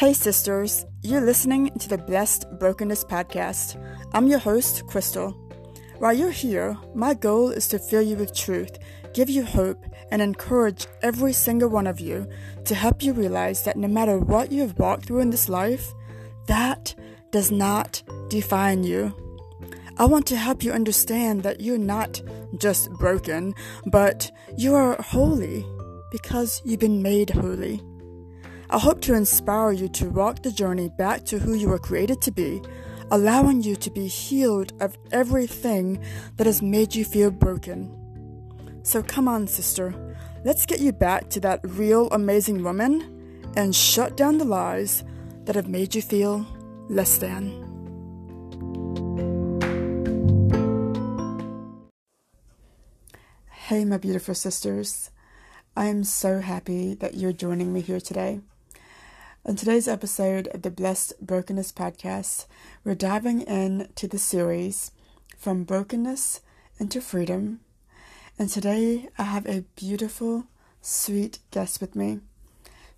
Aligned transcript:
Hey, 0.00 0.14
sisters, 0.14 0.86
you're 1.02 1.20
listening 1.20 1.68
to 1.78 1.86
the 1.86 1.98
Blessed 1.98 2.46
Brokenness 2.58 3.04
Podcast. 3.04 3.76
I'm 4.14 4.28
your 4.28 4.38
host, 4.38 4.86
Crystal. 4.86 5.32
While 5.98 6.14
you're 6.14 6.30
here, 6.30 6.74
my 6.94 7.12
goal 7.12 7.50
is 7.50 7.68
to 7.68 7.78
fill 7.78 8.00
you 8.00 8.16
with 8.16 8.34
truth, 8.34 8.78
give 9.12 9.28
you 9.28 9.44
hope, 9.44 9.84
and 10.10 10.22
encourage 10.22 10.86
every 11.02 11.34
single 11.34 11.68
one 11.68 11.86
of 11.86 12.00
you 12.00 12.26
to 12.64 12.74
help 12.74 13.02
you 13.02 13.12
realize 13.12 13.62
that 13.64 13.76
no 13.76 13.88
matter 13.88 14.18
what 14.18 14.50
you 14.50 14.62
have 14.62 14.78
walked 14.78 15.04
through 15.04 15.20
in 15.20 15.28
this 15.28 15.50
life, 15.50 15.92
that 16.46 16.94
does 17.30 17.50
not 17.50 18.02
define 18.30 18.82
you. 18.82 19.14
I 19.98 20.06
want 20.06 20.24
to 20.28 20.36
help 20.38 20.64
you 20.64 20.72
understand 20.72 21.42
that 21.42 21.60
you're 21.60 21.76
not 21.76 22.22
just 22.58 22.90
broken, 22.92 23.52
but 23.84 24.32
you 24.56 24.74
are 24.74 24.96
holy 25.02 25.66
because 26.10 26.62
you've 26.64 26.80
been 26.80 27.02
made 27.02 27.28
holy. 27.28 27.82
I 28.72 28.78
hope 28.78 29.00
to 29.00 29.14
inspire 29.14 29.72
you 29.72 29.88
to 29.88 30.08
walk 30.08 30.42
the 30.42 30.52
journey 30.52 30.90
back 30.90 31.24
to 31.24 31.40
who 31.40 31.54
you 31.54 31.68
were 31.68 31.78
created 31.80 32.22
to 32.22 32.30
be, 32.30 32.62
allowing 33.10 33.64
you 33.64 33.74
to 33.74 33.90
be 33.90 34.06
healed 34.06 34.74
of 34.80 34.96
everything 35.10 36.00
that 36.36 36.46
has 36.46 36.62
made 36.62 36.94
you 36.94 37.04
feel 37.04 37.32
broken. 37.32 37.90
So 38.84 39.02
come 39.02 39.26
on, 39.26 39.48
sister, 39.48 39.92
let's 40.44 40.66
get 40.66 40.78
you 40.78 40.92
back 40.92 41.28
to 41.30 41.40
that 41.40 41.58
real 41.64 42.08
amazing 42.10 42.62
woman 42.62 43.52
and 43.56 43.74
shut 43.74 44.16
down 44.16 44.38
the 44.38 44.44
lies 44.44 45.02
that 45.46 45.56
have 45.56 45.66
made 45.66 45.96
you 45.96 46.00
feel 46.00 46.46
less 46.88 47.18
than. 47.18 47.50
Hey, 53.50 53.84
my 53.84 53.96
beautiful 53.98 54.36
sisters. 54.36 55.10
I 55.76 55.86
am 55.86 56.04
so 56.04 56.38
happy 56.38 56.94
that 56.94 57.14
you're 57.14 57.32
joining 57.32 57.72
me 57.72 57.80
here 57.80 58.00
today. 58.00 58.40
In 59.42 59.56
today's 59.56 59.88
episode 59.88 60.48
of 60.48 60.60
the 60.60 60.70
Blessed 60.70 61.14
Brokenness 61.18 61.72
podcast, 61.72 62.44
we're 62.84 62.94
diving 62.94 63.40
into 63.40 64.06
the 64.06 64.18
series 64.18 64.92
From 65.38 65.64
Brokenness 65.64 66.42
into 66.78 67.00
Freedom. 67.00 67.60
And 68.38 68.50
today 68.50 69.08
I 69.16 69.22
have 69.22 69.46
a 69.46 69.64
beautiful, 69.76 70.44
sweet 70.82 71.38
guest 71.52 71.80
with 71.80 71.96
me. 71.96 72.20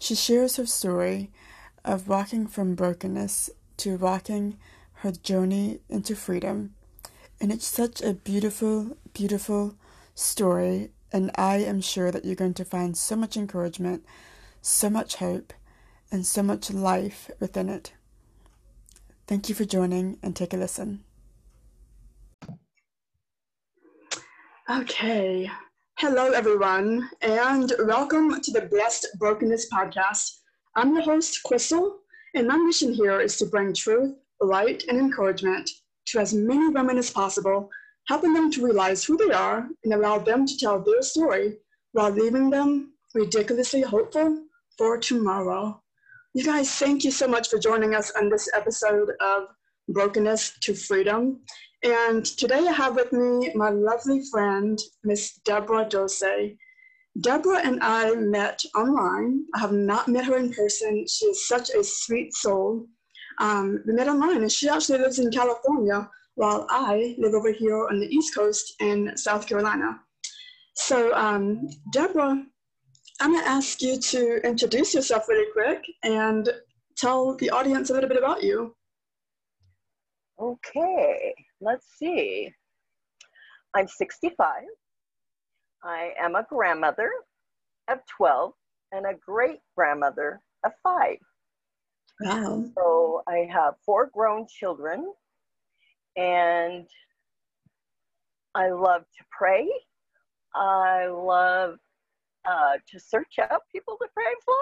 She 0.01 0.17
shares 0.17 0.57
her 0.57 0.67
story 0.67 1.31
of 1.85 2.09
walking 2.09 2.49
from 2.49 2.75
brokenness 2.75 3.49
to 3.77 3.97
walking 3.97 4.59
her 4.95 5.13
journey 5.13 5.79
into 5.89 6.17
freedom. 6.17 6.75
And 7.41 7.53
it's 7.53 7.69
such 7.69 8.03
a 8.03 8.15
beautiful, 8.15 8.97
beautiful 9.15 9.77
story. 10.17 10.91
And 11.13 11.31
I 11.37 11.59
am 11.59 11.81
sure 11.81 12.11
that 12.11 12.25
you're 12.25 12.35
going 12.35 12.55
to 12.55 12.65
find 12.65 12.97
so 12.97 13.15
much 13.15 13.37
encouragement, 13.37 14.05
so 14.61 14.91
much 14.91 15.17
hope 15.17 15.53
and 16.13 16.27
so 16.27 16.43
much 16.43 16.71
life 16.71 17.31
within 17.41 17.71
it. 17.71 17.95
Thank 19.27 19.49
you 19.49 19.55
for 19.55 19.65
joining 19.65 20.19
and 20.23 20.37
take 20.37 20.53
a 20.53 20.59
listen. 20.59 21.05
Okay. 24.71 25.51
Hello, 25.99 26.33
everyone, 26.33 27.09
and 27.23 27.73
welcome 27.81 28.41
to 28.41 28.51
the 28.51 28.63
Blessed 28.63 29.07
Brokenness 29.19 29.71
podcast. 29.71 30.41
I'm 30.77 30.95
your 30.95 31.03
host, 31.03 31.43
Crystal, 31.45 31.99
and 32.35 32.47
my 32.47 32.57
mission 32.57 32.93
here 32.93 33.21
is 33.21 33.37
to 33.39 33.47
bring 33.47 33.73
truth, 33.73 34.15
light, 34.41 34.85
and 34.89 34.99
encouragement 34.99 35.69
to 36.07 36.19
as 36.19 36.35
many 36.35 36.69
women 36.69 36.99
as 36.99 37.11
possible, 37.11 37.71
helping 38.09 38.35
them 38.35 38.51
to 38.53 38.65
realize 38.65 39.05
who 39.05 39.17
they 39.17 39.33
are 39.33 39.69
and 39.85 39.95
allow 39.95 40.19
them 40.19 40.47
to 40.47 40.59
tell 40.59 40.79
their 40.83 41.03
story 41.03 41.59
while 41.93 42.11
leaving 42.11 42.51
them 42.51 42.93
ridiculously 43.15 43.81
hopeful 43.83 44.45
for 44.77 44.99
tomorrow. 44.99 45.82
You 46.35 46.45
guys, 46.45 46.75
thank 46.77 47.05
you 47.05 47.11
so 47.11 47.29
much 47.29 47.51
for 47.51 47.59
joining 47.59 47.95
us 47.95 48.11
on 48.13 48.31
this 48.31 48.49
episode 48.55 49.11
of 49.21 49.49
Brokenness 49.91 50.55
to 50.63 50.73
Freedom. 50.73 51.41
And 51.83 52.25
today 52.25 52.67
I 52.67 52.73
have 52.73 52.95
with 52.95 53.13
me 53.13 53.53
my 53.55 53.69
lovely 53.69 54.23
friend, 54.31 54.79
Miss 55.05 55.35
Deborah 55.45 55.87
Dose. 55.87 56.23
Deborah 57.21 57.61
and 57.63 57.81
I 57.83 58.15
met 58.15 58.63
online. 58.75 59.45
I 59.55 59.59
have 59.59 59.73
not 59.73 60.09
met 60.09 60.25
her 60.25 60.39
in 60.39 60.55
person. 60.55 61.05
She 61.07 61.27
is 61.27 61.47
such 61.47 61.69
a 61.69 61.85
sweet 61.85 62.33
soul. 62.33 62.87
Um, 63.39 63.83
we 63.87 63.93
met 63.93 64.09
online, 64.09 64.41
and 64.41 64.51
she 64.51 64.71
actually 64.71 65.01
lives 65.01 65.19
in 65.19 65.31
California, 65.31 66.09
while 66.37 66.67
I 66.71 67.15
live 67.19 67.35
over 67.35 67.53
here 67.53 67.89
on 67.89 68.01
the 68.01 68.09
East 68.09 68.35
Coast 68.35 68.73
in 68.81 69.15
South 69.19 69.47
Carolina. 69.47 70.01
So, 70.77 71.15
um, 71.15 71.69
Deborah 71.93 72.43
I'm 73.23 73.31
going 73.31 73.45
to 73.45 73.49
ask 73.49 73.81
you 73.81 74.01
to 74.01 74.45
introduce 74.45 74.95
yourself 74.95 75.29
really 75.29 75.47
quick 75.53 75.85
and 76.03 76.49
tell 76.97 77.37
the 77.37 77.51
audience 77.51 77.89
a 77.89 77.93
little 77.93 78.09
bit 78.09 78.19
about 78.19 78.43
you. 78.43 78.75
Okay, 80.41 81.33
let's 81.61 81.87
see. 81.97 82.51
I'm 83.77 83.87
65. 83.87 84.49
I 85.85 86.11
am 86.21 86.35
a 86.35 86.45
grandmother 86.51 87.13
of 87.89 88.01
12 88.17 88.55
and 88.91 89.07
a 89.07 89.15
great 89.25 89.61
grandmother 89.77 90.41
of 90.65 90.73
five. 90.83 91.19
Wow. 92.23 92.65
So 92.77 93.23
I 93.29 93.49
have 93.53 93.75
four 93.87 94.11
grown 94.13 94.49
children 94.49 95.13
and 96.17 96.89
I 98.57 98.71
love 98.71 99.03
to 99.03 99.25
pray. 99.31 99.71
I 100.57 101.07
love 101.07 101.77
uh, 102.45 102.79
to 102.89 103.01
search 103.01 103.39
out 103.41 103.63
people 103.71 103.97
to 104.01 104.09
pray 104.15 104.33
for. 104.45 104.55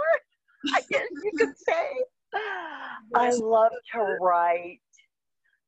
I 0.74 0.80
guess 0.90 1.06
you 1.22 1.32
could 1.38 1.56
say. 1.56 2.04
I 3.14 3.32
love 3.32 3.72
to 3.92 4.16
write. 4.20 4.80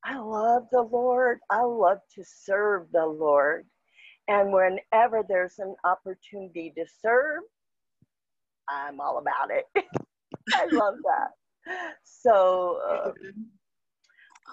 I 0.04 0.18
love 0.18 0.64
the 0.72 0.82
Lord. 0.82 1.38
I 1.50 1.62
love 1.62 1.98
to 2.14 2.24
serve 2.24 2.86
the 2.92 3.06
Lord. 3.06 3.66
And 4.28 4.52
whenever 4.52 5.22
there's 5.28 5.58
an 5.58 5.74
opportunity 5.84 6.72
to 6.76 6.84
serve, 7.00 7.42
I'm 8.68 9.00
all 9.00 9.18
about 9.18 9.50
it. 9.50 9.66
I 10.54 10.66
love 10.70 10.94
that. 11.04 11.94
So, 12.04 12.80
uh, 12.88 13.12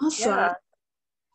awesome. 0.02 0.30
Yeah. 0.30 0.54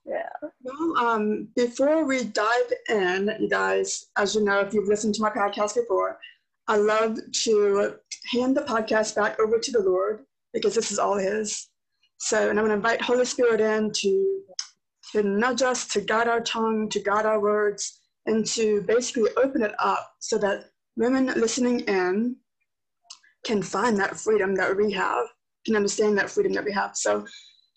Yeah. 0.06 0.30
Well, 0.62 0.98
um, 0.98 1.48
before 1.56 2.06
we 2.06 2.26
dive 2.26 2.74
in, 2.90 3.36
you 3.40 3.50
guys, 3.50 4.08
as 4.18 4.36
you 4.36 4.44
know, 4.44 4.60
if 4.60 4.74
you've 4.74 4.88
listened 4.88 5.16
to 5.16 5.22
my 5.22 5.32
podcast 5.32 5.76
before, 5.76 6.20
I 6.68 6.78
love 6.78 7.18
to 7.44 7.96
hand 8.32 8.56
the 8.56 8.62
podcast 8.62 9.16
back 9.16 9.40
over 9.40 9.60
to 9.60 9.72
the 9.72 9.82
Lord 9.82 10.22
because 10.54 10.76
this 10.76 10.92
is 10.92 11.00
all 11.00 11.18
His. 11.18 11.70
So, 12.18 12.50
and 12.50 12.60
I'm 12.60 12.66
going 12.66 12.70
to 12.70 12.76
invite 12.76 13.02
Holy 13.02 13.26
Spirit 13.26 13.62
in 13.62 13.92
to, 13.92 14.42
to 15.14 15.24
nudge 15.24 15.64
us, 15.64 15.88
to 15.90 16.02
guide 16.02 16.28
our 16.28 16.42
tongue, 16.42 16.88
to 16.90 17.00
guide 17.02 17.26
our 17.26 17.42
words, 17.42 18.02
and 18.28 18.46
to 18.48 18.82
basically 18.84 19.30
open 19.38 19.64
it 19.64 19.74
up 19.80 20.12
so 20.20 20.38
that 20.38 20.66
women 20.96 21.28
listening 21.28 21.82
in 21.82 22.36
can 23.44 23.62
find 23.62 23.98
that 24.00 24.18
freedom 24.18 24.56
that 24.56 24.76
we 24.76 24.92
have, 24.92 25.26
can 25.66 25.76
understand 25.76 26.18
that 26.18 26.30
freedom 26.30 26.54
that 26.54 26.66
we 26.66 26.72
have. 26.72 26.96
So, 26.96 27.26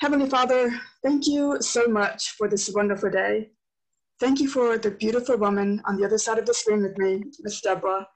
Heavenly 0.01 0.31
Father, 0.31 0.79
thank 1.03 1.27
you 1.27 1.61
so 1.61 1.89
much 1.89 2.31
for 2.39 2.49
this 2.49 2.71
wonderful 2.73 3.11
day. 3.11 3.51
Thank 4.21 4.39
you 4.39 4.49
for 4.49 4.79
the 4.79 4.93
beautiful 4.93 5.37
woman 5.37 5.83
on 5.87 5.97
the 5.97 6.05
other 6.05 6.19
side 6.19 6.39
of 6.39 6.47
the 6.47 6.55
screen 6.55 6.83
with 6.83 6.97
me, 6.99 7.25
Miss 7.41 7.61
Deborah. 7.61 8.07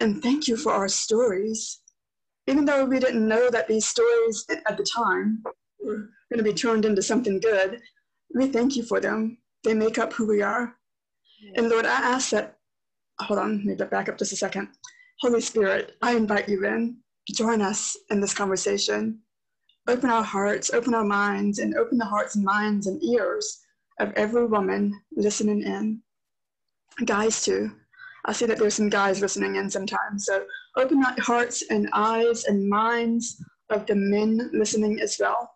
And 0.00 0.20
thank 0.20 0.48
you 0.48 0.56
for 0.56 0.72
our 0.72 0.88
stories. 0.88 1.82
Even 2.48 2.64
though 2.64 2.84
we 2.84 2.98
didn't 2.98 3.28
know 3.28 3.48
that 3.48 3.68
these 3.68 3.86
stories 3.86 4.44
at 4.66 4.76
the 4.76 4.82
time 4.82 5.44
were 5.78 6.10
going 6.32 6.38
to 6.38 6.42
be 6.42 6.52
turned 6.52 6.84
into 6.84 7.00
something 7.00 7.38
good, 7.38 7.80
we 8.34 8.48
thank 8.48 8.74
you 8.74 8.82
for 8.82 8.98
them. 8.98 9.38
They 9.62 9.72
make 9.72 9.98
up 9.98 10.12
who 10.12 10.26
we 10.26 10.42
are. 10.42 10.74
And 11.54 11.68
Lord, 11.68 11.86
I 11.86 11.94
ask 11.94 12.30
that, 12.30 12.58
hold 13.20 13.38
on, 13.38 13.64
maybe 13.64 13.84
back 13.84 14.08
up 14.08 14.18
just 14.18 14.32
a 14.32 14.36
second. 14.36 14.70
Holy 15.20 15.40
Spirit, 15.40 15.92
I 16.02 16.16
invite 16.16 16.48
you 16.48 16.66
in. 16.66 16.96
Join 17.28 17.62
us 17.62 17.96
in 18.10 18.20
this 18.20 18.34
conversation 18.34 19.20
open 19.88 20.10
our 20.10 20.22
hearts, 20.22 20.70
open 20.72 20.94
our 20.94 21.04
minds, 21.04 21.58
and 21.58 21.74
open 21.76 21.98
the 21.98 22.04
hearts 22.04 22.36
and 22.36 22.44
minds 22.44 22.86
and 22.86 23.02
ears 23.02 23.60
of 23.98 24.12
every 24.16 24.46
woman 24.46 25.00
listening 25.16 25.62
in. 25.62 26.02
Guys, 27.04 27.44
too. 27.44 27.70
I 28.26 28.32
see 28.32 28.46
that 28.46 28.58
there's 28.58 28.74
some 28.74 28.90
guys 28.90 29.20
listening 29.20 29.56
in 29.56 29.70
sometimes. 29.70 30.26
So 30.26 30.44
open 30.76 31.00
the 31.00 31.22
hearts 31.22 31.62
and 31.70 31.88
eyes 31.92 32.44
and 32.44 32.68
minds 32.68 33.42
of 33.70 33.86
the 33.86 33.94
men 33.94 34.50
listening 34.52 35.00
as 35.00 35.16
well. 35.18 35.50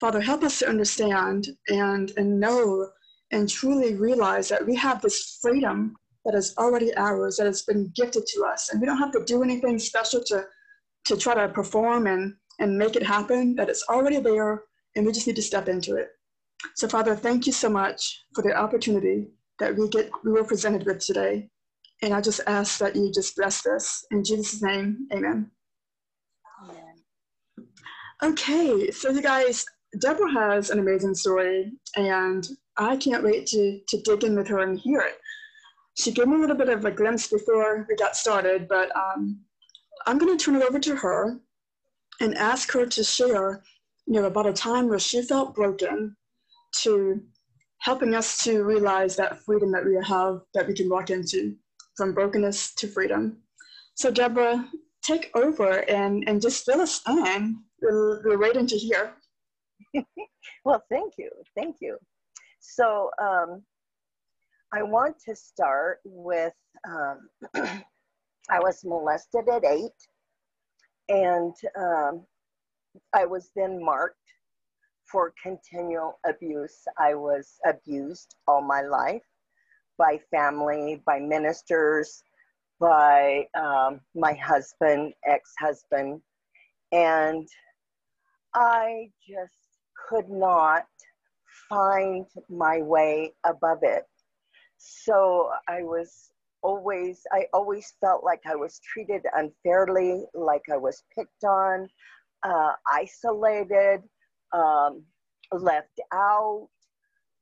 Father, 0.00 0.20
help 0.20 0.44
us 0.44 0.60
to 0.60 0.68
understand 0.68 1.48
and, 1.68 2.12
and 2.16 2.38
know 2.38 2.88
and 3.32 3.48
truly 3.48 3.94
realize 3.94 4.48
that 4.48 4.66
we 4.66 4.74
have 4.76 5.02
this 5.02 5.38
freedom 5.42 5.96
that 6.24 6.34
is 6.34 6.54
already 6.58 6.94
ours, 6.96 7.36
that 7.36 7.46
has 7.46 7.62
been 7.62 7.92
gifted 7.94 8.26
to 8.26 8.44
us. 8.44 8.70
And 8.70 8.80
we 8.80 8.86
don't 8.86 8.98
have 8.98 9.12
to 9.12 9.24
do 9.24 9.42
anything 9.42 9.78
special 9.78 10.22
to, 10.24 10.44
to 11.06 11.16
try 11.16 11.34
to 11.34 11.48
perform 11.48 12.06
and 12.06 12.34
and 12.60 12.78
make 12.78 12.94
it 12.94 13.02
happen, 13.02 13.56
that 13.56 13.68
it's 13.68 13.84
already 13.88 14.20
there, 14.20 14.62
and 14.94 15.04
we 15.04 15.12
just 15.12 15.26
need 15.26 15.36
to 15.36 15.42
step 15.42 15.68
into 15.68 15.96
it. 15.96 16.08
So, 16.76 16.86
Father, 16.86 17.16
thank 17.16 17.46
you 17.46 17.52
so 17.52 17.70
much 17.70 18.24
for 18.34 18.42
the 18.42 18.54
opportunity 18.54 19.28
that 19.58 19.74
we 19.74 19.88
get 19.88 20.10
we 20.24 20.32
were 20.32 20.44
presented 20.44 20.86
with 20.86 21.04
today. 21.04 21.48
And 22.02 22.14
I 22.14 22.20
just 22.20 22.40
ask 22.46 22.78
that 22.78 22.96
you 22.96 23.10
just 23.12 23.36
bless 23.36 23.62
this. 23.62 24.04
In 24.10 24.24
Jesus' 24.24 24.62
name, 24.62 25.06
amen. 25.12 25.50
Amen. 26.62 26.94
Okay, 28.22 28.90
so 28.90 29.10
you 29.10 29.22
guys, 29.22 29.64
Deborah 30.00 30.32
has 30.32 30.70
an 30.70 30.78
amazing 30.78 31.14
story, 31.14 31.72
and 31.96 32.46
I 32.76 32.96
can't 32.96 33.24
wait 33.24 33.46
to, 33.48 33.80
to 33.88 34.00
dig 34.02 34.24
in 34.24 34.36
with 34.36 34.48
her 34.48 34.60
and 34.60 34.78
hear 34.78 35.00
it. 35.00 35.16
She 35.98 36.12
gave 36.12 36.28
me 36.28 36.36
a 36.36 36.38
little 36.38 36.56
bit 36.56 36.68
of 36.68 36.84
a 36.84 36.90
glimpse 36.90 37.28
before 37.28 37.86
we 37.88 37.96
got 37.96 38.16
started, 38.16 38.68
but 38.68 38.94
um, 38.96 39.40
I'm 40.06 40.18
going 40.18 40.36
to 40.36 40.42
turn 40.42 40.56
it 40.56 40.62
over 40.62 40.78
to 40.78 40.96
her 40.96 41.40
and 42.20 42.36
ask 42.36 42.70
her 42.72 42.86
to 42.86 43.04
share, 43.04 43.62
you 44.06 44.20
know, 44.20 44.26
about 44.26 44.46
a 44.46 44.52
time 44.52 44.88
where 44.88 44.98
she 44.98 45.22
felt 45.22 45.54
broken 45.54 46.16
to 46.82 47.20
helping 47.78 48.14
us 48.14 48.44
to 48.44 48.62
realize 48.62 49.16
that 49.16 49.42
freedom 49.44 49.72
that 49.72 49.84
we 49.84 49.96
have, 50.04 50.40
that 50.54 50.66
we 50.68 50.74
can 50.74 50.88
walk 50.88 51.10
into 51.10 51.56
from 51.96 52.14
brokenness 52.14 52.74
to 52.74 52.86
freedom. 52.86 53.38
So 53.94 54.10
Deborah, 54.10 54.68
take 55.02 55.30
over 55.34 55.88
and, 55.90 56.24
and 56.28 56.40
just 56.42 56.64
fill 56.64 56.80
us 56.80 57.00
in. 57.08 57.58
We're, 57.80 58.22
we're 58.22 58.38
waiting 58.38 58.66
well, 60.64 60.82
thank 60.90 61.14
you. 61.18 61.30
Thank 61.56 61.76
you. 61.80 61.96
So 62.60 63.10
um, 63.20 63.62
I 64.72 64.82
want 64.82 65.16
to 65.26 65.34
start 65.34 66.00
with 66.04 66.52
um, 66.86 67.28
I 68.50 68.58
was 68.60 68.84
molested 68.84 69.48
at 69.48 69.64
eight, 69.64 69.92
and 71.10 71.54
um, 71.76 72.24
I 73.12 73.26
was 73.26 73.50
then 73.54 73.84
marked 73.84 74.16
for 75.10 75.34
continual 75.42 76.18
abuse. 76.24 76.84
I 76.98 77.14
was 77.14 77.56
abused 77.66 78.36
all 78.46 78.62
my 78.62 78.82
life 78.82 79.26
by 79.98 80.20
family, 80.30 81.02
by 81.04 81.18
ministers, 81.18 82.22
by 82.78 83.46
um, 83.54 84.00
my 84.14 84.32
husband, 84.34 85.12
ex 85.26 85.52
husband, 85.58 86.22
and 86.92 87.46
I 88.54 89.10
just 89.28 89.54
could 90.08 90.30
not 90.30 90.86
find 91.68 92.26
my 92.48 92.80
way 92.82 93.34
above 93.44 93.80
it. 93.82 94.04
So 94.78 95.50
I 95.68 95.82
was 95.82 96.29
always, 96.62 97.22
I 97.32 97.46
always 97.52 97.94
felt 98.00 98.24
like 98.24 98.40
I 98.46 98.56
was 98.56 98.80
treated 98.80 99.22
unfairly, 99.34 100.24
like 100.34 100.62
I 100.72 100.76
was 100.76 101.02
picked 101.16 101.44
on, 101.44 101.88
uh, 102.42 102.72
isolated, 102.90 104.02
um, 104.52 105.04
left 105.52 106.00
out, 106.12 106.68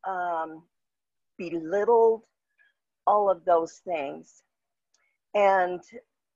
um, 0.07 0.65
belittled, 1.39 2.23
all 3.07 3.31
of 3.31 3.45
those 3.45 3.81
things. 3.85 4.43
And 5.35 5.81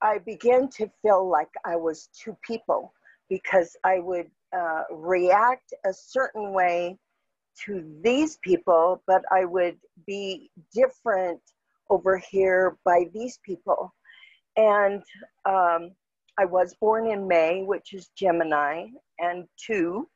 I 0.01 0.19
began 0.19 0.69
to 0.71 0.91
feel 1.03 1.29
like 1.29 1.51
I 1.65 1.77
was 1.77 2.09
two 2.13 2.37
people 2.47 2.93
because 3.29 3.77
I 3.85 4.01
would 4.01 4.31
uh, 4.55 4.83
react 4.91 5.73
a 5.87 5.93
certain 5.93 6.53
way 6.53 6.99
to 7.65 7.85
these 8.03 8.39
people, 8.39 9.03
but 9.07 9.23
I 9.31 9.45
would 9.45 9.79
be 10.07 10.51
different 10.75 11.41
over 11.93 12.17
here 12.17 12.79
by 12.87 13.05
these 13.13 13.39
people. 13.45 13.93
And 14.57 15.03
um, 15.45 15.91
I 16.39 16.47
was 16.47 16.75
born 16.81 17.07
in 17.07 17.29
May, 17.29 17.63
which 17.63 17.93
is 17.93 18.11
Gemini, 18.17 18.87
and 19.19 19.47
two 19.59 20.09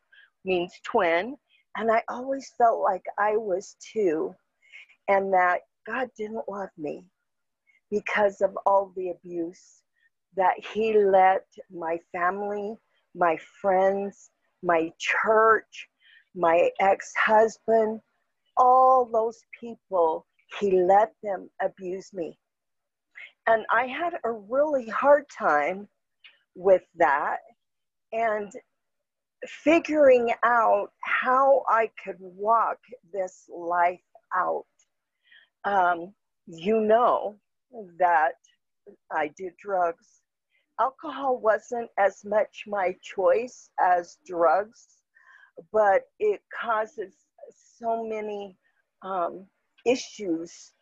means 0.44 0.72
twin. 0.84 1.36
And 1.76 1.92
I 1.92 2.02
always 2.08 2.50
felt 2.56 2.80
like 2.80 3.04
I 3.18 3.36
was 3.36 3.76
two, 3.92 4.34
and 5.08 5.32
that 5.34 5.60
God 5.86 6.08
didn't 6.16 6.48
love 6.48 6.70
me 6.78 7.04
because 7.90 8.40
of 8.40 8.56
all 8.64 8.92
the 8.96 9.10
abuse 9.10 9.82
that 10.36 10.54
He 10.72 10.98
let 10.98 11.44
my 11.70 11.98
family, 12.12 12.74
my 13.14 13.36
friends, 13.60 14.30
my 14.62 14.90
church, 14.98 15.88
my 16.34 16.70
ex 16.80 17.12
husband, 17.16 18.00
all 18.56 19.04
those 19.04 19.38
people, 19.60 20.26
He 20.60 20.82
let 20.82 21.12
them 21.22 21.50
abuse 21.62 22.12
me. 22.12 22.38
And 23.46 23.64
I 23.70 23.86
had 23.86 24.14
a 24.24 24.32
really 24.32 24.88
hard 24.88 25.24
time 25.36 25.88
with 26.54 26.82
that 26.96 27.38
and 28.12 28.50
figuring 29.46 30.32
out 30.44 30.88
how 31.02 31.62
I 31.68 31.90
could 32.02 32.16
walk 32.18 32.78
this 33.12 33.48
life 33.48 34.00
out. 34.34 34.66
Um, 35.64 36.14
you 36.46 36.80
know 36.80 37.36
that 37.98 38.34
I 39.12 39.30
did 39.36 39.52
drugs. 39.62 40.20
Alcohol 40.80 41.38
wasn't 41.38 41.90
as 41.98 42.24
much 42.24 42.64
my 42.66 42.94
choice 43.02 43.70
as 43.80 44.18
drugs, 44.26 44.86
but 45.72 46.02
it 46.18 46.40
causes 46.60 47.14
so 47.78 48.04
many 48.04 48.56
um, 49.02 49.46
issues 49.86 50.72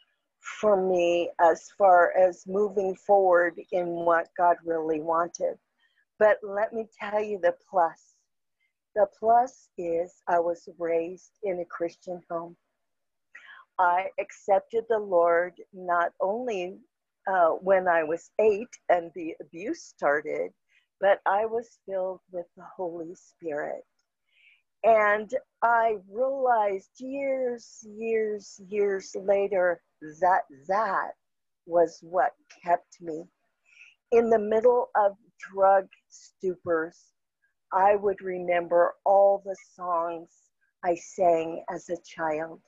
for 0.61 0.77
me 0.77 1.31
as 1.41 1.71
far 1.79 2.13
as 2.17 2.45
moving 2.47 2.95
forward 2.97 3.61
in 3.73 3.87
what 3.89 4.29
God 4.37 4.57
really 4.65 5.01
wanted. 5.01 5.57
But 6.19 6.39
let 6.43 6.73
me 6.73 6.87
tell 7.01 7.23
you 7.23 7.39
the 7.43 7.55
plus. 7.71 8.15
The 8.95 9.07
plus 9.19 9.69
is 9.79 10.23
I 10.29 10.41
was 10.41 10.69
raised 10.79 11.33
in 11.43 11.61
a 11.61 11.65
Christian 11.65 12.23
home. 12.31 12.57
I 13.79 14.11
accepted 14.21 14.85
the 14.89 14.99
Lord 14.99 15.55
not 15.73 16.13
only 16.21 16.79
uh, 17.27 17.51
when 17.51 17.89
I 17.89 18.05
was 18.05 18.31
eight 18.41 18.69
and 18.89 19.11
the 19.15 19.35
abuse 19.41 19.83
started, 19.83 20.53
but 21.01 21.21
I 21.27 21.47
was 21.47 21.79
filled 21.87 22.21
with 22.31 22.47
the 22.57 22.65
Holy 22.77 23.15
Spirit. 23.17 23.85
And 24.85 25.35
I 25.63 25.97
realized 26.11 26.91
years, 26.99 27.87
years, 27.89 28.61
years 28.69 29.17
later 29.19 29.81
that 30.21 30.43
that 30.69 31.13
was 31.67 31.99
what 32.03 32.33
kept 32.63 33.01
me. 33.01 33.25
In 34.13 34.29
the 34.29 34.39
middle 34.39 34.91
of 34.95 35.17
drug 35.39 35.89
stupors, 36.11 36.97
I 37.73 37.97
would 37.97 38.21
remember 38.21 38.95
all 39.07 39.43
the 39.45 39.57
songs 39.75 40.29
I 40.85 40.97
sang 40.97 41.65
as 41.71 41.89
a 41.89 41.97
child. 42.05 42.61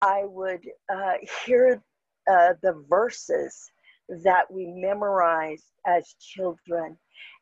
I 0.00 0.22
would 0.24 0.64
uh, 0.88 1.14
hear 1.44 1.82
uh, 2.30 2.54
the 2.62 2.82
verses 2.88 3.70
that 4.24 4.50
we 4.50 4.66
memorized 4.66 5.72
as 5.86 6.14
children, 6.18 6.96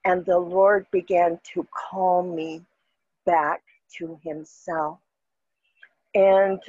and 0.04 0.26
the 0.26 0.38
Lord 0.38 0.86
began 0.90 1.38
to 1.54 1.66
call 1.72 2.24
me 2.24 2.62
back 3.24 3.62
to 3.98 4.18
Himself. 4.22 4.98
And 6.14 6.60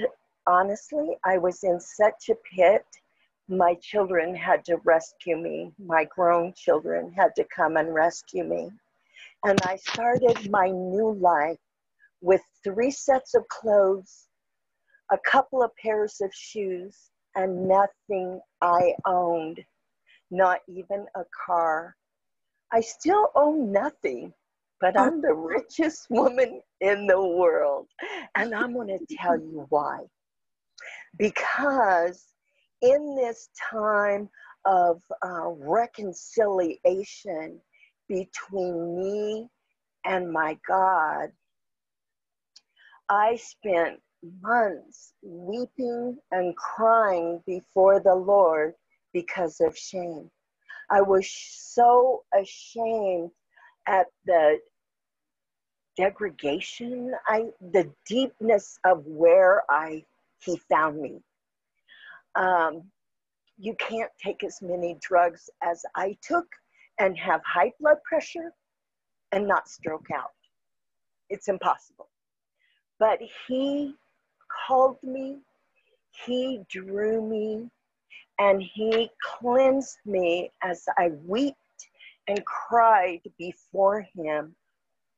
honestly, 0.45 1.17
I 1.24 1.38
was 1.38 1.63
in 1.63 1.79
such 1.79 2.29
a 2.29 2.36
pit. 2.55 2.86
My 3.47 3.75
children 3.75 4.36
had 4.36 4.65
to 4.65 4.77
rescue 4.83 5.38
me. 5.38 5.71
My 5.79 6.05
grown 6.05 6.53
children 6.53 7.13
had 7.13 7.36
to 7.36 7.45
come 7.45 7.77
and 7.77 7.93
rescue 7.93 8.43
me. 8.43 8.71
And 9.45 9.59
I 9.63 9.77
started 9.77 10.51
my 10.51 10.69
new 10.69 11.13
life 11.13 11.59
with 12.21 12.41
three 12.63 12.91
sets 12.91 13.36
of 13.36 13.47
clothes, 13.47 14.27
a 15.12 15.17
couple 15.19 15.63
of 15.63 15.75
pairs 15.77 16.19
of 16.21 16.33
shoes, 16.33 17.09
and 17.36 17.67
nothing 17.67 18.41
I 18.62 18.95
owned, 19.05 19.63
not 20.31 20.59
even 20.67 21.05
a 21.15 21.24
car. 21.45 21.95
I 22.74 22.81
still 22.81 23.31
own 23.36 23.71
nothing, 23.71 24.33
but 24.79 25.00
I'm 25.00 25.22
the 25.22 25.34
richest 25.34 26.07
woman 26.10 26.62
in 26.81 27.07
the 27.07 27.22
world. 27.22 27.88
And 28.36 28.53
I'm 28.53 28.74
going 28.74 28.88
to 28.88 29.15
tell 29.15 29.38
you 29.38 29.65
why. 29.69 30.00
Because 31.17 32.25
in 32.81 33.15
this 33.15 33.50
time 33.72 34.29
of 34.65 35.01
uh, 35.25 35.50
reconciliation 35.50 37.60
between 38.07 39.00
me 39.00 39.50
and 40.05 40.31
my 40.31 40.57
God, 40.67 41.29
I 43.10 43.38
spent 43.38 44.00
months 44.41 45.13
weeping 45.22 46.17
and 46.31 46.55
crying 46.55 47.41
before 47.46 48.00
the 48.00 48.15
Lord 48.15 48.74
because 49.13 49.60
of 49.62 49.77
shame. 49.77 50.29
I 50.89 51.01
was 51.01 51.29
so 51.29 52.24
ashamed 52.34 53.31
at 53.88 54.08
the 54.25 54.60
degradation, 55.96 57.13
I 57.27 57.46
the 57.72 57.91
deepness 58.06 58.79
of 58.86 59.06
where 59.06 59.63
I 59.70 60.06
he 60.39 60.58
found 60.70 61.01
me. 61.01 61.22
Um, 62.36 62.84
you 63.58 63.75
can't 63.79 64.12
take 64.24 64.44
as 64.44 64.62
many 64.62 64.98
drugs 65.01 65.50
as 65.63 65.84
I 65.96 66.15
took 66.22 66.46
and 67.00 67.17
have 67.17 67.41
high 67.44 67.74
blood 67.79 67.98
pressure 68.03 68.53
and 69.32 69.48
not 69.48 69.67
stroke 69.67 70.08
out. 70.15 70.32
It's 71.29 71.48
impossible. 71.48 72.08
But 73.00 73.20
he 73.48 73.96
called 74.67 74.98
me, 75.03 75.38
he 76.25 76.62
drew 76.70 77.22
me, 77.22 77.70
and 78.39 78.62
he 78.62 79.10
cleansed 79.24 79.98
me 80.06 80.51
as 80.63 80.86
I 80.98 81.12
wept 81.24 81.58
and 82.27 82.46
cried 82.46 83.22
before 83.38 84.01
him 84.01 84.55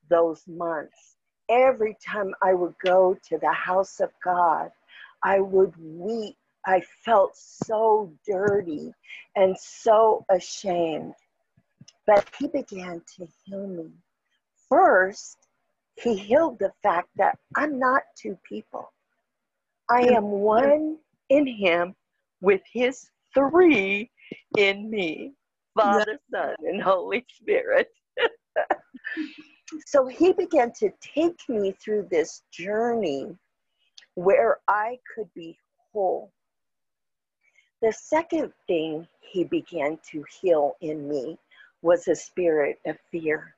those 0.10 0.48
months, 0.48 1.16
every 1.50 1.98
time 2.06 2.34
I 2.44 2.54
would 2.54 2.75
go 2.84 3.18
to 3.30 3.38
the 3.38 3.51
house 3.51 4.00
of 4.00 4.12
God, 4.24 4.72
I 5.24 5.39
would 5.39 5.74
weep. 5.78 6.38
I 6.66 6.82
felt 7.06 7.36
so 7.36 8.13
dirty 8.28 8.94
and 9.36 9.58
so 9.58 10.25
ashamed. 10.30 11.16
But 12.06 12.28
He 12.38 12.48
began 12.48 13.01
to 13.18 13.28
heal 13.46 13.68
me. 13.68 13.92
First, 14.70 15.38
He 16.01 16.16
healed 16.18 16.60
the 16.60 16.72
fact 16.84 17.10
that 17.18 17.38
I'm 17.56 17.80
not 17.80 18.04
two 18.16 18.38
people, 18.48 18.92
I 19.89 20.01
am 20.01 20.25
one 20.25 20.98
in 21.30 21.48
Him 21.48 21.96
with 22.42 22.62
His 22.72 23.10
three 23.34 24.12
in 24.58 24.89
me 24.89 25.34
Father, 25.79 26.19
Son, 26.31 26.55
and 26.65 26.81
Holy 26.81 27.25
Spirit. 27.29 27.89
so 29.86 30.07
he 30.07 30.33
began 30.33 30.71
to 30.74 30.91
take 31.01 31.39
me 31.48 31.71
through 31.71 32.07
this 32.09 32.43
journey 32.51 33.36
where 34.15 34.59
I 34.67 35.00
could 35.15 35.33
be 35.33 35.57
whole. 35.93 36.31
The 37.81 37.93
second 37.93 38.51
thing 38.67 39.07
he 39.21 39.45
began 39.45 39.98
to 40.12 40.25
heal 40.41 40.75
in 40.81 41.07
me 41.07 41.38
was 41.81 42.07
a 42.07 42.15
spirit 42.15 42.79
of 42.86 42.98
fear. 43.12 43.55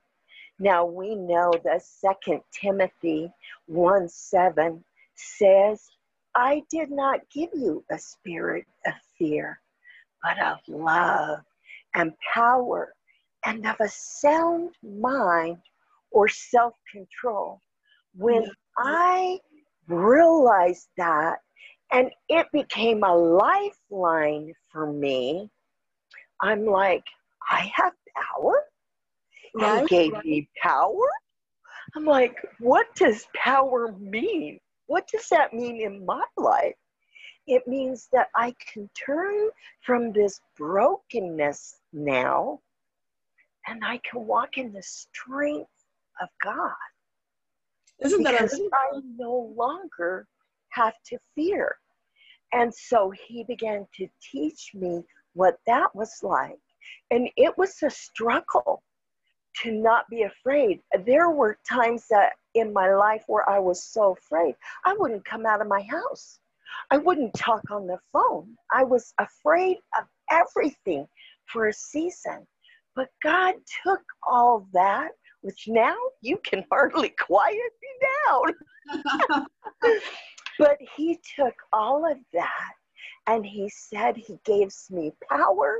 Now 0.59 0.85
we 0.85 1.15
know 1.15 1.51
that 1.63 1.83
Second 1.83 2.41
Timothy 2.51 3.31
1 3.65 4.07
7 4.07 4.83
says, 5.15 5.89
I 6.35 6.61
did 6.69 6.91
not 6.91 7.21
give 7.33 7.49
you 7.53 7.83
a 7.89 7.97
spirit 7.97 8.67
of 8.85 8.93
fear, 9.17 9.59
but 10.21 10.39
of 10.39 10.59
love 10.67 11.39
and 11.95 12.13
power 12.33 12.93
and 13.45 13.65
of 13.65 13.75
a 13.79 13.89
sound 13.89 14.69
mind 14.83 15.57
or 16.11 16.27
self 16.27 16.73
control. 16.91 17.59
When 18.15 18.43
mm-hmm. 18.43 18.51
I 18.77 19.39
realized 19.87 20.87
that 20.97 21.39
and 21.91 22.09
it 22.29 22.47
became 22.53 23.03
a 23.03 23.15
lifeline 23.15 24.53
for 24.71 24.91
me, 24.91 25.49
I'm 26.41 26.65
like, 26.65 27.03
I 27.49 27.71
have 27.75 27.93
power? 28.15 28.63
Right. 29.53 29.87
gave 29.87 30.13
me 30.23 30.47
power? 30.61 31.09
I'm 31.95 32.05
like, 32.05 32.35
what 32.59 32.87
does 32.95 33.27
power 33.35 33.93
mean? 33.99 34.59
What 34.87 35.07
does 35.07 35.27
that 35.29 35.53
mean 35.53 35.81
in 35.81 36.05
my 36.05 36.23
life? 36.37 36.75
It 37.47 37.67
means 37.67 38.07
that 38.13 38.27
I 38.35 38.53
can 38.71 38.89
turn 39.05 39.49
from 39.81 40.13
this 40.13 40.39
brokenness 40.57 41.80
now 41.93 42.59
and 43.67 43.83
I 43.83 43.99
can 44.09 44.25
walk 44.25 44.57
in 44.57 44.73
the 44.73 44.81
strength 44.81 45.69
of 46.21 46.29
God. 46.43 46.73
Isn't 47.99 48.23
that 48.23 48.33
because 48.33 48.59
I 48.73 48.99
no 49.17 49.53
longer 49.55 50.27
have 50.69 50.95
to 51.07 51.17
fear. 51.35 51.75
And 52.53 52.73
so 52.73 53.11
he 53.11 53.43
began 53.43 53.87
to 53.95 54.07
teach 54.31 54.71
me 54.73 55.03
what 55.33 55.57
that 55.67 55.95
was 55.95 56.19
like. 56.23 56.59
And 57.11 57.29
it 57.37 57.57
was 57.57 57.75
a 57.83 57.89
struggle 57.89 58.83
to 59.61 59.71
not 59.71 60.09
be 60.09 60.23
afraid. 60.23 60.81
There 61.05 61.29
were 61.29 61.57
times 61.69 62.05
that 62.09 62.33
in 62.55 62.73
my 62.73 62.93
life 62.93 63.23
where 63.27 63.47
I 63.49 63.59
was 63.59 63.83
so 63.83 64.13
afraid, 64.13 64.55
I 64.85 64.93
wouldn't 64.97 65.25
come 65.25 65.45
out 65.45 65.61
of 65.61 65.67
my 65.67 65.81
house. 65.83 66.39
I 66.89 66.97
wouldn't 66.97 67.33
talk 67.33 67.69
on 67.69 67.85
the 67.85 67.99
phone. 68.11 68.55
I 68.73 68.83
was 68.83 69.13
afraid 69.19 69.77
of 69.99 70.05
everything 70.31 71.07
for 71.51 71.67
a 71.67 71.73
season. 71.73 72.45
But 72.95 73.07
God 73.23 73.55
took 73.83 74.01
all 74.27 74.67
that, 74.73 75.11
which 75.41 75.65
now 75.67 75.95
you 76.21 76.37
can 76.45 76.65
hardly 76.71 77.09
quiet 77.09 77.71
me 77.81 78.07
down. 78.27 79.45
but 80.59 80.77
He 80.95 81.19
took 81.35 81.55
all 81.71 82.09
of 82.09 82.17
that 82.33 82.73
and 83.27 83.45
He 83.45 83.69
said, 83.69 84.17
He 84.17 84.37
gives 84.45 84.87
me 84.89 85.11
power. 85.29 85.79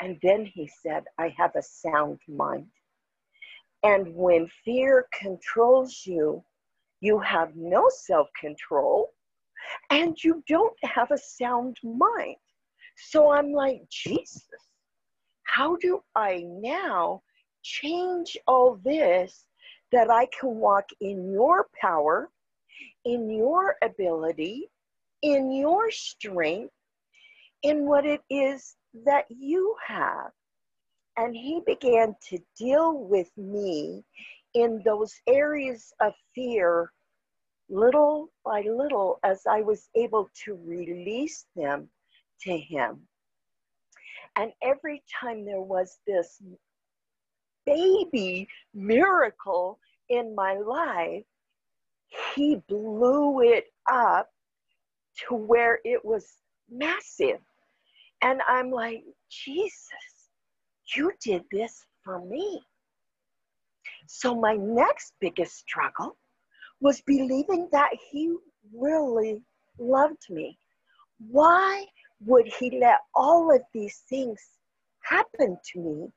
And 0.00 0.18
then 0.22 0.46
He 0.46 0.70
said, 0.82 1.04
I 1.18 1.34
have 1.36 1.52
a 1.56 1.62
sound 1.62 2.20
mind. 2.28 2.68
And 3.84 4.14
when 4.14 4.48
fear 4.64 5.06
controls 5.18 6.02
you, 6.04 6.42
you 7.00 7.20
have 7.20 7.54
no 7.54 7.88
self 7.88 8.28
control 8.40 9.10
and 9.90 10.16
you 10.22 10.42
don't 10.48 10.76
have 10.82 11.10
a 11.10 11.18
sound 11.18 11.76
mind. 11.82 12.36
So 13.00 13.30
I'm 13.30 13.52
like, 13.52 13.88
Jesus, 13.88 14.44
how 15.44 15.76
do 15.76 16.02
I 16.14 16.44
now 16.46 17.22
change 17.62 18.36
all 18.46 18.80
this 18.84 19.46
that 19.92 20.10
I 20.10 20.26
can 20.26 20.56
walk 20.56 20.88
in 21.00 21.30
your 21.30 21.68
power, 21.80 22.28
in 23.04 23.30
your 23.30 23.76
ability, 23.82 24.68
in 25.22 25.52
your 25.52 25.90
strength, 25.90 26.74
in 27.62 27.86
what 27.86 28.04
it 28.04 28.20
is 28.28 28.76
that 29.06 29.26
you 29.28 29.76
have? 29.86 30.32
And 31.16 31.34
he 31.34 31.62
began 31.64 32.14
to 32.28 32.38
deal 32.58 32.98
with 32.98 33.30
me 33.36 34.04
in 34.54 34.82
those 34.84 35.14
areas 35.28 35.92
of 36.00 36.12
fear 36.34 36.92
little 37.70 38.30
by 38.44 38.62
little 38.62 39.18
as 39.22 39.42
I 39.48 39.60
was 39.60 39.88
able 39.94 40.28
to 40.44 40.58
release 40.64 41.46
them 41.54 41.88
to 42.42 42.56
him. 42.56 43.00
And 44.36 44.52
every 44.62 45.02
time 45.20 45.44
there 45.44 45.60
was 45.60 45.98
this 46.06 46.40
baby 47.66 48.48
miracle 48.74 49.78
in 50.08 50.34
my 50.34 50.54
life, 50.54 51.24
he 52.34 52.56
blew 52.68 53.40
it 53.40 53.66
up 53.90 54.28
to 55.28 55.34
where 55.34 55.80
it 55.84 56.04
was 56.04 56.26
massive. 56.70 57.40
And 58.22 58.40
I'm 58.48 58.70
like, 58.70 59.04
Jesus, 59.30 59.90
you 60.94 61.12
did 61.20 61.44
this 61.52 61.84
for 62.04 62.24
me. 62.24 62.62
So 64.06 64.34
my 64.34 64.54
next 64.54 65.12
biggest 65.20 65.58
struggle 65.58 66.16
was 66.80 67.00
believing 67.02 67.68
that 67.72 67.90
he 68.10 68.34
really 68.72 69.42
loved 69.78 70.30
me. 70.30 70.58
Why 71.18 71.84
would 72.24 72.46
he 72.46 72.78
let 72.78 72.98
all 73.14 73.54
of 73.54 73.62
these 73.72 73.98
things 74.08 74.40
happen 75.02 75.58
to 75.72 75.78
me 75.78 76.12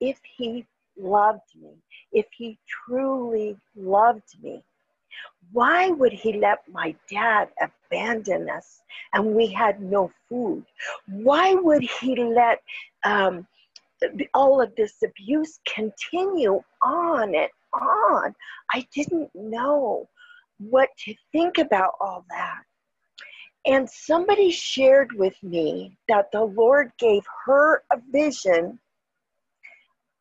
if 0.00 0.18
he 0.36 0.66
loved 0.98 1.54
me, 1.60 1.72
if 2.12 2.26
he 2.36 2.58
truly 2.66 3.56
loved 3.76 4.36
me? 4.42 4.62
Why 5.52 5.90
would 5.90 6.12
he 6.12 6.34
let 6.34 6.60
my 6.68 6.94
dad 7.10 7.48
abandon 7.60 8.48
us 8.48 8.82
and 9.12 9.34
we 9.34 9.48
had 9.48 9.80
no 9.80 10.12
food? 10.28 10.64
Why 11.08 11.54
would 11.54 11.82
he 11.82 12.14
let 12.16 12.62
um, 13.04 13.46
all 14.34 14.60
of 14.60 14.74
this 14.76 15.02
abuse 15.02 15.58
continue 15.66 16.62
on 16.82 17.34
and 17.34 17.50
on? 17.72 18.34
I 18.72 18.86
didn't 18.94 19.30
know 19.34 20.08
what 20.58 20.90
to 21.04 21.14
think 21.32 21.58
about 21.58 21.94
all 22.00 22.24
that. 22.28 22.62
And 23.66 23.88
somebody 23.88 24.50
shared 24.50 25.12
with 25.12 25.34
me 25.42 25.96
that 26.08 26.32
the 26.32 26.44
Lord 26.44 26.92
gave 26.98 27.22
her 27.44 27.82
a 27.92 27.98
vision 28.10 28.78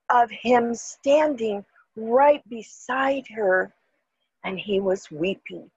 of 0.10 0.29
him 0.29 0.74
standing 0.74 1.63
right 1.96 2.48
beside 2.50 3.25
her 3.36 3.74
and 4.43 4.60
he 4.60 4.79
was 4.79 5.10
weeping. 5.12 5.69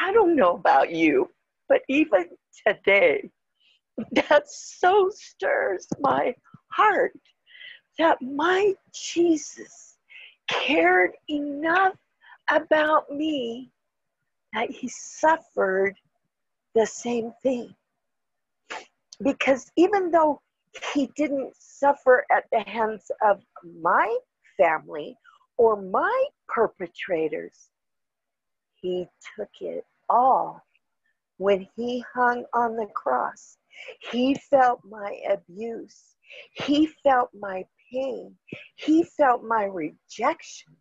I 0.00 0.12
don't 0.12 0.36
know 0.36 0.54
about 0.54 0.90
you, 0.90 1.30
but 1.68 1.82
even 1.88 2.26
today, 2.66 3.28
that 4.12 4.48
so 4.48 5.10
stirs 5.12 5.88
my 6.00 6.34
heart 6.70 7.12
that 7.98 8.18
my 8.22 8.74
Jesus 8.94 9.96
cared 10.48 11.12
enough 11.28 11.94
about 12.50 13.10
me 13.10 13.70
he 14.66 14.88
suffered 14.88 15.96
the 16.74 16.86
same 16.86 17.32
thing. 17.42 17.74
Because 19.22 19.70
even 19.76 20.10
though 20.10 20.40
he 20.94 21.08
didn't 21.16 21.54
suffer 21.58 22.24
at 22.30 22.44
the 22.52 22.60
hands 22.60 23.10
of 23.22 23.42
my 23.80 24.16
family 24.56 25.16
or 25.56 25.80
my 25.80 26.24
perpetrators, 26.48 27.70
he 28.80 29.06
took 29.36 29.50
it 29.60 29.84
all 30.08 30.62
when 31.38 31.66
he 31.76 32.04
hung 32.14 32.44
on 32.54 32.76
the 32.76 32.86
cross. 32.94 33.58
He 34.10 34.34
felt 34.34 34.80
my 34.84 35.18
abuse. 35.30 36.16
He 36.52 36.86
felt 37.02 37.30
my 37.38 37.64
pain. 37.92 38.36
He 38.76 39.02
felt 39.04 39.42
my 39.44 39.64
rejection. 39.64 40.76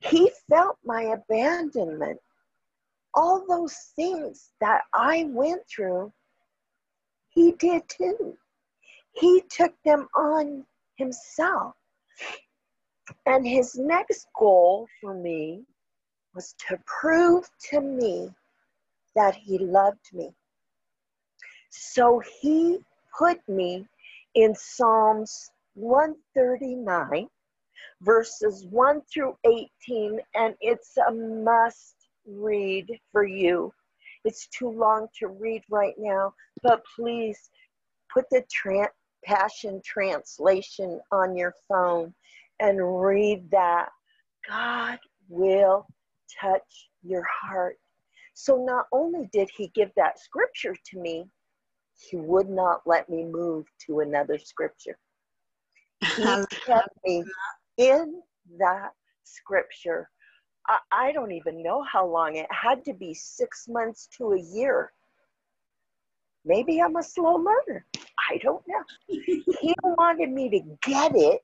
He 0.00 0.30
felt 0.48 0.78
my 0.84 1.02
abandonment 1.02 2.18
all 3.16 3.44
those 3.48 3.74
things 3.96 4.52
that 4.60 4.82
I 4.92 5.24
went 5.30 5.62
through, 5.74 6.12
he 7.30 7.52
did 7.52 7.82
too. 7.88 8.36
He 9.12 9.42
took 9.50 9.74
them 9.84 10.06
on 10.14 10.64
himself. 10.96 11.74
And 13.24 13.46
his 13.46 13.74
next 13.76 14.26
goal 14.38 14.86
for 15.00 15.14
me 15.14 15.64
was 16.34 16.54
to 16.68 16.78
prove 16.86 17.48
to 17.70 17.80
me 17.80 18.28
that 19.14 19.34
he 19.34 19.58
loved 19.58 20.12
me. 20.12 20.30
So 21.70 22.20
he 22.40 22.78
put 23.18 23.40
me 23.48 23.86
in 24.34 24.54
Psalms 24.54 25.50
139, 25.74 27.28
verses 28.02 28.66
1 28.70 29.02
through 29.12 29.36
18, 29.44 30.20
and 30.34 30.54
it's 30.60 30.96
a 30.98 31.12
must 31.12 31.95
read 32.26 32.86
for 33.12 33.26
you. 33.26 33.72
It's 34.24 34.48
too 34.48 34.70
long 34.70 35.08
to 35.20 35.28
read 35.28 35.62
right 35.70 35.94
now, 35.98 36.34
but 36.62 36.82
please 36.96 37.50
put 38.12 38.24
the 38.30 38.42
tra- 38.50 38.90
Passion 39.24 39.80
Translation 39.84 41.00
on 41.12 41.36
your 41.36 41.54
phone 41.68 42.14
and 42.60 43.00
read 43.00 43.50
that. 43.50 43.88
God 44.48 44.98
will 45.28 45.86
touch 46.40 46.88
your 47.02 47.24
heart. 47.24 47.76
So 48.34 48.56
not 48.64 48.86
only 48.92 49.28
did 49.32 49.48
he 49.56 49.68
give 49.74 49.90
that 49.96 50.20
scripture 50.20 50.74
to 50.90 51.00
me, 51.00 51.26
he 52.10 52.16
would 52.16 52.48
not 52.48 52.82
let 52.86 53.08
me 53.08 53.24
move 53.24 53.66
to 53.86 54.00
another 54.00 54.38
scripture. 54.38 54.98
He 56.16 56.24
kept 56.66 56.88
me 57.04 57.24
in 57.78 58.20
that 58.58 58.90
scripture. 59.24 60.08
I, 60.68 60.78
I 60.92 61.12
don't 61.12 61.32
even 61.32 61.62
know 61.62 61.82
how 61.82 62.06
long. 62.06 62.36
It 62.36 62.46
had 62.50 62.84
to 62.86 62.94
be 62.94 63.14
six 63.14 63.66
months 63.68 64.08
to 64.18 64.32
a 64.32 64.40
year. 64.40 64.92
Maybe 66.44 66.80
I'm 66.80 66.96
a 66.96 67.02
slow 67.02 67.34
learner. 67.34 67.84
I 68.30 68.38
don't 68.38 68.62
know. 68.66 68.82
he 69.08 69.74
wanted 69.82 70.30
me 70.30 70.48
to 70.50 70.60
get 70.82 71.14
it 71.14 71.40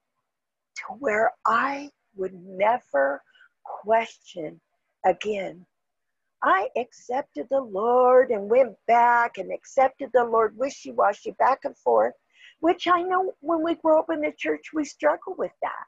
to 0.77 0.95
where 0.99 1.33
I 1.47 1.91
would 2.17 2.35
never 2.35 3.23
question 3.65 4.61
again. 5.05 5.67
I 6.43 6.69
accepted 6.77 7.47
the 7.51 7.61
Lord 7.61 8.31
and 8.31 8.51
went 8.51 8.77
back 8.89 9.39
and 9.39 9.53
accepted 9.53 10.11
the 10.13 10.25
Lord 10.25 10.57
wishy 10.57 10.91
washy 10.91 11.33
back 11.39 11.61
and 11.65 11.77
forth, 11.79 12.15
which 12.61 12.89
I 12.89 13.03
know 13.03 13.33
when 13.41 13.63
we 13.63 13.77
grow 13.77 14.01
up 14.01 14.11
in 14.11 14.21
the 14.21 14.33
church, 14.37 14.71
we 14.75 14.85
struggle 14.85 15.35
with 15.39 15.53
that. 15.63 15.87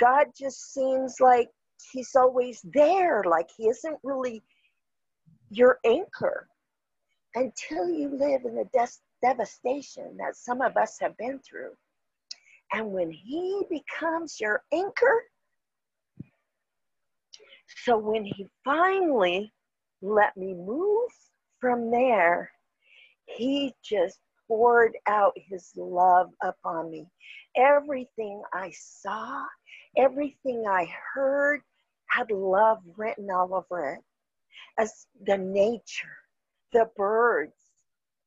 God 0.00 0.28
just 0.36 0.72
seems 0.72 1.20
like 1.20 1.50
He's 1.90 2.14
always 2.14 2.60
there, 2.74 3.22
like 3.24 3.50
He 3.56 3.68
isn't 3.68 3.98
really 4.02 4.42
your 5.50 5.78
anchor 5.84 6.48
until 7.34 7.88
you 7.88 8.08
live 8.08 8.42
in 8.44 8.54
the 8.54 8.68
des- 8.72 9.00
devastation 9.22 10.16
that 10.18 10.36
some 10.36 10.60
of 10.60 10.76
us 10.76 10.98
have 11.00 11.16
been 11.16 11.38
through. 11.40 11.72
And 12.72 12.92
when 12.92 13.10
He 13.10 13.64
becomes 13.70 14.40
your 14.40 14.62
anchor, 14.72 15.24
so 17.84 17.96
when 17.98 18.24
He 18.24 18.48
finally 18.64 19.52
let 20.00 20.36
me 20.36 20.54
move 20.54 21.10
from 21.60 21.90
there, 21.90 22.50
He 23.26 23.74
just 23.82 24.18
poured 24.48 24.96
out 25.06 25.32
His 25.36 25.72
love 25.76 26.30
upon 26.42 26.90
me. 26.90 27.06
Everything 27.56 28.42
I 28.52 28.72
saw, 28.74 29.44
everything 29.96 30.64
I 30.66 30.88
heard 31.14 31.62
had 32.12 32.30
love 32.30 32.78
written 32.96 33.28
all 33.30 33.54
over 33.54 33.94
it. 33.94 34.00
As 34.78 35.06
the 35.26 35.38
nature, 35.38 36.16
the 36.72 36.88
birds, 36.96 37.56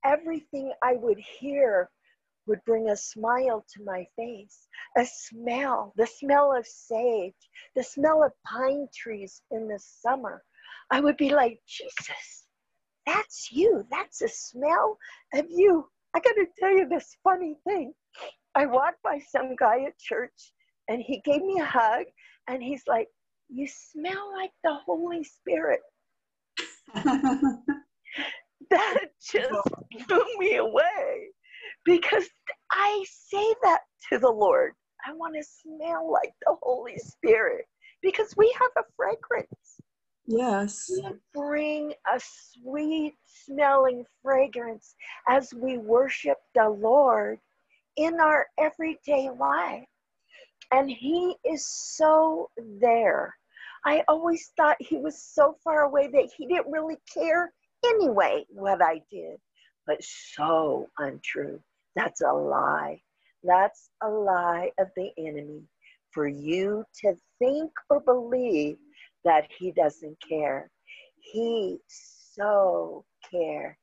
everything 0.03 0.71
I 0.83 0.93
would 0.93 1.19
hear 1.19 1.89
would 2.47 2.63
bring 2.65 2.89
a 2.89 2.97
smile 2.97 3.65
to 3.73 3.83
my 3.83 4.05
face, 4.15 4.67
a 4.97 5.05
smell, 5.05 5.93
the 5.97 6.05
smell 6.05 6.55
of 6.55 6.65
sage, 6.67 7.33
the 7.75 7.83
smell 7.83 8.23
of 8.23 8.31
pine 8.45 8.87
trees 8.95 9.41
in 9.51 9.67
the 9.67 9.79
summer. 9.79 10.43
I 10.91 10.99
would 10.99 11.17
be 11.17 11.31
like, 11.31 11.59
Jesus, 11.67 12.45
that's 13.05 13.49
you. 13.51 13.85
That's 13.89 14.21
a 14.21 14.29
smell 14.29 14.97
of 15.33 15.45
you. 15.49 15.87
I 16.15 16.19
got 16.19 16.33
to 16.33 16.45
tell 16.59 16.71
you 16.71 16.87
this 16.87 17.17
funny 17.23 17.55
thing. 17.67 17.93
I 18.55 18.67
walked 18.67 19.01
by 19.03 19.19
some 19.19 19.55
guy 19.55 19.83
at 19.83 19.97
church 19.97 20.53
and 20.87 21.01
he 21.01 21.21
gave 21.25 21.41
me 21.41 21.59
a 21.59 21.65
hug 21.65 22.05
and 22.47 22.61
he's 22.61 22.83
like, 22.87 23.07
You 23.49 23.67
smell 23.67 24.33
like 24.35 24.51
the 24.63 24.75
Holy 24.85 25.23
Spirit. 25.23 25.81
that 28.69 28.99
just 29.21 29.51
blew 30.07 30.25
me 30.39 30.55
away 30.55 31.27
because 31.83 32.27
I 32.71 33.03
say 33.09 33.53
that 33.63 33.81
to 34.09 34.19
the 34.19 34.29
Lord. 34.29 34.73
I 35.05 35.13
want 35.13 35.35
to 35.35 35.43
smell 35.43 36.11
like 36.11 36.33
the 36.45 36.55
Holy 36.61 36.97
Spirit 36.97 37.65
because 38.01 38.33
we 38.37 38.53
have 38.59 38.71
a 38.77 38.87
fragrance. 38.95 39.79
Yes. 40.27 40.89
We 40.89 41.07
bring 41.33 41.93
a 42.13 42.19
sweet 42.19 43.15
smelling 43.25 44.03
fragrance 44.23 44.95
as 45.29 45.53
we 45.53 45.77
worship 45.77 46.37
the 46.55 46.69
Lord 46.69 47.39
in 47.97 48.19
our 48.19 48.47
everyday 48.57 49.29
life. 49.29 49.85
And 50.71 50.89
He 50.89 51.35
is 51.45 51.65
so 51.67 52.49
there. 52.79 53.35
I 53.85 54.03
always 54.07 54.51
thought 54.57 54.77
He 54.79 54.97
was 54.97 55.21
so 55.21 55.57
far 55.63 55.83
away 55.83 56.07
that 56.07 56.29
He 56.37 56.47
didn't 56.47 56.71
really 56.71 56.97
care 57.13 57.53
anyway 57.85 58.45
what 58.49 58.81
I 58.81 59.01
did, 59.11 59.37
but 59.85 60.03
so 60.03 60.87
untrue. 60.97 61.61
That's 61.95 62.21
a 62.21 62.31
lie. 62.31 63.01
That's 63.43 63.89
a 64.01 64.09
lie 64.09 64.71
of 64.79 64.87
the 64.95 65.11
enemy 65.17 65.61
for 66.11 66.27
you 66.27 66.83
to 67.01 67.15
think 67.39 67.71
or 67.89 67.99
believe 67.99 68.77
that 69.23 69.47
he 69.59 69.71
doesn't 69.71 70.17
care. 70.27 70.69
He 71.19 71.77
so 71.87 73.05
cared. 73.29 73.75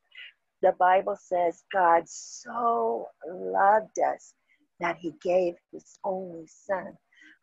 The 0.63 0.73
Bible 0.79 1.17
says 1.21 1.65
God 1.73 2.05
so 2.07 3.09
loved 3.29 3.99
us 3.99 4.35
that 4.83 4.99
he 4.99 5.15
gave 5.23 5.55
his 5.73 5.99
only 6.05 6.47
son. 6.47 6.97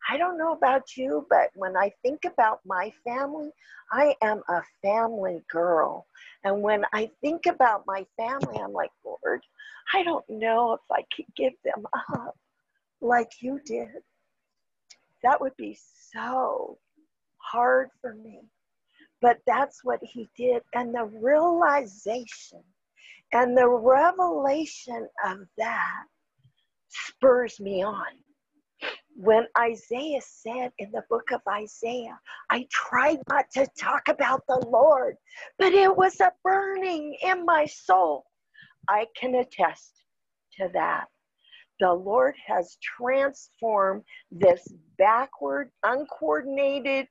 I 0.08 0.16
don't 0.16 0.38
know 0.38 0.52
about 0.52 0.96
you, 0.96 1.26
but 1.28 1.50
when 1.54 1.76
I 1.76 1.92
think 2.02 2.24
about 2.24 2.60
my 2.64 2.92
family, 3.04 3.50
I 3.92 4.14
am 4.22 4.42
a 4.48 4.62
family 4.82 5.42
girl. 5.50 6.06
And 6.44 6.62
when 6.62 6.84
I 6.92 7.10
think 7.20 7.46
about 7.46 7.84
my 7.86 8.06
family, 8.16 8.58
I'm 8.58 8.72
like, 8.72 8.90
Lord, 9.04 9.42
I 9.92 10.02
don't 10.02 10.24
know 10.28 10.72
if 10.72 10.80
I 10.90 11.04
could 11.14 11.26
give 11.36 11.52
them 11.64 11.84
up 12.14 12.36
like 13.00 13.30
you 13.40 13.60
did. 13.64 13.88
That 15.22 15.40
would 15.40 15.56
be 15.56 15.78
so 16.12 16.78
hard 17.36 17.90
for 18.00 18.14
me. 18.14 18.40
But 19.20 19.38
that's 19.46 19.84
what 19.84 20.00
he 20.02 20.28
did. 20.36 20.62
And 20.74 20.94
the 20.94 21.04
realization 21.04 22.62
and 23.32 23.56
the 23.56 23.68
revelation 23.68 25.08
of 25.24 25.40
that 25.58 26.04
spurs 26.90 27.60
me 27.60 27.82
on. 27.82 28.06
When 29.16 29.46
Isaiah 29.58 30.22
said 30.22 30.72
in 30.78 30.90
the 30.92 31.04
book 31.10 31.30
of 31.32 31.40
Isaiah, 31.48 32.18
I 32.50 32.66
tried 32.70 33.18
not 33.28 33.46
to 33.54 33.66
talk 33.78 34.08
about 34.08 34.42
the 34.48 34.64
Lord, 34.66 35.16
but 35.58 35.72
it 35.72 35.94
was 35.94 36.20
a 36.20 36.32
burning 36.42 37.16
in 37.22 37.44
my 37.44 37.66
soul. 37.66 38.24
I 38.88 39.06
can 39.16 39.34
attest 39.34 39.92
to 40.58 40.68
that. 40.72 41.06
The 41.80 41.92
Lord 41.92 42.34
has 42.46 42.76
transformed 42.80 44.04
this 44.30 44.66
backward, 44.98 45.70
uncoordinated, 45.82 47.06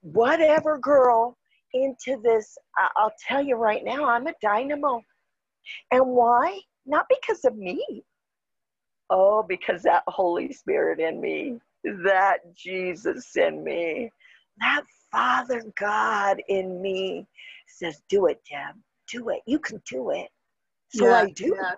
whatever 0.00 0.78
girl 0.78 1.38
into 1.74 2.20
this. 2.22 2.56
I'll 2.96 3.14
tell 3.26 3.42
you 3.42 3.56
right 3.56 3.84
now, 3.84 4.04
I'm 4.04 4.26
a 4.26 4.34
dynamo. 4.42 5.00
And 5.90 6.06
why? 6.06 6.60
Not 6.86 7.06
because 7.08 7.44
of 7.44 7.56
me. 7.56 8.04
Oh, 9.14 9.42
because 9.46 9.82
that 9.82 10.04
Holy 10.06 10.50
Spirit 10.54 10.98
in 10.98 11.20
me, 11.20 11.60
that 11.84 12.38
Jesus 12.56 13.36
in 13.36 13.62
me, 13.62 14.10
that 14.58 14.84
Father 15.10 15.62
God 15.78 16.40
in 16.48 16.80
me 16.80 17.26
says, 17.68 18.00
Do 18.08 18.26
it, 18.26 18.40
Deb. 18.50 18.74
Do 19.10 19.28
it. 19.28 19.40
You 19.46 19.58
can 19.58 19.82
do 19.86 20.10
it. 20.12 20.28
So 20.88 21.08
yeah, 21.08 21.12
I 21.12 21.30
do. 21.30 21.54
Yeah. 21.54 21.74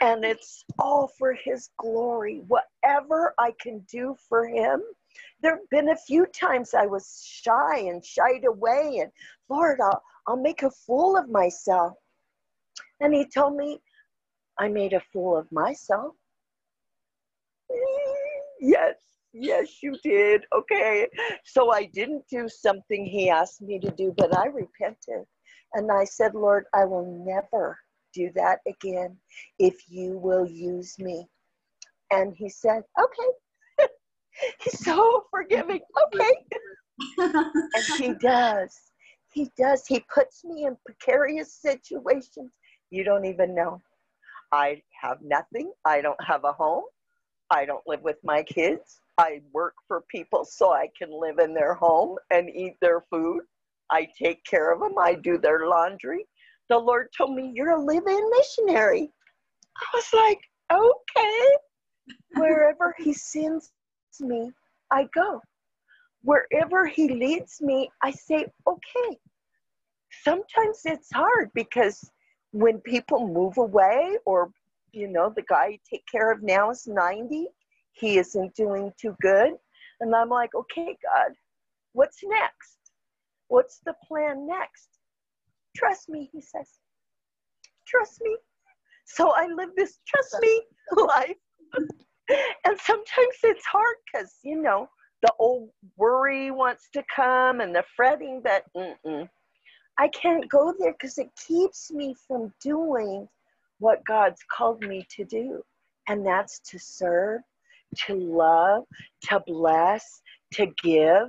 And 0.00 0.24
it's 0.24 0.64
all 0.78 1.10
for 1.18 1.32
His 1.32 1.70
glory. 1.76 2.40
Whatever 2.46 3.34
I 3.40 3.52
can 3.60 3.80
do 3.90 4.16
for 4.28 4.46
Him, 4.46 4.82
there 5.42 5.56
have 5.56 5.70
been 5.72 5.88
a 5.88 5.96
few 5.96 6.26
times 6.26 6.72
I 6.72 6.86
was 6.86 7.20
shy 7.26 7.78
and 7.78 8.04
shied 8.04 8.44
away, 8.46 8.98
and 9.02 9.10
Lord, 9.48 9.80
I'll, 9.80 10.02
I'll 10.28 10.36
make 10.36 10.62
a 10.62 10.70
fool 10.70 11.16
of 11.16 11.28
myself. 11.28 11.94
And 13.00 13.12
He 13.12 13.26
told 13.26 13.56
me, 13.56 13.80
I 14.58 14.68
made 14.68 14.92
a 14.92 15.00
fool 15.12 15.36
of 15.36 15.50
myself. 15.52 16.14
Yes, 18.60 18.96
yes, 19.32 19.82
you 19.82 19.96
did. 20.02 20.44
Okay. 20.54 21.08
So 21.44 21.72
I 21.72 21.84
didn't 21.84 22.24
do 22.30 22.48
something 22.48 23.04
He 23.04 23.28
asked 23.28 23.60
me 23.60 23.78
to 23.80 23.90
do, 23.90 24.14
but 24.16 24.36
I 24.36 24.46
repented. 24.46 25.26
And 25.74 25.92
I 25.92 26.04
said, 26.04 26.34
Lord, 26.34 26.64
I 26.72 26.84
will 26.84 27.24
never 27.26 27.78
do 28.14 28.30
that 28.34 28.60
again 28.66 29.16
if 29.58 29.76
you 29.88 30.16
will 30.18 30.46
use 30.46 30.98
me. 30.98 31.28
And 32.10 32.34
he 32.34 32.48
said, 32.48 32.82
okay. 32.98 33.88
He's 34.60 34.84
so 34.84 35.24
forgiving. 35.30 35.80
Okay. 36.04 36.34
and 37.18 37.84
he 37.98 38.14
does. 38.14 38.74
He 39.32 39.50
does. 39.58 39.86
He 39.86 40.02
puts 40.12 40.44
me 40.44 40.64
in 40.64 40.76
precarious 40.86 41.52
situations 41.52 42.52
you 42.90 43.04
don't 43.04 43.24
even 43.24 43.54
know. 43.54 43.82
I 44.56 44.80
have 45.02 45.18
nothing. 45.20 45.70
I 45.84 46.00
don't 46.00 46.22
have 46.24 46.44
a 46.44 46.52
home. 46.52 46.84
I 47.50 47.66
don't 47.66 47.86
live 47.86 48.00
with 48.00 48.16
my 48.24 48.42
kids. 48.42 49.00
I 49.18 49.42
work 49.52 49.74
for 49.86 50.04
people 50.10 50.46
so 50.46 50.72
I 50.72 50.88
can 50.96 51.10
live 51.10 51.38
in 51.38 51.52
their 51.52 51.74
home 51.74 52.16
and 52.30 52.48
eat 52.48 52.76
their 52.80 53.02
food. 53.10 53.42
I 53.90 54.08
take 54.18 54.42
care 54.44 54.72
of 54.72 54.80
them. 54.80 54.94
I 54.98 55.14
do 55.14 55.36
their 55.36 55.68
laundry. 55.68 56.24
The 56.70 56.78
Lord 56.78 57.08
told 57.14 57.36
me, 57.36 57.52
You're 57.54 57.72
a 57.72 57.84
live 57.84 58.06
in 58.06 58.30
missionary. 58.30 59.12
I 59.76 59.86
was 59.92 60.10
like, 60.14 60.40
Okay. 60.72 61.48
Wherever 62.36 62.94
He 62.98 63.12
sends 63.12 63.72
me, 64.20 64.50
I 64.90 65.06
go. 65.14 65.42
Wherever 66.22 66.86
He 66.86 67.10
leads 67.10 67.60
me, 67.60 67.90
I 68.02 68.10
say, 68.10 68.46
Okay. 68.66 69.18
Sometimes 70.24 70.80
it's 70.86 71.12
hard 71.12 71.50
because 71.54 72.10
when 72.56 72.80
people 72.80 73.28
move 73.28 73.58
away 73.58 74.16
or 74.24 74.50
you 74.92 75.06
know 75.08 75.30
the 75.36 75.42
guy 75.42 75.66
you 75.68 75.78
take 75.88 76.04
care 76.10 76.32
of 76.32 76.42
now 76.42 76.70
is 76.70 76.86
90 76.86 77.48
he 77.92 78.18
isn't 78.18 78.54
doing 78.54 78.92
too 78.98 79.14
good. 79.20 79.52
And 80.00 80.14
i'm 80.14 80.30
like 80.30 80.54
okay 80.54 80.96
god 81.02 81.32
what's 81.92 82.20
next? 82.24 82.78
What's 83.48 83.80
the 83.84 83.94
plan 84.06 84.46
next? 84.46 84.88
Trust 85.76 86.08
me 86.08 86.30
he 86.32 86.40
says. 86.40 86.70
Trust 87.86 88.22
me. 88.22 88.36
So 89.04 89.32
i 89.36 89.46
live 89.46 89.70
this 89.76 89.98
trust 90.06 90.36
me 90.40 90.62
life. 90.96 91.36
And 92.64 92.78
sometimes 92.80 93.36
it's 93.44 93.66
hard 93.66 93.96
because 94.06 94.32
you 94.42 94.62
know 94.62 94.88
the 95.20 95.32
old 95.38 95.68
worry 95.98 96.50
wants 96.50 96.88
to 96.94 97.02
come 97.14 97.60
and 97.60 97.74
the 97.74 97.84
fretting 97.96 98.40
that 98.44 98.64
mm-mm, 98.74 99.28
I 99.98 100.08
can't 100.08 100.48
go 100.48 100.74
there 100.78 100.92
because 100.92 101.18
it 101.18 101.30
keeps 101.46 101.90
me 101.90 102.14
from 102.26 102.52
doing 102.62 103.28
what 103.78 104.04
God's 104.04 104.42
called 104.50 104.82
me 104.82 105.06
to 105.10 105.24
do. 105.24 105.62
And 106.08 106.24
that's 106.24 106.60
to 106.70 106.78
serve, 106.78 107.40
to 108.06 108.14
love, 108.14 108.84
to 109.22 109.42
bless, 109.46 110.20
to 110.54 110.66
give. 110.82 111.28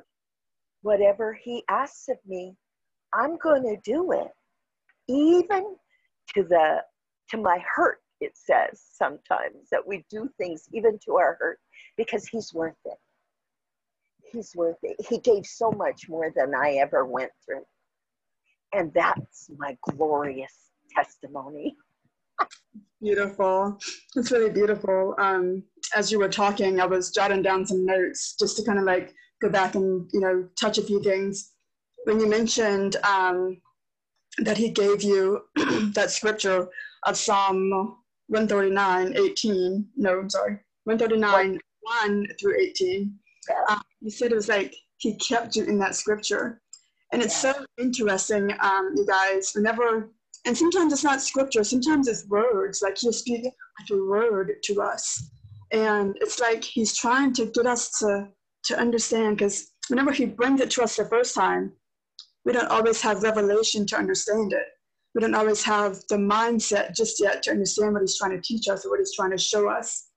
Whatever 0.82 1.34
He 1.34 1.64
asks 1.70 2.08
of 2.10 2.18
me, 2.26 2.56
I'm 3.14 3.38
going 3.38 3.64
to 3.64 3.78
do 3.84 4.12
it. 4.12 4.32
Even 5.08 5.76
to 6.36 6.44
the 6.44 6.84
to 7.30 7.38
my 7.38 7.62
hurt, 7.76 8.00
it 8.22 8.38
says 8.38 8.82
sometimes 8.94 9.70
that 9.72 9.86
we 9.86 10.06
do 10.10 10.30
things 10.38 10.66
even 10.74 11.00
to 11.06 11.16
our 11.16 11.38
hurt 11.40 11.60
because 11.98 12.28
He's 12.28 12.54
worth 12.54 12.76
it. 12.86 12.98
He's 14.32 14.56
worth 14.56 14.78
it. 14.84 14.98
He 15.10 15.20
gave 15.20 15.46
so 15.46 15.72
much 15.72 16.10
more 16.10 16.32
than 16.36 16.54
I 16.54 16.74
ever 16.74 17.06
went 17.06 17.32
through. 17.46 17.64
And 18.74 18.92
that's 18.94 19.50
my 19.58 19.78
glorious 19.82 20.54
testimony. 20.96 21.76
Beautiful. 23.02 23.78
It's 24.16 24.32
really 24.32 24.50
beautiful. 24.50 25.16
Um, 25.20 25.64
as 25.96 26.12
you 26.12 26.20
were 26.20 26.30
talking, 26.30 26.82
I 26.82 26.86
was 26.86 27.12
jotting 27.12 27.42
down 27.42 27.66
some 27.66 27.86
notes 27.86 28.36
just 28.40 28.58
to 28.58 28.64
kind 28.64 28.80
of 28.80 28.86
like 28.86 29.14
go 29.42 29.50
back 29.50 29.76
and, 29.76 30.10
you 30.14 30.20
know, 30.20 30.48
touch 30.60 30.78
a 30.78 30.84
few 30.84 31.02
things. 31.02 31.52
When 32.06 32.20
you 32.20 32.28
mentioned 32.28 32.96
um, 32.98 33.62
that 34.40 34.58
he 34.58 34.70
gave 34.70 35.04
you 35.04 35.42
that 35.94 36.12
scripture 36.12 36.68
of 37.06 37.18
Psalm 37.18 37.70
139, 38.28 39.16
18, 39.16 39.88
no, 39.96 40.20
I'm 40.20 40.30
sorry, 40.30 40.60
139, 40.86 41.60
1 41.82 42.28
through 42.40 42.60
18, 42.60 43.14
uh, 43.70 43.80
you 44.02 44.10
said 44.10 44.32
it 44.32 44.36
was 44.36 44.50
like 44.50 44.76
he 44.98 45.16
kept 45.18 45.56
you 45.56 45.64
in 45.66 45.78
that 45.80 45.96
scripture. 45.96 46.62
And 47.14 47.22
it's 47.22 47.42
yeah. 47.44 47.54
so 47.54 47.66
interesting, 47.78 48.52
um, 48.60 48.94
you 48.96 49.06
guys, 49.06 49.54
whenever, 49.56 50.10
and 50.46 50.58
sometimes 50.58 50.92
it's 50.92 51.04
not 51.04 51.22
scripture, 51.22 51.64
sometimes 51.64 52.08
it's 52.08 52.28
words, 52.28 52.82
like 52.82 52.98
he'll 52.98 53.14
speak 53.14 53.44
like 53.46 53.90
a 53.92 53.96
word 53.96 54.52
to 54.64 54.82
us. 54.82 55.30
And 55.72 56.18
it's 56.22 56.40
like 56.40 56.64
he's 56.64 56.98
trying 56.98 57.34
to 57.34 57.46
get 57.46 57.66
us 57.66 57.92
to, 58.00 58.28
to 58.66 58.78
understand, 58.78 59.38
because 59.38 59.72
whenever 59.88 60.12
he 60.12 60.26
brings 60.26 60.60
it 60.60 60.70
to 60.72 60.84
us 60.84 60.98
the 60.98 61.06
first 61.06 61.34
time, 61.34 61.72
we 62.46 62.54
don't 62.54 62.70
always 62.70 63.02
have 63.02 63.24
revelation 63.24 63.86
to 63.88 63.98
understand 63.98 64.54
it. 64.54 64.66
We 65.16 65.22
don't 65.22 65.36
always 65.36 65.64
have 65.64 66.00
the 66.10 66.18
mindset 66.18 66.96
just 66.96 67.22
yet 67.22 67.42
to 67.44 67.52
understand 67.52 67.94
what 67.94 68.02
he's 68.02 68.18
trying 68.18 68.32
to 68.32 68.42
teach 68.42 68.68
us 68.68 68.86
or 68.86 68.92
what 68.92 69.00
he's 69.00 69.16
trying 69.16 69.32
to 69.32 69.38
show 69.38 69.70
us. 69.70 70.10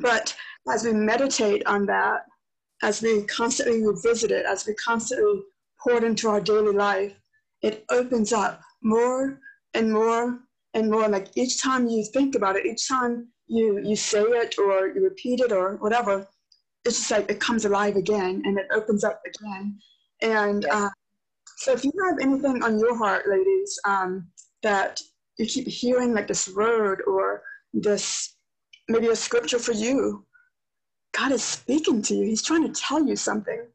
But 0.00 0.36
as 0.72 0.84
we 0.84 0.92
meditate 0.92 1.66
on 1.66 1.86
that, 1.86 2.22
as 2.82 3.02
we 3.02 3.24
constantly 3.24 3.84
revisit 3.84 4.30
it, 4.30 4.46
as 4.46 4.66
we 4.66 4.74
constantly 4.74 5.42
poured 5.82 6.04
into 6.04 6.28
our 6.28 6.40
daily 6.40 6.74
life, 6.74 7.14
it 7.62 7.84
opens 7.90 8.32
up 8.32 8.60
more 8.82 9.40
and 9.74 9.92
more 9.92 10.40
and 10.74 10.90
more. 10.90 11.08
Like 11.08 11.28
each 11.36 11.62
time 11.62 11.88
you 11.88 12.04
think 12.12 12.34
about 12.34 12.56
it, 12.56 12.66
each 12.66 12.88
time 12.88 13.28
you 13.46 13.80
you 13.84 13.96
say 13.96 14.22
it 14.22 14.54
or 14.58 14.88
you 14.88 15.02
repeat 15.02 15.40
it 15.40 15.52
or 15.52 15.76
whatever, 15.76 16.26
it's 16.84 16.98
just 16.98 17.10
like 17.10 17.30
it 17.30 17.40
comes 17.40 17.64
alive 17.64 17.96
again 17.96 18.42
and 18.44 18.58
it 18.58 18.66
opens 18.72 19.04
up 19.04 19.20
again. 19.26 19.78
And 20.22 20.66
uh, 20.66 20.90
so, 21.58 21.72
if 21.72 21.84
you 21.84 21.92
have 22.06 22.18
anything 22.20 22.62
on 22.62 22.78
your 22.78 22.96
heart, 22.96 23.28
ladies, 23.28 23.78
um, 23.84 24.28
that 24.62 25.00
you 25.38 25.46
keep 25.46 25.66
hearing 25.68 26.14
like 26.14 26.26
this 26.26 26.48
word 26.54 27.02
or 27.06 27.42
this 27.72 28.36
maybe 28.88 29.08
a 29.08 29.16
scripture 29.16 29.58
for 29.58 29.72
you, 29.72 30.26
God 31.12 31.32
is 31.32 31.42
speaking 31.42 32.02
to 32.02 32.14
you. 32.14 32.24
He's 32.24 32.42
trying 32.42 32.70
to 32.70 32.80
tell 32.80 33.06
you 33.06 33.16
something. 33.16 33.66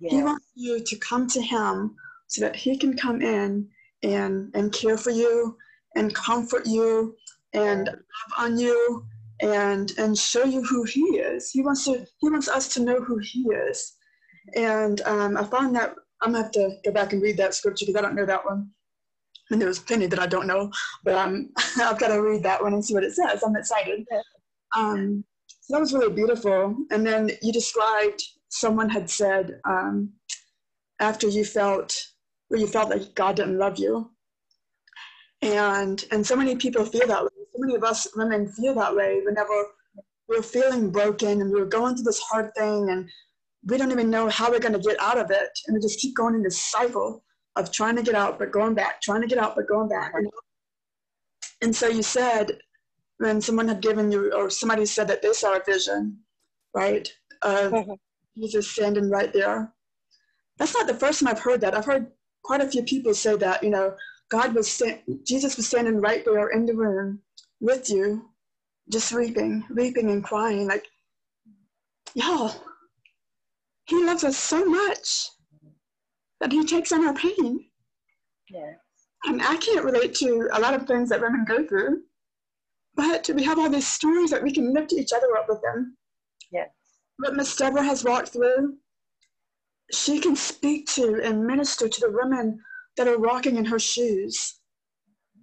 Yes. 0.00 0.12
He 0.12 0.22
wants 0.22 0.46
you 0.54 0.82
to 0.82 0.96
come 0.96 1.26
to 1.28 1.42
him 1.42 1.94
so 2.26 2.40
that 2.42 2.56
he 2.56 2.76
can 2.76 2.96
come 2.96 3.20
in 3.20 3.68
and, 4.02 4.50
and 4.54 4.72
care 4.72 4.96
for 4.96 5.10
you 5.10 5.56
and 5.96 6.14
comfort 6.14 6.66
you 6.66 7.16
and 7.52 7.86
love 7.86 7.98
on 8.38 8.58
you 8.58 9.04
and 9.42 9.92
and 9.98 10.16
show 10.16 10.44
you 10.44 10.62
who 10.62 10.84
he 10.84 11.00
is. 11.18 11.50
He 11.50 11.62
wants 11.62 11.84
to 11.84 12.06
he 12.18 12.30
wants 12.30 12.48
us 12.48 12.72
to 12.74 12.82
know 12.82 13.00
who 13.00 13.18
he 13.18 13.40
is. 13.68 13.94
And 14.54 15.00
um, 15.02 15.36
I 15.36 15.44
found 15.44 15.74
that 15.76 15.94
I'm 16.22 16.32
gonna 16.32 16.44
have 16.44 16.52
to 16.52 16.76
go 16.84 16.92
back 16.92 17.12
and 17.12 17.22
read 17.22 17.36
that 17.38 17.54
scripture 17.54 17.86
because 17.86 17.98
I 17.98 18.02
don't 18.02 18.14
know 18.16 18.26
that 18.26 18.44
one. 18.44 18.70
And 19.50 19.60
there's 19.60 19.80
plenty 19.80 20.06
that 20.06 20.18
I 20.20 20.26
don't 20.26 20.46
know, 20.46 20.70
but 21.04 21.14
um, 21.14 21.50
I've 21.80 21.98
got 21.98 22.08
to 22.08 22.22
read 22.22 22.42
that 22.44 22.62
one 22.62 22.72
and 22.72 22.84
see 22.84 22.94
what 22.94 23.02
it 23.02 23.14
says. 23.14 23.42
I'm 23.42 23.56
excited. 23.56 24.06
Um, 24.76 25.24
so 25.48 25.74
that 25.74 25.80
was 25.80 25.92
really 25.92 26.14
beautiful. 26.14 26.76
And 26.92 27.04
then 27.04 27.32
you 27.42 27.52
described 27.52 28.22
someone 28.50 28.90
had 28.90 29.08
said 29.08 29.60
um, 29.64 30.12
after 31.00 31.26
you 31.26 31.44
felt 31.44 31.96
where 32.48 32.60
you 32.60 32.66
felt 32.66 32.90
like 32.90 33.14
God 33.14 33.36
didn't 33.36 33.58
love 33.58 33.78
you. 33.78 34.10
And 35.40 36.04
and 36.10 36.26
so 36.26 36.36
many 36.36 36.56
people 36.56 36.84
feel 36.84 37.06
that 37.06 37.22
way. 37.22 37.30
So 37.52 37.58
many 37.58 37.74
of 37.74 37.84
us 37.84 38.06
women 38.14 38.46
feel 38.48 38.74
that 38.74 38.94
way 38.94 39.22
whenever 39.24 39.54
we're 40.28 40.42
feeling 40.42 40.90
broken 40.90 41.40
and 41.40 41.50
we're 41.50 41.64
going 41.64 41.96
through 41.96 42.04
this 42.04 42.20
hard 42.20 42.54
thing 42.54 42.90
and 42.90 43.08
we 43.66 43.78
don't 43.78 43.90
even 43.90 44.10
know 44.10 44.28
how 44.28 44.50
we're 44.50 44.60
going 44.60 44.74
to 44.74 44.78
get 44.78 45.00
out 45.00 45.18
of 45.18 45.30
it. 45.30 45.50
And 45.66 45.74
we 45.74 45.80
just 45.80 45.98
keep 45.98 46.14
going 46.14 46.34
in 46.34 46.42
this 46.42 46.60
cycle 46.60 47.24
of 47.56 47.72
trying 47.72 47.96
to 47.96 48.02
get 48.02 48.14
out 48.14 48.38
but 48.38 48.52
going 48.52 48.74
back, 48.74 49.00
trying 49.00 49.22
to 49.22 49.26
get 49.26 49.38
out 49.38 49.56
but 49.56 49.68
going 49.68 49.88
back. 49.88 50.12
Know? 50.14 50.30
And 51.62 51.74
so 51.74 51.88
you 51.88 52.02
said 52.02 52.58
when 53.18 53.40
someone 53.40 53.68
had 53.68 53.82
given 53.82 54.10
you 54.10 54.32
or 54.32 54.50
somebody 54.50 54.86
said 54.86 55.08
that 55.08 55.22
they 55.22 55.32
saw 55.32 55.56
a 55.56 55.62
vision, 55.64 56.18
right? 56.74 57.08
Of 57.42 57.72
mm-hmm. 57.72 57.92
Jesus 58.40 58.70
standing 58.70 59.10
right 59.10 59.32
there. 59.32 59.72
That's 60.58 60.74
not 60.74 60.86
the 60.86 60.94
first 60.94 61.20
time 61.20 61.28
I've 61.28 61.40
heard 61.40 61.60
that. 61.60 61.74
I've 61.74 61.84
heard 61.84 62.10
quite 62.42 62.60
a 62.60 62.68
few 62.68 62.82
people 62.82 63.14
say 63.14 63.36
that, 63.36 63.62
you 63.62 63.70
know, 63.70 63.94
God 64.30 64.54
was, 64.54 64.70
sta- 64.70 65.02
Jesus 65.24 65.56
was 65.56 65.66
standing 65.66 66.00
right 66.00 66.24
there 66.24 66.48
in 66.48 66.66
the 66.66 66.74
room 66.74 67.20
with 67.60 67.90
you, 67.90 68.30
just 68.90 69.12
weeping, 69.12 69.64
weeping 69.74 70.10
and 70.10 70.24
crying. 70.24 70.66
Like, 70.66 70.86
y'all, 72.14 72.54
he 73.86 74.04
loves 74.04 74.24
us 74.24 74.36
so 74.36 74.64
much 74.64 75.28
that 76.40 76.52
he 76.52 76.64
takes 76.64 76.92
on 76.92 77.06
our 77.06 77.14
pain. 77.14 77.66
Yeah. 78.48 78.72
And 79.24 79.42
I 79.42 79.56
can't 79.56 79.84
relate 79.84 80.14
to 80.16 80.48
a 80.52 80.60
lot 80.60 80.74
of 80.74 80.86
things 80.86 81.10
that 81.10 81.20
women 81.20 81.44
go 81.46 81.66
through, 81.66 82.02
but 82.94 83.28
we 83.34 83.42
have 83.44 83.58
all 83.58 83.68
these 83.68 83.86
stories 83.86 84.30
that 84.30 84.42
we 84.42 84.52
can 84.52 84.72
lift 84.72 84.92
each 84.92 85.12
other 85.12 85.36
up 85.36 85.46
with 85.48 85.60
them. 85.60 85.96
What 87.20 87.34
Miss 87.34 87.54
Deborah 87.54 87.82
has 87.82 88.02
walked 88.02 88.28
through, 88.28 88.76
she 89.92 90.20
can 90.20 90.34
speak 90.34 90.86
to 90.94 91.20
and 91.22 91.46
minister 91.46 91.86
to 91.86 92.00
the 92.00 92.10
women 92.10 92.60
that 92.96 93.08
are 93.08 93.18
walking 93.18 93.56
in 93.56 93.66
her 93.66 93.78
shoes. 93.78 94.60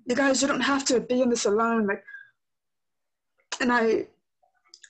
You 0.08 0.16
guys, 0.16 0.42
you 0.42 0.48
don't 0.48 0.60
have 0.62 0.86
to 0.86 1.00
be 1.00 1.22
in 1.22 1.30
this 1.30 1.46
alone. 1.46 1.86
Like, 1.86 2.04
and 3.62 3.72
I, 3.72 4.08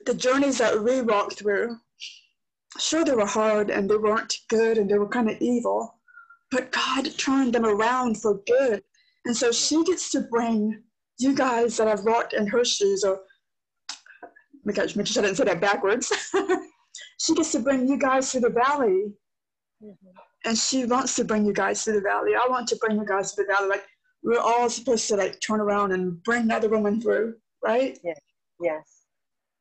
the 0.05 0.13
journeys 0.13 0.59
that 0.59 0.81
we 0.81 1.01
walked 1.01 1.39
through, 1.39 1.77
sure 2.79 3.03
they 3.03 3.15
were 3.15 3.25
hard 3.25 3.69
and 3.69 3.89
they 3.89 3.97
weren't 3.97 4.33
good 4.47 4.77
and 4.77 4.89
they 4.89 4.97
were 4.97 5.09
kind 5.09 5.29
of 5.29 5.41
evil, 5.41 5.99
but 6.51 6.71
God 6.71 7.17
turned 7.17 7.53
them 7.53 7.65
around 7.65 8.21
for 8.21 8.39
good. 8.47 8.81
And 9.25 9.35
so 9.35 9.51
she 9.51 9.83
gets 9.83 10.09
to 10.11 10.21
bring 10.21 10.83
you 11.19 11.35
guys 11.35 11.75
that 11.77 11.87
have 11.87 12.05
walked 12.05 12.31
in 12.31 12.47
her 12.47 12.63
shoes, 12.63 13.03
or 13.03 13.19
make 14.63 14.75
sure 14.77 14.85
I 14.89 15.25
didn't 15.25 15.35
say 15.35 15.43
that 15.43 15.59
backwards. 15.59 16.13
she 17.19 17.33
gets 17.33 17.51
to 17.53 17.59
bring 17.59 17.87
you 17.87 17.97
guys 17.97 18.31
to 18.31 18.39
the 18.39 18.49
valley. 18.49 19.13
Mm-hmm. 19.83 20.07
And 20.45 20.57
she 20.57 20.85
wants 20.85 21.15
to 21.15 21.23
bring 21.23 21.45
you 21.45 21.53
guys 21.53 21.83
to 21.83 21.91
the 21.91 22.01
valley. 22.01 22.31
I 22.35 22.47
want 22.49 22.67
to 22.69 22.77
bring 22.77 22.97
you 22.97 23.05
guys 23.05 23.33
to 23.33 23.43
the 23.43 23.53
valley. 23.53 23.69
Like 23.69 23.85
we're 24.23 24.39
all 24.39 24.69
supposed 24.69 25.07
to 25.09 25.15
like 25.15 25.39
turn 25.39 25.59
around 25.59 25.91
and 25.91 26.21
bring 26.23 26.43
another 26.43 26.69
woman 26.69 27.01
through, 27.01 27.35
right? 27.63 27.97
Yes. 28.03 28.19
Yes. 28.59 29.03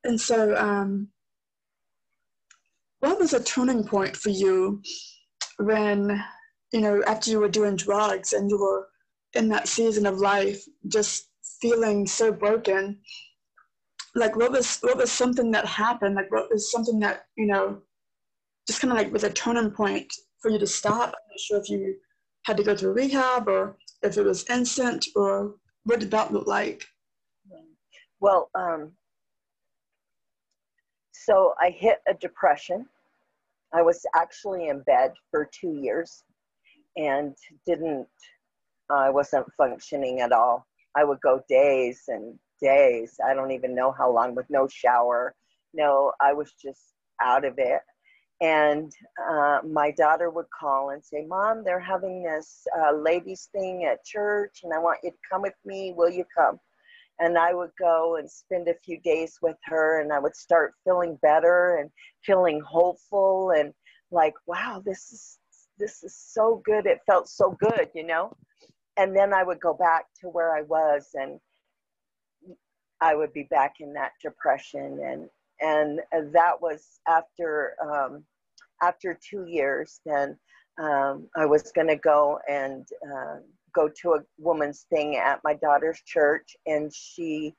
And 0.05 0.21
so 0.21 0.57
um 0.57 1.09
what 3.01 3.19
was 3.19 3.33
a 3.33 3.43
turning 3.43 3.85
point 3.85 4.17
for 4.17 4.31
you 4.31 4.83
when, 5.59 6.23
you 6.73 6.81
know, 6.81 7.03
after 7.07 7.31
you 7.31 7.41
were 7.41 7.49
doing 7.49 7.77
drugs 7.77 8.33
and 8.33 8.51
you 8.51 8.59
were 8.59 8.89
in 9.35 9.49
that 9.49 9.69
season 9.69 10.07
of 10.07 10.19
life, 10.19 10.65
just 10.89 11.29
feeling 11.61 12.07
so 12.07 12.33
broken? 12.33 12.99
Like 14.17 14.35
what 14.35 14.51
was 14.51 14.79
what 14.81 14.97
was 14.97 15.13
something 15.13 15.51
that 15.53 15.67
happened? 15.67 16.15
Like 16.15 16.33
what 16.33 16.51
was 16.51 16.73
something 16.73 16.99
that, 17.01 17.27
you 17.37 17.47
know, 17.47 17.83
just 18.67 18.81
kind 18.81 18.91
of 18.91 18.99
like 18.99 19.13
was 19.13 19.25
a 19.25 19.31
turning 19.31 19.71
point 19.71 20.13
for 20.41 20.51
you 20.51 20.59
to 20.59 20.67
stop? 20.67 21.09
I'm 21.09 21.31
not 21.31 21.41
sure 21.41 21.61
if 21.61 21.69
you 21.69 21.95
had 22.47 22.57
to 22.57 22.63
go 22.65 22.75
through 22.75 22.95
rehab 22.95 23.47
or 23.47 23.77
if 24.03 24.17
it 24.17 24.25
was 24.25 24.49
instant 24.49 25.07
or 25.15 25.55
what 25.85 26.01
did 26.01 26.11
that 26.13 26.33
look 26.33 26.47
like? 26.47 26.85
Well, 28.21 28.51
um, 28.55 28.93
so 31.13 31.55
I 31.61 31.71
hit 31.71 31.99
a 32.09 32.15
depression. 32.15 32.87
I 33.75 33.83
was 33.83 34.01
actually 34.15 34.69
in 34.69 34.81
bed 34.87 35.13
for 35.31 35.51
two 35.53 35.75
years 35.75 36.25
and 36.97 37.37
didn't, 37.67 38.07
I 38.91 39.11
wasn't 39.11 39.47
functioning 39.59 40.21
at 40.21 40.33
all. 40.33 40.67
I 40.97 41.05
would 41.05 41.21
go 41.21 41.43
days 41.49 42.05
and 42.09 42.39
days, 42.61 43.19
I 43.27 43.35
don't 43.35 43.53
even 43.53 43.75
know 43.75 43.93
how 43.93 44.13
long, 44.13 44.35
with 44.35 44.47
no 44.51 44.69
shower. 44.69 45.35
No, 45.75 46.13
I 46.21 46.33
was 46.33 46.53
just 46.53 46.81
out 47.23 47.45
of 47.45 47.55
it. 47.59 47.81
And 48.41 48.93
uh, 49.31 49.61
my 49.67 49.91
daughter 49.93 50.31
would 50.31 50.47
call 50.59 50.91
and 50.91 51.03
say, 51.03 51.25
Mom, 51.27 51.65
they're 51.65 51.81
having 51.81 52.23
this 52.23 52.67
uh, 52.79 52.93
ladies' 52.93 53.49
thing 53.53 53.85
at 53.85 54.05
church, 54.05 54.61
and 54.63 54.73
I 54.75 54.79
want 54.79 54.99
you 55.03 55.11
to 55.11 55.17
come 55.31 55.43
with 55.43 55.55
me. 55.65 55.95
Will 55.97 56.11
you 56.11 56.25
come? 56.37 56.59
and 57.19 57.39
I 57.39 57.55
would 57.55 57.71
go 57.79 58.17
and 58.17 58.31
spend 58.31 58.69
a 58.69 58.75
few 58.85 59.01
days 59.01 59.39
with 59.41 59.57
her 59.65 60.01
and 60.01 60.13
I 60.13 60.19
would 60.19 60.37
start 60.37 60.75
feeling 60.85 61.19
better 61.23 61.77
and 61.77 61.91
feeling 62.25 62.61
hopeful 62.61 63.53
and 63.57 63.73
like 64.11 64.35
wow 64.47 64.83
this 64.85 65.13
is 65.13 65.39
this 65.79 66.03
is 66.03 66.17
so 66.17 66.63
good 66.65 66.87
it 66.87 67.01
felt 67.07 67.29
so 67.29 67.57
good 67.59 67.89
you 67.95 68.07
know 68.07 68.33
and 68.97 69.17
then 69.17 69.33
I 69.33 69.43
would 69.43 69.61
go 69.61 69.75
back 69.75 70.07
to 70.21 70.29
where 70.29 70.57
I 70.57 70.63
was 70.63 71.09
and 71.15 71.41
I 73.01 73.15
would 73.15 73.33
be 73.33 73.45
back 73.45 73.75
in 73.81 73.93
that 73.95 74.13
depression 74.23 75.01
and 75.05 75.29
and 75.61 76.01
that 76.35 76.61
was 76.61 77.01
after 77.09 77.75
um, 77.83 78.25
after 78.83 79.19
two 79.29 79.47
years 79.47 80.01
then 80.05 80.39
um, 80.79 81.29
I 81.35 81.47
was 81.47 81.73
going 81.73 81.89
to 81.89 81.97
go 81.97 82.39
and 82.49 82.87
uh, 83.07 83.37
go 83.75 83.89
to 84.03 84.15
a 84.15 84.21
woman's 84.39 84.87
thing 84.91 85.17
at 85.17 85.41
my 85.45 85.55
daughter's 85.55 86.01
church 86.07 86.57
and 86.67 86.93
she 86.93 87.55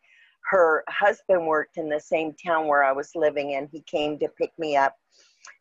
her 0.49 0.83
husband 0.87 1.45
worked 1.45 1.77
in 1.77 1.89
the 1.89 1.99
same 1.99 2.33
town 2.33 2.67
where 2.67 2.83
I 2.83 2.91
was 2.91 3.11
living 3.15 3.55
and 3.55 3.67
he 3.71 3.81
came 3.81 4.17
to 4.19 4.29
pick 4.39 4.51
me 4.57 4.77
up. 4.77 4.95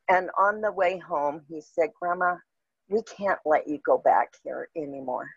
And 0.08 0.30
on 0.38 0.60
the 0.60 0.70
way 0.70 0.98
home, 0.98 1.42
he 1.48 1.60
said, 1.60 1.90
Grandma, 2.00 2.36
we 2.88 3.02
can't 3.02 3.40
let 3.44 3.66
you 3.66 3.78
go 3.84 3.98
back 3.98 4.28
here 4.44 4.68
anymore. 4.76 5.28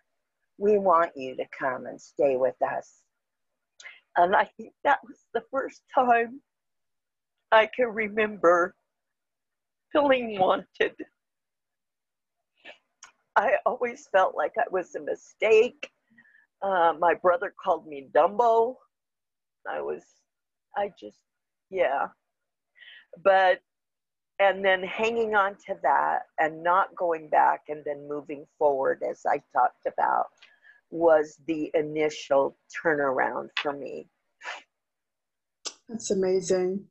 We 0.60 0.78
want 0.78 1.12
you 1.16 1.36
to 1.36 1.46
come 1.58 1.88
and 1.88 2.00
stay 2.00 2.36
with 2.38 2.62
us. 2.62 3.02
And 4.20 4.36
I 4.36 4.50
think 4.58 4.74
that 4.84 5.00
was 5.08 5.18
the 5.34 5.44
first 5.50 5.82
time 5.96 6.42
I 7.54 7.70
can 7.74 7.88
remember 7.88 8.76
feeling 9.94 10.38
wanted. 10.38 10.94
I 13.38 13.54
always 13.66 14.10
felt 14.12 14.36
like 14.36 14.52
I 14.60 14.66
was 14.72 14.94
a 14.96 15.00
mistake. 15.00 15.90
Uh, 16.62 16.94
my 17.00 17.14
brother 17.14 17.54
called 17.64 17.88
me 17.88 18.10
Dumbo. 18.14 18.76
I 19.70 19.80
was, 19.80 20.04
I 20.76 20.92
just, 21.00 21.20
yeah. 21.70 22.08
But, 23.24 23.62
and 24.40 24.66
then 24.66 24.84
hanging 24.84 25.34
on 25.34 25.56
to 25.68 25.76
that 25.82 26.24
and 26.42 26.62
not 26.62 26.94
going 26.98 27.30
back 27.30 27.62
and 27.70 27.84
then 27.86 28.06
moving 28.06 28.46
forward, 28.58 29.02
as 29.10 29.22
I 29.26 29.42
talked 29.54 29.86
about, 29.88 30.26
was 30.92 31.38
the 31.48 31.72
initial 31.74 32.58
turnaround 32.84 33.50
for 33.62 33.74
me. 33.74 34.08
That's 35.88 36.12
amazing. 36.12 36.86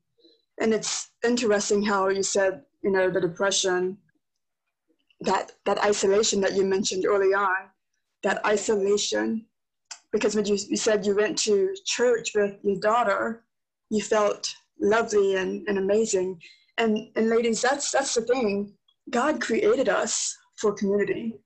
And 0.59 0.73
it's 0.73 1.11
interesting 1.23 1.83
how 1.83 2.09
you 2.09 2.23
said, 2.23 2.63
you 2.83 2.91
know, 2.91 3.09
the 3.09 3.21
depression 3.21 3.97
that 5.21 5.51
that 5.65 5.83
isolation 5.83 6.41
that 6.41 6.55
you 6.55 6.65
mentioned 6.65 7.05
early 7.05 7.33
on, 7.33 7.55
that 8.23 8.45
isolation, 8.45 9.45
because 10.11 10.35
when 10.35 10.45
you, 10.45 10.57
you 10.69 10.77
said 10.77 11.05
you 11.05 11.15
went 11.15 11.37
to 11.39 11.73
church 11.85 12.31
with 12.35 12.55
your 12.63 12.79
daughter, 12.79 13.43
you 13.89 14.01
felt 14.01 14.53
lovely 14.79 15.35
and, 15.35 15.67
and 15.67 15.77
amazing. 15.77 16.39
And 16.77 17.09
and 17.15 17.29
ladies, 17.29 17.61
that's 17.61 17.91
that's 17.91 18.15
the 18.15 18.21
thing. 18.21 18.73
God 19.09 19.41
created 19.41 19.89
us 19.89 20.37
for 20.57 20.73
community. 20.73 21.39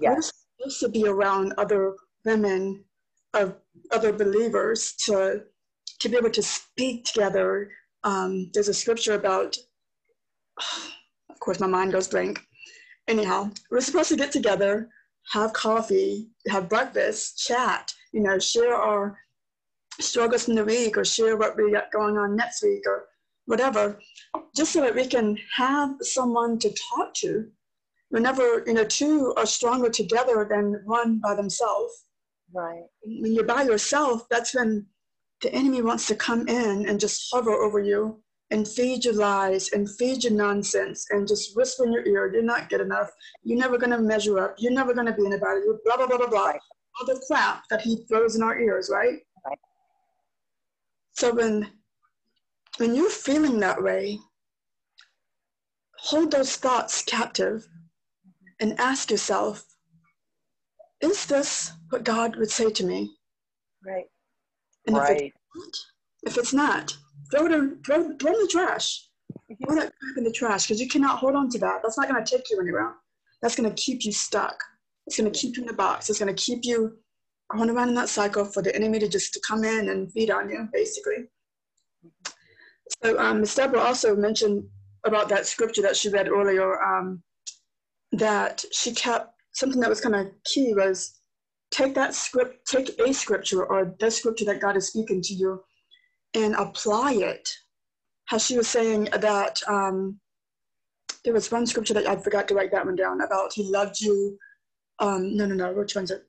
Yes. 0.00 0.32
Supposed 0.62 0.80
to 0.80 0.88
be 0.88 1.08
around 1.08 1.54
other 1.58 1.94
women 2.24 2.84
of 3.34 3.56
other 3.90 4.12
believers 4.12 4.94
to 5.06 5.42
to 6.00 6.08
be 6.08 6.16
able 6.16 6.30
to 6.30 6.42
speak 6.42 7.04
together. 7.04 7.70
Um, 8.04 8.50
there's 8.52 8.68
a 8.68 8.74
scripture 8.74 9.14
about, 9.14 9.56
of 11.30 11.40
course, 11.40 11.60
my 11.60 11.66
mind 11.66 11.92
goes 11.92 12.08
blank 12.08 12.40
anyhow, 13.08 13.50
we're 13.70 13.80
supposed 13.80 14.08
to 14.10 14.16
get 14.16 14.32
together, 14.32 14.88
have 15.32 15.52
coffee, 15.52 16.28
have 16.48 16.68
breakfast, 16.68 17.38
chat, 17.46 17.92
you 18.12 18.20
know, 18.20 18.38
share 18.38 18.74
our 18.74 19.18
struggles 20.00 20.44
from 20.44 20.54
the 20.54 20.64
week 20.64 20.96
or 20.96 21.04
share 21.04 21.36
what 21.36 21.56
we 21.56 21.72
got 21.72 21.92
going 21.92 22.16
on 22.16 22.36
next 22.36 22.62
week 22.62 22.82
or 22.86 23.06
whatever, 23.46 23.98
just 24.56 24.72
so 24.72 24.80
that 24.80 24.94
we 24.94 25.06
can 25.06 25.36
have 25.56 25.94
someone 26.00 26.58
to 26.58 26.74
talk 26.94 27.12
to. 27.14 27.48
Whenever, 28.12 28.62
you 28.66 28.74
know, 28.74 28.84
two 28.84 29.32
are 29.38 29.46
stronger 29.46 29.88
together 29.88 30.46
than 30.48 30.82
one 30.84 31.18
by 31.18 31.34
themselves. 31.34 32.04
Right. 32.52 32.82
When 33.02 33.32
you're 33.32 33.44
by 33.44 33.62
yourself, 33.62 34.28
that's 34.28 34.54
when 34.54 34.84
the 35.40 35.50
enemy 35.54 35.80
wants 35.80 36.06
to 36.08 36.14
come 36.14 36.46
in 36.46 36.86
and 36.86 37.00
just 37.00 37.30
hover 37.32 37.52
over 37.52 37.80
you 37.80 38.22
and 38.50 38.68
feed 38.68 39.06
you 39.06 39.12
lies 39.12 39.70
and 39.72 39.88
feed 39.88 40.24
you 40.24 40.30
nonsense 40.30 41.06
and 41.08 41.26
just 41.26 41.56
whisper 41.56 41.86
in 41.86 41.92
your 41.94 42.06
ear, 42.06 42.30
you're 42.30 42.42
not 42.42 42.68
good 42.68 42.82
enough. 42.82 43.08
You're 43.44 43.58
never 43.58 43.78
going 43.78 43.92
to 43.92 43.98
measure 43.98 44.38
up. 44.38 44.56
You're 44.58 44.74
never 44.74 44.92
going 44.92 45.06
to 45.06 45.14
be 45.14 45.24
anybody. 45.24 45.60
You're 45.64 45.80
blah, 45.82 45.96
blah, 45.96 46.06
blah, 46.06 46.18
blah, 46.18 46.28
blah. 46.28 46.52
All 47.00 47.06
the 47.06 47.24
crap 47.26 47.62
that 47.70 47.80
he 47.80 48.04
throws 48.10 48.36
in 48.36 48.42
our 48.42 48.60
ears, 48.60 48.90
right? 48.92 49.20
right? 49.46 49.58
So 51.12 51.34
when, 51.34 51.66
when 52.76 52.94
you're 52.94 53.08
feeling 53.08 53.58
that 53.60 53.82
way, 53.82 54.18
hold 55.96 56.30
those 56.30 56.56
thoughts 56.56 57.02
captive 57.04 57.66
and 58.62 58.78
ask 58.78 59.10
yourself, 59.10 59.64
is 61.00 61.26
this 61.26 61.72
what 61.90 62.04
God 62.04 62.36
would 62.36 62.50
say 62.50 62.70
to 62.70 62.86
me? 62.86 63.10
Right. 63.84 64.06
And 64.86 64.96
right. 64.96 65.10
if, 65.10 65.26
it's 65.26 65.34
not, 65.56 66.30
if 66.30 66.38
it's 66.38 66.54
not, 66.54 66.96
throw 67.30 67.46
it 67.46 67.52
in, 67.52 67.82
throw, 67.84 68.16
throw 68.16 68.32
in 68.32 68.40
the 68.40 68.48
trash. 68.50 69.08
Throw 69.66 69.74
that 69.74 69.92
crap 70.00 70.16
in 70.16 70.24
the 70.24 70.32
trash 70.32 70.66
because 70.66 70.80
you 70.80 70.88
cannot 70.88 71.18
hold 71.18 71.34
on 71.34 71.50
to 71.50 71.58
that. 71.58 71.80
That's 71.82 71.98
not 71.98 72.08
going 72.08 72.24
to 72.24 72.30
take 72.30 72.48
you 72.50 72.60
anywhere. 72.60 72.94
That's 73.42 73.56
going 73.56 73.68
to 73.68 73.82
keep 73.82 74.04
you 74.04 74.12
stuck. 74.12 74.56
It's 75.06 75.18
going 75.18 75.30
to 75.30 75.38
keep 75.38 75.56
you 75.56 75.62
in 75.62 75.66
the 75.66 75.74
box. 75.74 76.08
It's 76.08 76.20
going 76.20 76.34
to 76.34 76.42
keep 76.42 76.60
you 76.64 76.96
going 77.50 77.68
around 77.68 77.88
in 77.88 77.94
that 77.96 78.08
cycle 78.08 78.44
for 78.44 78.62
the 78.62 78.74
enemy 78.74 79.00
to 79.00 79.08
just 79.08 79.34
to 79.34 79.40
come 79.46 79.64
in 79.64 79.88
and 79.88 80.10
feed 80.12 80.30
on 80.30 80.48
you, 80.48 80.68
basically. 80.72 81.28
So 83.02 83.18
um, 83.18 83.40
Ms. 83.40 83.56
Deborah 83.56 83.80
also 83.80 84.14
mentioned 84.14 84.64
about 85.04 85.28
that 85.30 85.46
scripture 85.46 85.82
that 85.82 85.96
she 85.96 86.08
read 86.08 86.28
earlier, 86.28 86.80
um, 86.80 87.22
that 88.12 88.64
she 88.72 88.92
kept 88.92 89.34
something 89.52 89.80
that 89.80 89.90
was 89.90 90.00
kind 90.00 90.14
of 90.14 90.28
key 90.44 90.74
was 90.74 91.20
take 91.70 91.94
that 91.94 92.14
script, 92.14 92.66
take 92.66 92.98
a 93.00 93.12
scripture 93.12 93.64
or 93.64 93.94
the 93.98 94.10
scripture 94.10 94.44
that 94.44 94.60
God 94.60 94.76
is 94.76 94.88
speaking 94.88 95.22
to 95.22 95.34
you 95.34 95.62
and 96.34 96.54
apply 96.54 97.14
it. 97.14 97.48
How 98.26 98.38
she 98.38 98.56
was 98.56 98.68
saying 98.68 99.08
that 99.20 99.60
um, 99.68 100.20
there 101.24 101.34
was 101.34 101.50
one 101.50 101.66
scripture 101.66 101.94
that 101.94 102.06
I 102.06 102.16
forgot 102.16 102.48
to 102.48 102.54
write 102.54 102.70
that 102.72 102.84
one 102.84 102.96
down 102.96 103.20
about 103.20 103.52
he 103.52 103.64
loved 103.64 104.00
you. 104.00 104.38
Um, 104.98 105.36
no, 105.36 105.46
no, 105.46 105.54
no. 105.54 105.72
Which 105.72 105.94
one's 105.94 106.10
it? 106.10 106.24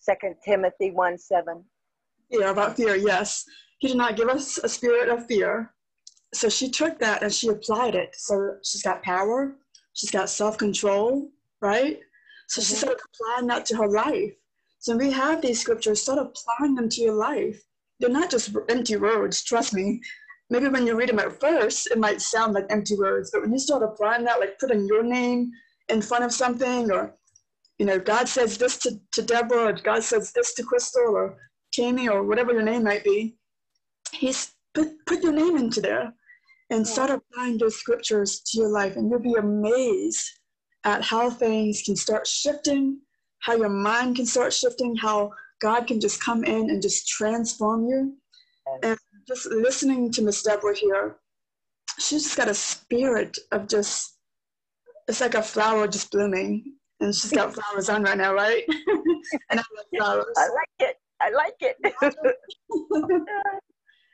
Second 0.00 0.36
Timothy 0.44 0.90
1 0.92 1.18
7. 1.18 1.64
Yeah, 2.30 2.50
about 2.50 2.76
fear, 2.76 2.96
yes. 2.96 3.44
He 3.78 3.88
did 3.88 3.96
not 3.96 4.16
give 4.16 4.28
us 4.28 4.58
a 4.58 4.68
spirit 4.68 5.08
of 5.08 5.26
fear. 5.26 5.72
So 6.34 6.48
she 6.48 6.70
took 6.70 6.98
that 6.98 7.22
and 7.22 7.32
she 7.32 7.48
applied 7.48 7.94
it. 7.94 8.14
So 8.16 8.56
she's 8.64 8.82
got 8.82 9.02
power, 9.02 9.56
she's 9.96 10.12
got 10.12 10.30
self 10.30 10.56
control, 10.56 11.28
right? 11.60 11.98
So 12.46 12.60
mm-hmm. 12.60 12.68
she 12.68 12.74
started 12.76 13.00
applying 13.04 13.48
that 13.48 13.66
to 13.66 13.76
her 13.76 13.88
life. 13.88 14.32
So 14.78 14.96
we 14.96 15.10
have 15.10 15.42
these 15.42 15.60
scriptures, 15.60 16.00
start 16.00 16.20
applying 16.20 16.76
them 16.76 16.88
to 16.88 17.00
your 17.02 17.14
life 17.14 17.60
they're 18.00 18.10
not 18.10 18.30
just 18.30 18.54
empty 18.68 18.96
words, 18.96 19.42
trust 19.42 19.74
me. 19.74 20.00
maybe 20.50 20.68
when 20.68 20.86
you 20.86 20.96
read 20.96 21.08
them 21.08 21.18
at 21.18 21.40
first, 21.40 21.88
it 21.90 21.98
might 21.98 22.20
sound 22.20 22.54
like 22.54 22.66
empty 22.70 22.96
words, 22.96 23.30
but 23.32 23.42
when 23.42 23.52
you 23.52 23.58
start 23.58 23.82
applying 23.82 24.24
that, 24.24 24.38
like 24.38 24.58
putting 24.58 24.86
your 24.86 25.02
name 25.02 25.50
in 25.88 26.02
front 26.02 26.24
of 26.24 26.32
something, 26.32 26.90
or, 26.90 27.14
you 27.78 27.86
know, 27.86 27.98
God 27.98 28.28
says 28.28 28.56
this 28.58 28.76
to, 28.78 29.00
to 29.12 29.22
Deborah, 29.22 29.66
or 29.66 29.72
God 29.72 30.02
says 30.04 30.32
this 30.32 30.54
to 30.54 30.62
Crystal, 30.62 31.14
or 31.16 31.36
Tammy, 31.72 32.08
or 32.08 32.22
whatever 32.22 32.52
your 32.52 32.62
name 32.62 32.84
might 32.84 33.04
be, 33.04 33.36
He's 34.12 34.52
put, 34.74 35.04
put 35.06 35.22
your 35.22 35.32
name 35.32 35.56
into 35.56 35.80
there 35.80 36.12
and 36.70 36.86
start 36.86 37.10
applying 37.10 37.58
those 37.58 37.76
scriptures 37.76 38.40
to 38.40 38.58
your 38.58 38.68
life, 38.68 38.96
and 38.96 39.10
you'll 39.10 39.20
be 39.20 39.34
amazed 39.34 40.28
at 40.84 41.02
how 41.02 41.30
things 41.30 41.82
can 41.84 41.96
start 41.96 42.26
shifting, 42.26 43.00
how 43.40 43.54
your 43.54 43.68
mind 43.68 44.16
can 44.16 44.26
start 44.26 44.52
shifting, 44.52 44.96
how 44.96 45.30
God 45.60 45.86
can 45.86 46.00
just 46.00 46.22
come 46.22 46.44
in 46.44 46.70
and 46.70 46.82
just 46.82 47.08
transform 47.08 47.86
you. 47.88 48.16
And 48.82 48.98
just 49.26 49.46
listening 49.46 50.10
to 50.12 50.22
Miss 50.22 50.42
Deborah 50.42 50.74
here, 50.76 51.16
she's 51.98 52.24
just 52.24 52.36
got 52.36 52.48
a 52.48 52.54
spirit 52.54 53.38
of 53.52 53.68
just, 53.68 54.18
it's 55.08 55.20
like 55.20 55.34
a 55.34 55.42
flower 55.42 55.86
just 55.86 56.10
blooming. 56.10 56.74
And 57.00 57.14
she's 57.14 57.32
got 57.32 57.54
flowers 57.72 57.88
on 57.88 58.02
right 58.02 58.18
now, 58.18 58.34
right? 58.34 58.64
and 59.50 59.60
I 59.60 59.64
like 59.76 59.86
flowers. 59.96 60.34
I 60.36 60.48
like 60.48 60.68
it. 60.80 60.96
I 61.20 61.30
like 61.30 61.56
it. 61.60 61.76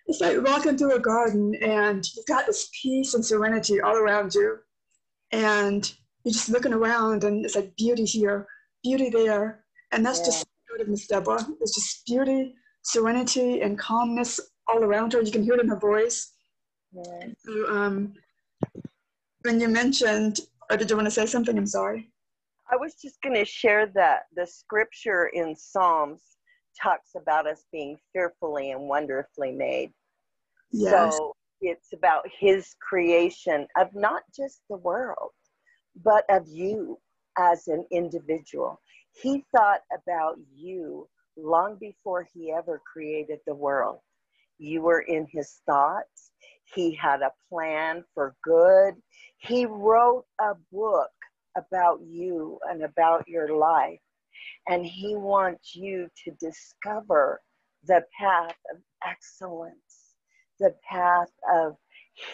it's 0.07 0.21
like 0.21 0.43
walking 0.43 0.77
through 0.77 0.97
a 0.97 1.01
garden 1.01 1.55
and 1.63 2.05
you've 2.15 2.27
got 2.27 2.47
this 2.47 2.69
peace 2.81 3.15
and 3.15 3.25
serenity 3.25 3.81
all 3.81 3.97
around 3.97 4.35
you. 4.35 4.59
And 5.31 5.91
you're 6.25 6.33
just 6.33 6.49
looking 6.49 6.73
around 6.73 7.25
and 7.25 7.45
it's 7.45 7.57
like 7.57 7.75
beauty 7.77 8.05
here, 8.05 8.47
beauty 8.83 9.11
there. 9.11 9.65
And 9.93 10.05
that's 10.05 10.21
yeah. 10.21 10.27
just 10.27 10.47
of 10.81 10.89
Miss 10.89 11.07
Deborah. 11.07 11.47
It's 11.61 11.75
just 11.75 12.07
beauty, 12.07 12.55
serenity, 12.83 13.61
and 13.61 13.79
calmness 13.79 14.41
all 14.69 14.83
around 14.83 15.13
her. 15.13 15.21
You 15.21 15.31
can 15.31 15.43
hear 15.43 15.55
it 15.55 15.61
in 15.61 15.69
her 15.69 15.79
voice. 15.79 16.33
Yeah. 16.93 17.29
So, 17.45 17.75
um, 17.75 18.15
when 19.43 19.61
you 19.61 19.69
mentioned, 19.69 20.41
or 20.71 20.77
did 20.77 20.89
you 20.89 20.97
want 20.97 21.07
to 21.07 21.11
say 21.11 21.27
something? 21.27 21.57
I'm 21.59 21.67
sorry. 21.67 22.11
I 22.71 22.77
was 22.77 22.95
just 22.95 23.21
going 23.23 23.35
to 23.35 23.45
share 23.45 23.87
that 23.95 24.23
the 24.35 24.47
scripture 24.47 25.31
in 25.35 25.55
Psalms 25.55 26.23
talks 26.81 27.11
about 27.17 27.47
us 27.47 27.65
being 27.73 27.99
fearfully 28.13 28.71
and 28.71 28.89
wonderfully 28.89 29.53
made. 29.53 29.93
Yes. 30.71 31.17
So 31.17 31.37
it's 31.61 31.93
about 31.93 32.25
his 32.39 32.75
creation 32.81 33.67
of 33.77 33.95
not 33.95 34.23
just 34.35 34.63
the 34.69 34.77
world, 34.79 35.31
but 36.03 36.25
of 36.29 36.47
you 36.49 36.99
as 37.39 37.69
an 37.69 37.85
individual. 37.91 38.81
He 39.13 39.45
thought 39.55 39.81
about 39.95 40.39
you 40.55 41.09
long 41.37 41.77
before 41.81 42.27
he 42.35 42.53
ever 42.53 42.81
created 42.91 43.39
the 43.47 43.55
world. 43.55 43.99
You 44.59 44.83
were 44.83 45.01
in 45.01 45.27
his 45.31 45.61
thoughts. 45.67 46.31
He 46.75 46.95
had 46.95 47.23
a 47.23 47.33
plan 47.49 48.05
for 48.15 48.35
good. 48.43 48.95
He 49.39 49.67
wrote 49.67 50.25
a 50.41 50.55
book 50.73 51.11
about 51.57 52.01
you 52.07 52.59
and 52.69 52.83
about 52.83 53.29
your 53.29 53.57
life. 53.57 54.01
And 54.69 54.85
he 54.85 55.17
wants 55.17 55.75
you 55.75 56.09
to 56.25 56.31
discover 56.41 57.41
the 57.85 58.03
path 58.19 58.57
of 58.73 58.81
excellence, 59.07 60.15
the 60.61 60.75
path 60.89 61.31
of 61.53 61.77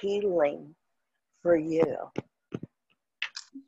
healing 0.00 0.74
for 1.42 1.56
you. 1.56 1.96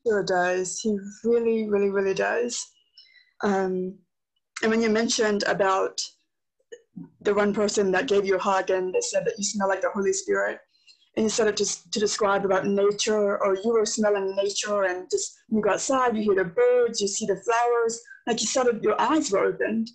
Sure 0.07 0.23
does. 0.23 0.81
He 0.81 0.99
really, 1.25 1.69
really, 1.69 1.91
really 1.91 2.15
does. 2.15 2.67
Um, 3.43 3.99
and 4.63 4.71
when 4.71 4.83
you 4.83 4.91
mentioned 4.91 5.43
about 5.45 6.01
the 7.23 7.35
one 7.35 7.55
person 7.55 7.91
that 7.93 8.09
gave 8.09 8.27
you 8.27 8.37
a 8.37 8.41
hug 8.41 8.71
and 8.71 8.93
they 8.93 9.01
said 9.01 9.25
that 9.25 9.35
you 9.39 9.45
smell 9.45 9.69
like 9.69 9.81
the 9.81 9.91
Holy 9.91 10.13
Spirit, 10.13 10.59
and 11.17 11.25
you 11.25 11.31
started 11.31 11.57
to, 11.57 11.91
to 11.91 12.01
describe 12.01 12.45
about 12.45 12.67
nature, 12.67 13.43
or 13.43 13.57
you 13.57 13.73
were 13.73 13.87
smelling 13.87 14.35
nature, 14.37 14.85
and 14.85 15.09
just 15.11 15.37
you 15.49 15.61
go 15.61 15.71
outside, 15.71 16.17
you 16.17 16.23
hear 16.23 16.37
the 16.37 16.45
birds, 16.45 17.01
you 17.01 17.09
see 17.09 17.27
the 17.27 17.37
flowers, 17.37 18.01
like 18.27 18.41
you 18.41 18.47
started, 18.47 18.83
your 18.83 19.01
eyes 19.01 19.31
were 19.31 19.45
opened. 19.45 19.89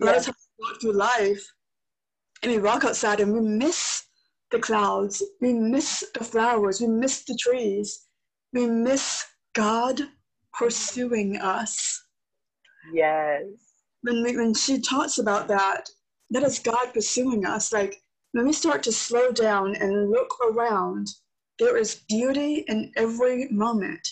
A 0.00 0.04
lot 0.04 0.16
of 0.16 0.24
times 0.24 0.48
we 0.58 0.64
walk 0.64 0.80
through 0.80 0.92
life, 0.92 1.44
and 2.42 2.52
we 2.52 2.58
walk 2.58 2.84
outside 2.84 3.20
and 3.20 3.32
we 3.32 3.40
miss 3.40 4.04
the 4.50 4.58
clouds, 4.58 5.22
we 5.40 5.52
miss 5.52 6.04
the 6.14 6.24
flowers, 6.24 6.80
we 6.80 6.86
miss 6.86 7.24
the 7.24 7.36
trees, 7.40 8.06
we 8.52 8.66
miss 8.66 9.24
God 9.54 10.00
pursuing 10.58 11.36
us. 11.36 12.02
Yes. 12.92 13.42
When, 14.02 14.22
we, 14.22 14.36
when 14.36 14.54
she 14.54 14.80
talks 14.80 15.18
about 15.18 15.48
that, 15.48 15.90
that 16.30 16.42
is 16.42 16.58
God 16.58 16.92
pursuing 16.94 17.44
us. 17.44 17.72
Like 17.72 17.96
when 18.32 18.46
we 18.46 18.52
start 18.52 18.82
to 18.84 18.92
slow 18.92 19.32
down 19.32 19.74
and 19.76 20.10
look 20.10 20.34
around, 20.50 21.08
there 21.58 21.76
is 21.76 22.02
beauty 22.08 22.64
in 22.68 22.92
every 22.96 23.48
moment. 23.48 24.06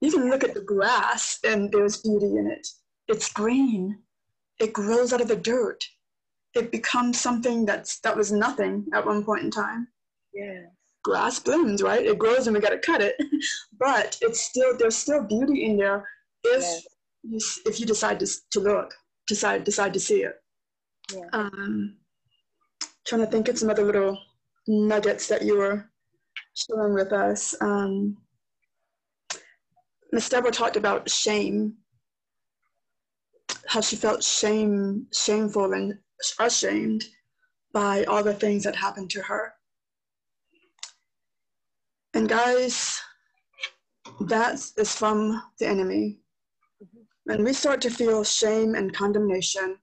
You 0.00 0.10
can 0.10 0.30
look 0.30 0.44
at 0.44 0.54
the 0.54 0.62
grass 0.62 1.38
and 1.44 1.70
there's 1.72 2.02
beauty 2.02 2.36
in 2.36 2.46
it. 2.46 2.66
It's 3.08 3.32
green. 3.32 3.98
It 4.58 4.72
grows 4.72 5.12
out 5.12 5.20
of 5.20 5.28
the 5.28 5.36
dirt. 5.36 5.82
It 6.54 6.72
becomes 6.72 7.20
something 7.20 7.64
that's 7.64 8.00
that 8.00 8.16
was 8.16 8.32
nothing 8.32 8.86
at 8.92 9.06
one 9.06 9.24
point 9.24 9.44
in 9.44 9.50
time. 9.50 9.88
Yes. 10.34 10.64
Grass 11.04 11.38
blooms, 11.38 11.82
right? 11.82 12.04
It 12.04 12.18
grows 12.18 12.46
and 12.46 12.54
we 12.54 12.60
gotta 12.60 12.78
cut 12.78 13.00
it. 13.00 13.14
but 13.78 14.18
it's 14.20 14.40
still 14.40 14.76
there's 14.76 14.96
still 14.96 15.22
beauty 15.22 15.64
in 15.64 15.76
there 15.76 16.08
if 16.44 16.62
yes 16.62 16.86
you, 17.22 17.38
if 17.66 17.80
you 17.80 17.86
decide 17.86 18.20
to, 18.20 18.26
to 18.52 18.60
look, 18.60 18.94
decide 19.26 19.64
decide 19.64 19.92
to 19.94 20.00
see 20.00 20.22
it. 20.22 20.34
Yeah. 21.12 21.26
Um, 21.32 21.96
trying 23.06 23.22
to 23.22 23.26
think 23.26 23.48
of 23.48 23.58
some 23.58 23.70
other 23.70 23.84
little 23.84 24.18
nuggets 24.66 25.26
that 25.28 25.42
you 25.42 25.56
were 25.56 25.90
sharing 26.54 26.94
with 26.94 27.12
us. 27.12 27.54
Um, 27.60 28.16
Miss 30.12 30.28
Deborah 30.28 30.50
talked 30.50 30.76
about 30.76 31.08
shame, 31.10 31.74
how 33.66 33.80
she 33.80 33.96
felt 33.96 34.22
shame, 34.22 35.06
shameful 35.12 35.72
and 35.72 35.98
ashamed 36.38 37.04
by 37.72 38.04
all 38.04 38.22
the 38.22 38.34
things 38.34 38.64
that 38.64 38.74
happened 38.74 39.10
to 39.10 39.22
her. 39.22 39.54
And 42.14 42.28
guys, 42.28 43.00
that 44.22 44.54
is 44.76 44.94
from 44.94 45.40
the 45.58 45.66
enemy. 45.66 46.18
When 47.24 47.44
we 47.44 47.52
start 47.52 47.80
to 47.82 47.90
feel 47.90 48.24
shame 48.24 48.74
and 48.74 48.92
condemnation, 48.92 49.78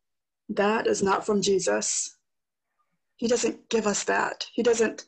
that 0.50 0.88
is 0.88 1.02
not 1.02 1.26
from 1.26 1.42
Jesus. 1.42 2.17
He 3.18 3.28
doesn't 3.28 3.70
give 3.70 3.88
us 3.88 4.04
that. 4.06 4.46
He 4.54 4.64
doesn't. 4.64 5.06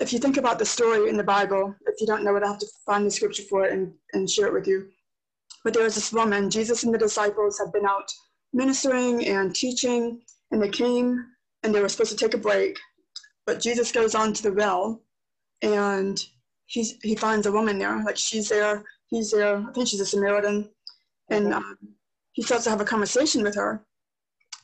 If 0.00 0.12
you 0.12 0.20
think 0.20 0.36
about 0.36 0.58
the 0.58 0.64
story 0.64 1.08
in 1.08 1.16
the 1.16 1.24
Bible, 1.24 1.74
if 1.86 2.00
you 2.00 2.06
don't 2.06 2.24
know 2.24 2.36
it, 2.36 2.44
I 2.44 2.48
have 2.48 2.60
to 2.60 2.66
find 2.86 3.04
the 3.04 3.10
scripture 3.10 3.42
for 3.42 3.64
it 3.64 3.72
and, 3.72 3.92
and 4.12 4.30
share 4.30 4.46
it 4.46 4.52
with 4.52 4.66
you. 4.66 4.88
But 5.64 5.74
there 5.74 5.82
was 5.82 5.96
this 5.96 6.12
woman, 6.12 6.50
Jesus 6.50 6.84
and 6.84 6.94
the 6.94 6.98
disciples 6.98 7.58
had 7.58 7.72
been 7.72 7.84
out 7.84 8.08
ministering 8.52 9.26
and 9.26 9.54
teaching, 9.54 10.22
and 10.52 10.62
they 10.62 10.68
came 10.68 11.24
and 11.62 11.74
they 11.74 11.80
were 11.80 11.88
supposed 11.88 12.12
to 12.12 12.16
take 12.16 12.34
a 12.34 12.38
break. 12.38 12.78
But 13.44 13.60
Jesus 13.60 13.90
goes 13.90 14.14
on 14.14 14.32
to 14.34 14.42
the 14.42 14.52
well 14.52 15.02
and 15.62 16.24
he's, 16.66 16.94
he 17.02 17.16
finds 17.16 17.46
a 17.46 17.52
woman 17.52 17.78
there, 17.78 18.02
like 18.04 18.16
she's 18.16 18.48
there, 18.48 18.84
he's 19.08 19.32
there, 19.32 19.56
I 19.56 19.72
think 19.72 19.88
she's 19.88 20.00
a 20.00 20.06
Samaritan, 20.06 20.70
and 21.30 21.52
um, 21.52 21.76
he 22.32 22.42
starts 22.42 22.64
to 22.64 22.70
have 22.70 22.80
a 22.80 22.84
conversation 22.84 23.42
with 23.42 23.56
her 23.56 23.84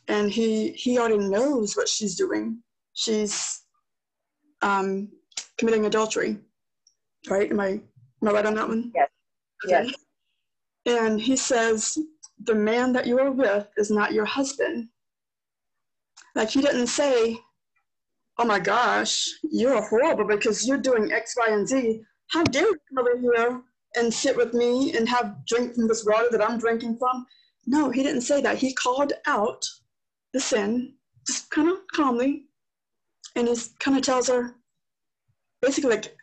and 0.09 0.31
he 0.31 0.73
he 0.73 0.99
already 0.99 1.19
knows 1.19 1.77
what 1.77 1.89
she's 1.89 2.15
doing. 2.15 2.59
She's 2.93 3.63
um, 4.63 5.09
committing 5.59 5.87
adultery. 5.87 6.39
Right? 7.29 7.51
Am 7.51 7.61
i 7.61 7.69
am 7.69 8.29
i 8.29 8.31
right 8.31 8.47
on 8.47 8.55
that 8.55 8.69
one? 8.69 8.93
Yes. 8.95 9.09
Okay. 9.65 9.85
yes. 9.87 9.95
And 10.87 11.21
he 11.21 11.37
says 11.37 11.97
the 12.43 12.55
man 12.55 12.93
that 12.93 13.07
you 13.07 13.19
are 13.19 13.31
with 13.31 13.67
is 13.77 13.91
not 13.91 14.13
your 14.13 14.27
husband. 14.27 14.89
Like 16.35 16.51
he 16.51 16.61
didn't 16.61 16.89
say 16.89 17.39
oh 18.37 18.45
my 18.45 18.59
gosh 18.59 19.29
you're 19.49 19.81
horrible 19.81 20.27
because 20.27 20.67
you're 20.67 20.77
doing 20.77 21.13
x 21.13 21.35
y 21.39 21.49
and 21.51 21.67
z. 21.67 22.03
How 22.31 22.43
dare 22.43 22.63
you 22.63 22.77
come 22.89 23.07
over 23.07 23.19
here 23.21 23.63
and 23.97 24.13
sit 24.13 24.37
with 24.37 24.55
me 24.55 24.97
and 24.97 25.09
have 25.09 25.47
drink 25.47 25.75
from 25.75 25.89
this 25.89 26.05
water 26.05 26.29
that 26.31 26.43
I'm 26.43 26.59
drinking 26.59 26.99
from. 26.99 27.27
No, 27.67 27.91
he 27.91 28.03
didn't 28.03 28.23
say 28.23 28.41
that. 28.43 28.59
He 28.59 28.75
called 28.75 29.13
out 29.27 29.65
the 30.35 30.41
sin, 30.41 30.93
just 31.27 31.49
kind 31.51 31.71
of 31.71 31.79
calmly, 31.95 32.43
and 33.37 33.49
he 33.49 33.57
kind 33.79 33.97
of 33.97 34.03
tells 34.03 34.29
her, 34.29 34.57
basically 35.63 35.91
like, 35.91 36.15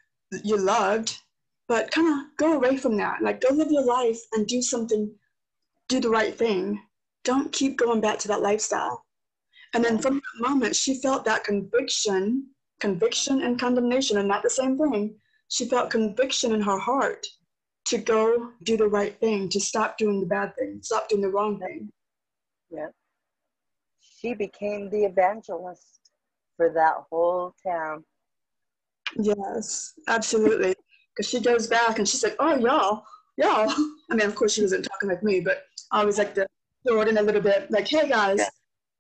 you 0.44 0.58
loved, 0.58 1.18
but 1.68 1.90
kind 1.92 2.08
of 2.08 2.38
go 2.38 2.54
away 2.54 2.78
from 2.78 2.98
that. 2.98 3.22
Like, 3.22 3.42
go 3.42 3.54
live 3.54 3.72
your 3.72 3.86
life 3.86 4.20
and 4.34 4.46
do 4.46 4.62
something, 4.62 5.12
do 5.90 6.00
the 6.00 6.10
right 6.10 6.38
thing. 6.38 6.80
Don't 7.24 7.52
keep 7.52 7.78
going 7.78 8.02
back 8.02 8.20
to 8.20 8.28
that 8.28 8.42
lifestyle. 8.42 9.06
And 9.74 9.84
then 9.84 9.98
from 9.98 10.16
that 10.16 10.50
moment, 10.50 10.76
she 10.76 11.02
felt 11.02 11.24
that 11.26 11.46
conviction, 11.46 12.48
conviction 12.80 13.42
and 13.42 13.60
condemnation 13.60 14.18
are 14.18 14.24
not 14.24 14.44
the 14.44 14.50
same 14.50 14.78
thing. 14.78 15.16
She 15.48 15.70
felt 15.70 15.90
conviction 15.90 16.54
in 16.54 16.62
her 16.62 16.78
heart 16.78 17.26
to 17.86 17.98
go 17.98 18.52
do 18.64 18.76
the 18.76 18.88
right 18.88 19.18
thing, 19.20 19.50
to 19.50 19.60
stop 19.60 19.98
doing 19.98 20.20
the 20.20 20.26
bad 20.26 20.54
thing, 20.58 20.80
stop 20.82 21.08
doing 21.10 21.22
the 21.22 21.30
wrong 21.30 21.60
thing. 21.60 21.90
Yeah. 22.70 22.88
She 24.22 24.36
became 24.36 24.90
the 24.90 25.06
evangelist 25.06 26.12
for 26.56 26.70
that 26.70 26.94
whole 27.10 27.56
town. 27.66 28.04
Yes, 29.18 29.94
absolutely. 30.08 30.76
Because 31.16 31.30
she 31.30 31.40
goes 31.40 31.68
back 31.68 31.98
and 31.98 32.08
she's 32.08 32.24
like, 32.24 32.36
oh, 32.40 32.56
y'all, 32.56 33.04
y'all. 33.38 33.70
I 34.12 34.16
mean, 34.16 34.28
of 34.28 34.36
course, 34.36 34.54
she 34.54 34.62
wasn't 34.62 34.86
talking 34.86 35.10
like 35.10 35.24
me, 35.24 35.40
but 35.40 35.64
I 35.92 36.06
was 36.06 36.20
like 36.20 36.36
to 36.36 36.46
throw 36.88 37.02
it 37.02 37.08
in 37.08 37.18
a 37.18 37.22
little 37.22 37.42
bit 37.42 37.72
like, 37.72 37.88
hey, 37.88 38.08
guys. 38.08 38.42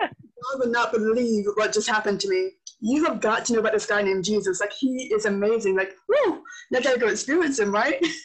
I 0.01 0.09
would 0.55 0.71
not 0.71 0.91
believe 0.91 1.45
what 1.53 1.71
just 1.71 1.87
happened 1.87 2.19
to 2.21 2.29
me. 2.29 2.51
You 2.79 3.05
have 3.05 3.21
got 3.21 3.45
to 3.45 3.53
know 3.53 3.59
about 3.59 3.73
this 3.73 3.85
guy 3.85 4.01
named 4.01 4.25
Jesus. 4.25 4.59
Like, 4.59 4.73
he 4.73 5.13
is 5.13 5.25
amazing. 5.25 5.75
Like, 5.75 5.93
whoo, 6.09 6.41
you 6.71 6.81
got 6.81 6.93
to 6.93 6.99
go 6.99 7.09
experience 7.09 7.59
him, 7.59 7.71
right? 7.71 8.03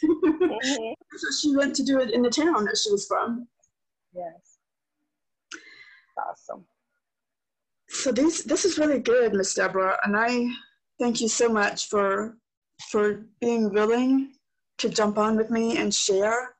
Mm-hmm. 0.57 1.17
so 1.17 1.27
she 1.39 1.55
went 1.55 1.75
to 1.75 1.83
do 1.83 1.99
it 1.99 2.09
in 2.09 2.23
the 2.23 2.31
town 2.31 2.65
that 2.65 2.77
she 2.77 2.89
was 2.89 3.05
from. 3.05 3.47
Yes. 4.15 4.57
Awesome. 6.17 6.65
So 7.97 8.11
this 8.11 8.43
this 8.43 8.63
is 8.63 8.77
really 8.77 8.99
good, 8.99 9.33
Miss 9.33 9.55
Deborah, 9.55 9.97
and 10.03 10.15
I 10.15 10.47
thank 10.99 11.19
you 11.19 11.27
so 11.27 11.49
much 11.49 11.89
for 11.89 12.37
for 12.91 13.25
being 13.41 13.73
willing 13.73 14.33
to 14.77 14.87
jump 14.87 15.17
on 15.17 15.35
with 15.35 15.49
me 15.49 15.77
and 15.77 15.91
share, 15.91 16.55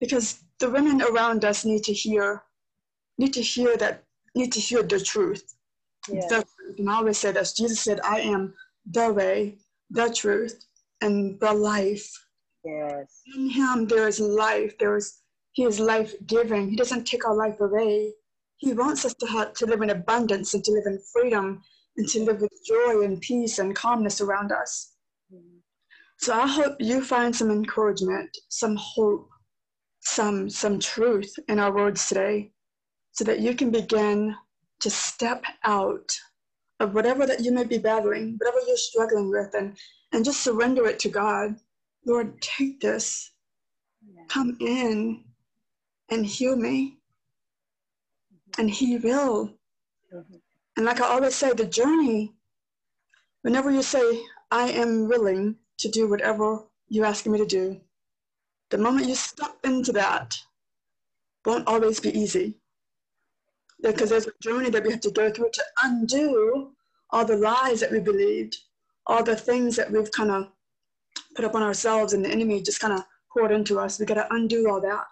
because 0.00 0.42
the 0.58 0.70
women 0.70 1.02
around 1.02 1.44
us 1.44 1.66
need 1.66 1.84
to 1.84 1.92
hear 1.92 2.44
need 3.18 3.34
to 3.34 3.42
hear 3.42 3.76
that 3.76 4.04
need 4.34 4.52
to 4.52 4.60
hear 4.60 4.82
the 4.82 5.00
truth. 5.00 5.44
Yeah. 6.08 6.26
The. 6.28 6.46
And 6.78 6.88
I 6.88 6.94
always 6.94 7.18
say 7.18 7.32
this: 7.32 7.52
Jesus 7.52 7.80
said, 7.80 8.00
"I 8.02 8.20
am 8.20 8.54
the 8.86 9.12
way, 9.12 9.58
the 9.90 10.08
truth, 10.08 10.64
and 11.02 11.38
the 11.40 11.52
life." 11.52 12.08
Yes. 12.64 13.20
In 13.36 13.50
Him 13.50 13.86
there 13.86 14.08
is 14.08 14.18
life. 14.18 14.78
There 14.78 14.96
is 14.96 15.20
He 15.52 15.64
is 15.64 15.78
life 15.78 16.14
giving. 16.26 16.70
He 16.70 16.76
doesn't 16.76 17.04
take 17.04 17.26
our 17.26 17.36
life 17.36 17.60
away. 17.60 18.14
He 18.60 18.74
wants 18.74 19.06
us 19.06 19.14
to 19.14 19.26
have 19.26 19.54
to 19.54 19.66
live 19.66 19.80
in 19.80 19.88
abundance 19.88 20.52
and 20.52 20.62
to 20.64 20.72
live 20.72 20.84
in 20.86 21.00
freedom 21.12 21.62
and 21.96 22.06
to 22.08 22.24
live 22.24 22.42
with 22.42 22.52
joy 22.66 23.02
and 23.02 23.18
peace 23.20 23.58
and 23.58 23.74
calmness 23.74 24.20
around 24.20 24.52
us. 24.52 24.92
So 26.18 26.34
I 26.34 26.46
hope 26.46 26.76
you 26.78 27.02
find 27.02 27.34
some 27.34 27.50
encouragement, 27.50 28.36
some 28.48 28.76
hope, 28.76 29.30
some 30.00 30.50
some 30.50 30.78
truth 30.78 31.34
in 31.48 31.58
our 31.58 31.74
words 31.74 32.06
today, 32.06 32.52
so 33.12 33.24
that 33.24 33.40
you 33.40 33.54
can 33.54 33.70
begin 33.70 34.36
to 34.80 34.90
step 34.90 35.42
out 35.64 36.14
of 36.80 36.94
whatever 36.94 37.26
that 37.26 37.40
you 37.40 37.52
may 37.52 37.64
be 37.64 37.78
battling, 37.78 38.36
whatever 38.38 38.58
you're 38.66 38.76
struggling 38.76 39.30
with, 39.30 39.54
and 39.54 39.78
and 40.12 40.22
just 40.22 40.42
surrender 40.42 40.86
it 40.86 40.98
to 40.98 41.08
God. 41.08 41.56
Lord, 42.04 42.40
take 42.42 42.80
this, 42.80 43.32
come 44.28 44.58
in, 44.60 45.24
and 46.10 46.26
heal 46.26 46.56
me 46.56 46.99
and 48.58 48.70
He 48.70 48.98
will. 48.98 49.54
Mm-hmm. 50.14 50.36
And 50.76 50.86
like 50.86 51.00
I 51.00 51.06
always 51.06 51.34
say, 51.34 51.52
the 51.52 51.66
journey, 51.66 52.32
whenever 53.42 53.70
you 53.70 53.82
say, 53.82 54.22
I 54.50 54.70
am 54.70 55.08
willing 55.08 55.56
to 55.78 55.88
do 55.88 56.08
whatever 56.08 56.64
you're 56.88 57.06
asking 57.06 57.32
me 57.32 57.38
to 57.38 57.46
do, 57.46 57.80
the 58.70 58.78
moment 58.78 59.08
you 59.08 59.14
step 59.14 59.56
into 59.64 59.92
that 59.92 60.36
won't 61.44 61.66
always 61.66 62.00
be 62.00 62.16
easy. 62.18 62.56
Because 63.82 64.10
there's 64.10 64.26
a 64.26 64.32
journey 64.42 64.70
that 64.70 64.84
we 64.84 64.90
have 64.90 65.00
to 65.00 65.10
go 65.10 65.30
through 65.30 65.50
to 65.52 65.64
undo 65.84 66.72
all 67.10 67.24
the 67.24 67.36
lies 67.36 67.80
that 67.80 67.90
we 67.90 67.98
believed, 67.98 68.56
all 69.06 69.22
the 69.22 69.34
things 69.36 69.74
that 69.76 69.90
we've 69.90 70.12
kind 70.12 70.30
of 70.30 70.48
put 71.34 71.44
up 71.44 71.54
on 71.54 71.62
ourselves 71.62 72.12
and 72.12 72.24
the 72.24 72.30
enemy 72.30 72.62
just 72.62 72.80
kind 72.80 72.92
of 72.92 73.04
poured 73.32 73.52
into 73.52 73.78
us. 73.78 73.98
We 73.98 74.06
got 74.06 74.14
to 74.14 74.34
undo 74.34 74.68
all 74.68 74.80
that. 74.80 75.04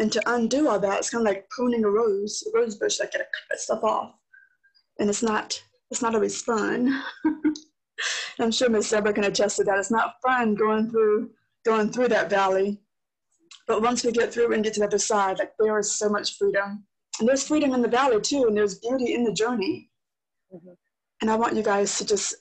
And 0.00 0.12
to 0.12 0.22
undo 0.26 0.68
all 0.68 0.78
that, 0.78 0.98
it's 0.98 1.10
kind 1.10 1.26
of 1.26 1.32
like 1.32 1.48
pruning 1.50 1.84
a 1.84 1.90
rose, 1.90 2.44
a 2.46 2.56
rose 2.56 2.76
bush. 2.76 3.00
Like, 3.00 3.12
gotta 3.12 3.24
cut 3.50 3.58
stuff 3.58 3.82
off, 3.82 4.14
and 4.98 5.08
it's 5.08 5.22
not 5.22 5.60
it's 5.90 6.02
not 6.02 6.14
always 6.14 6.40
fun. 6.40 7.02
I'm 8.38 8.52
sure 8.52 8.68
Miss 8.68 8.90
Deborah 8.90 9.12
can 9.12 9.24
attest 9.24 9.56
to 9.56 9.64
that. 9.64 9.78
It's 9.78 9.90
not 9.90 10.14
fun 10.22 10.54
going 10.54 10.90
through 10.90 11.30
going 11.64 11.90
through 11.90 12.08
that 12.08 12.30
valley, 12.30 12.80
but 13.66 13.82
once 13.82 14.04
we 14.04 14.12
get 14.12 14.32
through 14.32 14.52
and 14.54 14.62
get 14.62 14.74
to 14.74 14.80
the 14.80 14.86
other 14.86 14.98
side, 14.98 15.40
like 15.40 15.52
there 15.58 15.78
is 15.78 15.98
so 15.98 16.08
much 16.08 16.36
freedom, 16.36 16.84
and 17.18 17.28
there's 17.28 17.46
freedom 17.46 17.74
in 17.74 17.82
the 17.82 17.88
valley 17.88 18.20
too, 18.20 18.44
and 18.46 18.56
there's 18.56 18.78
beauty 18.78 19.14
in 19.14 19.24
the 19.24 19.32
journey. 19.32 19.90
Mm-hmm. 20.54 20.74
And 21.22 21.30
I 21.30 21.34
want 21.34 21.56
you 21.56 21.64
guys 21.64 21.98
to 21.98 22.06
just 22.06 22.36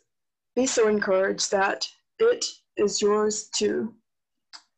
be 0.55 0.67
so 0.67 0.87
encouraged 0.87 1.49
that 1.51 1.87
it 2.19 2.45
is 2.77 3.01
yours 3.01 3.49
too. 3.55 3.95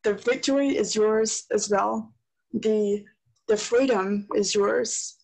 The 0.06 0.14
victory 0.14 0.78
is 0.78 0.96
yours 0.96 1.46
as 1.52 1.70
well 1.70 2.14
the, 2.54 3.06
the 3.48 3.58
freedom 3.58 4.28
is 4.36 4.54
yours. 4.56 5.18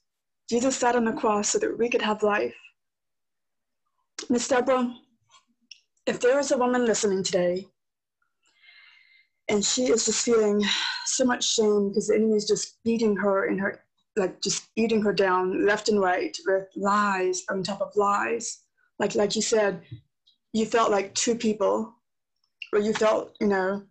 Jesus 0.49 0.76
sat 0.76 0.95
on 0.95 1.05
the 1.05 1.13
cross 1.13 1.49
so 1.49 1.59
that 1.59 1.78
we 1.78 1.89
could 1.89 2.01
have 2.01 2.23
life. 2.23 2.55
Miss 4.30 4.47
Deborah, 4.47 4.93
if 6.05 6.19
there 6.19 6.39
is 6.39 6.51
a 6.51 6.57
woman 6.57 6.86
listening 6.86 7.23
today 7.23 7.65
and 9.49 9.63
she 9.63 9.84
is 9.86 10.05
just 10.05 10.26
feeling 10.26 10.63
so 11.05 11.26
much 11.26 11.53
shame 11.53 11.89
because 11.89 12.07
the 12.07 12.15
enemy 12.15 12.36
is 12.36 12.47
just 12.47 12.84
beating 12.84 13.15
her 13.15 13.45
in 13.45 13.57
her, 13.57 13.84
like 14.15 14.41
just 14.41 14.73
beating 14.76 15.01
her 15.01 15.13
down 15.13 15.65
left 15.65 15.89
and 15.89 15.99
right 15.99 16.36
with 16.47 16.67
lies 16.76 17.43
on 17.49 17.61
top 17.61 17.82
of 17.82 17.95
lies. 17.95 18.63
Like, 18.99 19.15
like 19.15 19.36
you 19.36 19.41
said, 19.41 19.82
you 20.53 20.65
felt 20.65 20.89
like 20.89 21.13
two 21.13 21.36
people, 21.36 21.93
or 22.71 22.80
you 22.80 22.93
felt, 22.93 23.36
you 23.41 23.47
know, 23.47 23.84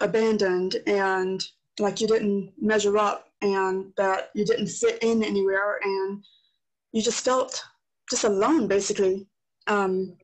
abandoned 0.00 0.76
and 0.86 1.42
like 1.78 2.00
you 2.00 2.06
didn't 2.06 2.52
measure 2.60 2.98
up 2.98 3.28
and 3.40 3.92
that 3.96 4.30
you 4.34 4.44
didn't 4.44 4.68
fit 4.68 5.02
in 5.02 5.22
anywhere 5.24 5.78
and 5.82 6.24
you 6.92 7.02
just 7.02 7.24
felt 7.24 7.62
just 8.10 8.24
alone 8.24 8.66
basically. 8.68 9.26
Um, 9.66 10.16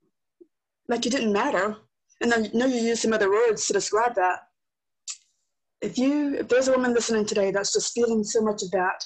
like 0.89 1.05
you 1.05 1.11
didn't 1.11 1.33
matter. 1.33 1.77
And 2.21 2.35
i 2.35 2.51
know 2.53 2.67
you 2.67 2.81
use 2.81 3.01
some 3.01 3.13
other 3.13 3.31
words 3.31 3.67
to 3.67 3.73
describe 3.73 4.15
that. 4.17 4.41
If 5.81 5.97
you 5.97 6.35
if 6.35 6.49
there's 6.49 6.69
a 6.69 6.73
woman 6.73 6.93
listening 6.93 7.25
today 7.25 7.51
that's 7.51 7.73
just 7.73 7.95
feeling 7.95 8.25
so 8.25 8.43
much 8.43 8.63
of 8.63 8.71
that 8.73 9.05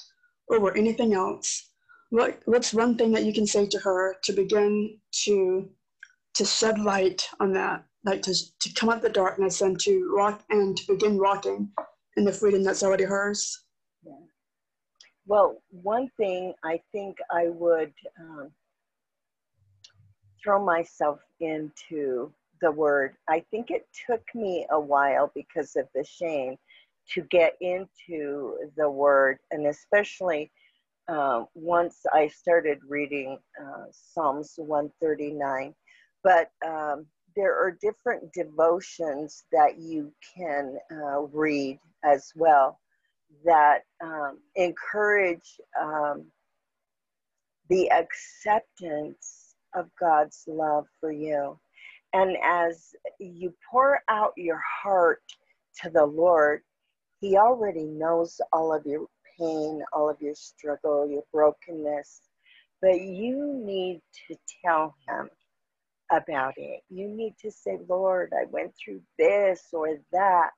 over 0.49 0.75
anything 0.75 1.13
else 1.13 1.69
what 2.13 2.43
what's 2.45 2.75
one 2.75 2.95
thing 2.95 3.11
that 3.11 3.25
you 3.25 3.33
can 3.33 3.47
say 3.47 3.65
to 3.65 3.79
her 3.79 4.15
to 4.23 4.33
begin 4.33 4.99
to 5.23 5.67
to 6.35 6.45
shed 6.45 6.77
light 6.77 7.27
on 7.39 7.53
that? 7.53 7.83
Like 8.05 8.21
to, 8.23 8.35
to 8.59 8.73
come 8.75 8.89
out 8.89 9.01
the 9.01 9.09
darkness 9.09 9.61
and 9.61 9.79
to 9.79 10.13
rock 10.15 10.43
and 10.51 10.77
to 10.77 10.93
begin 10.93 11.17
walking 11.17 11.71
and 12.17 12.27
the 12.27 12.33
freedom 12.33 12.63
that's 12.63 12.83
already 12.83 13.03
hers. 13.03 13.63
Yeah. 14.05 14.13
Well, 15.25 15.61
one 15.69 16.09
thing 16.17 16.53
I 16.63 16.81
think 16.91 17.17
I 17.31 17.47
would 17.47 17.93
um, 18.19 18.51
throw 20.43 20.63
myself 20.63 21.19
into 21.39 22.31
the 22.61 22.71
word. 22.71 23.15
I 23.29 23.43
think 23.51 23.71
it 23.71 23.87
took 24.07 24.23
me 24.35 24.65
a 24.71 24.79
while 24.79 25.31
because 25.33 25.75
of 25.75 25.87
the 25.95 26.03
shame 26.03 26.57
to 27.13 27.21
get 27.21 27.55
into 27.61 28.57
the 28.77 28.89
word, 28.89 29.39
and 29.51 29.67
especially 29.67 30.51
um, 31.07 31.47
once 31.53 31.99
I 32.13 32.27
started 32.27 32.79
reading 32.87 33.37
uh, 33.61 33.85
Psalms 33.91 34.53
139. 34.57 35.73
But 36.23 36.49
um, 36.65 37.05
there 37.35 37.55
are 37.55 37.77
different 37.81 38.31
devotions 38.33 39.43
that 39.51 39.77
you 39.77 40.13
can 40.37 40.77
uh, 40.91 41.21
read 41.21 41.79
as 42.03 42.31
well 42.35 42.79
that 43.45 43.79
um, 44.03 44.39
encourage 44.55 45.59
um, 45.81 46.25
the 47.69 47.89
acceptance 47.91 49.55
of 49.75 49.89
God's 49.99 50.43
love 50.47 50.85
for 50.99 51.11
you. 51.11 51.59
And 52.13 52.37
as 52.43 52.89
you 53.19 53.53
pour 53.71 54.01
out 54.07 54.33
your 54.37 54.61
heart 54.83 55.23
to 55.81 55.89
the 55.89 56.05
Lord, 56.05 56.61
He 57.19 57.37
already 57.37 57.85
knows 57.85 58.39
all 58.51 58.73
of 58.73 58.85
your 58.85 59.07
pain, 59.39 59.81
all 59.93 60.09
of 60.09 60.21
your 60.21 60.35
struggle, 60.35 61.09
your 61.09 61.23
brokenness. 61.33 62.21
But 62.81 63.01
you 63.01 63.61
need 63.65 64.01
to 64.27 64.35
tell 64.63 64.95
Him 65.07 65.29
about 66.11 66.53
it. 66.57 66.81
You 66.89 67.07
need 67.07 67.35
to 67.41 67.49
say, 67.49 67.79
Lord, 67.89 68.31
I 68.33 68.45
went 68.51 68.73
through 68.75 69.01
this 69.17 69.67
or 69.73 69.97
that, 70.11 70.51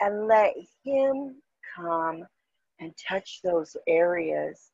and 0.00 0.26
let 0.26 0.54
Him 0.84 1.36
come 1.76 2.24
and 2.80 2.92
touch 3.08 3.40
those 3.42 3.76
areas 3.86 4.70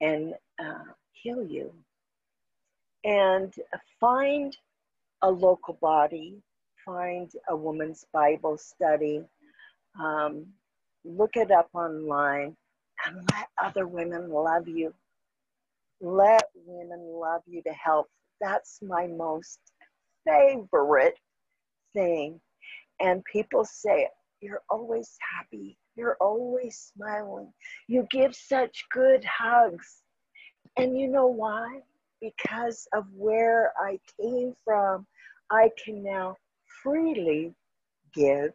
and 0.00 0.34
uh, 0.58 0.84
heal 1.12 1.42
you. 1.42 1.72
And 3.04 3.52
find 3.98 4.56
a 5.22 5.30
local 5.30 5.78
body, 5.80 6.36
find 6.84 7.30
a 7.48 7.56
woman's 7.56 8.04
Bible 8.12 8.58
study, 8.58 9.22
um, 9.98 10.46
look 11.04 11.36
it 11.36 11.50
up 11.50 11.68
online, 11.74 12.56
and 13.06 13.16
let 13.32 13.48
other 13.62 13.86
women 13.86 14.30
love 14.30 14.68
you. 14.68 14.92
Let 16.00 16.44
women 16.54 17.00
love 17.00 17.42
you 17.46 17.62
to 17.62 17.72
help 17.72 18.08
that's 18.40 18.80
my 18.82 19.06
most 19.06 19.58
favorite 20.26 21.18
thing. 21.92 22.40
And 23.00 23.24
people 23.24 23.64
say, 23.64 24.08
You're 24.40 24.62
always 24.70 25.16
happy. 25.36 25.76
You're 25.96 26.16
always 26.20 26.92
smiling. 26.94 27.52
You 27.88 28.06
give 28.10 28.34
such 28.34 28.86
good 28.92 29.24
hugs. 29.24 30.02
And 30.76 30.98
you 30.98 31.08
know 31.08 31.26
why? 31.26 31.80
because 32.20 32.86
of 32.92 33.04
where 33.14 33.72
I 33.78 33.98
came 34.20 34.54
from, 34.64 35.06
I 35.50 35.70
can 35.82 36.02
now 36.02 36.36
freely 36.82 37.54
give 38.14 38.52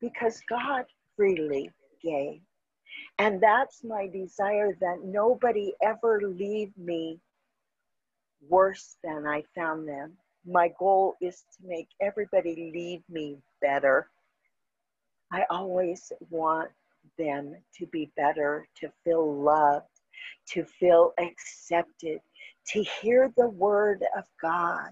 because 0.00 0.40
God 0.48 0.84
freely 1.16 1.70
gave. 2.02 2.40
And 3.18 3.40
that's 3.40 3.82
my 3.82 4.06
desire 4.06 4.76
that 4.80 4.98
nobody 5.04 5.72
ever 5.82 6.20
leave 6.22 6.76
me 6.76 7.18
worse 8.48 8.96
than 9.02 9.26
I 9.26 9.42
found 9.54 9.88
them. 9.88 10.12
My 10.46 10.70
goal 10.78 11.16
is 11.20 11.42
to 11.56 11.66
make 11.66 11.88
everybody 12.00 12.70
leave 12.74 13.02
me 13.10 13.38
better. 13.60 14.08
I 15.32 15.44
always 15.50 16.12
want 16.30 16.70
them 17.18 17.56
to 17.78 17.86
be 17.86 18.10
better, 18.16 18.66
to 18.80 18.90
feel 19.04 19.42
loved, 19.42 19.86
to 20.48 20.64
feel 20.64 21.12
accepted, 21.18 22.20
to 22.68 22.82
hear 22.82 23.32
the 23.36 23.48
word 23.48 24.04
of 24.16 24.24
God 24.40 24.90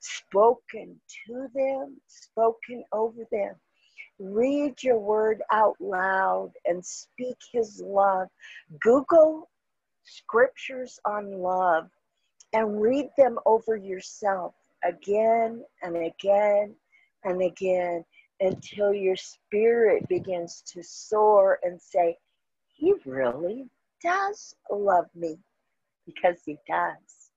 spoken 0.00 1.00
to 1.26 1.48
them, 1.54 2.00
spoken 2.06 2.84
over 2.92 3.26
them. 3.30 3.54
Read 4.18 4.82
your 4.82 4.98
word 4.98 5.42
out 5.50 5.76
loud 5.80 6.52
and 6.66 6.84
speak 6.84 7.36
his 7.52 7.82
love. 7.84 8.28
Google 8.80 9.48
scriptures 10.04 10.98
on 11.04 11.30
love 11.32 11.88
and 12.52 12.80
read 12.80 13.08
them 13.16 13.38
over 13.46 13.76
yourself 13.76 14.54
again 14.84 15.64
and 15.82 15.96
again 15.96 16.74
and 17.24 17.42
again 17.42 18.04
until 18.40 18.92
your 18.92 19.16
spirit 19.16 20.08
begins 20.08 20.62
to 20.72 20.82
soar 20.82 21.58
and 21.62 21.80
say, 21.80 22.16
He 22.74 22.94
really 23.04 23.68
does 24.02 24.54
love 24.70 25.06
me 25.14 25.38
because 26.06 26.40
He 26.44 26.58
does. 26.66 27.30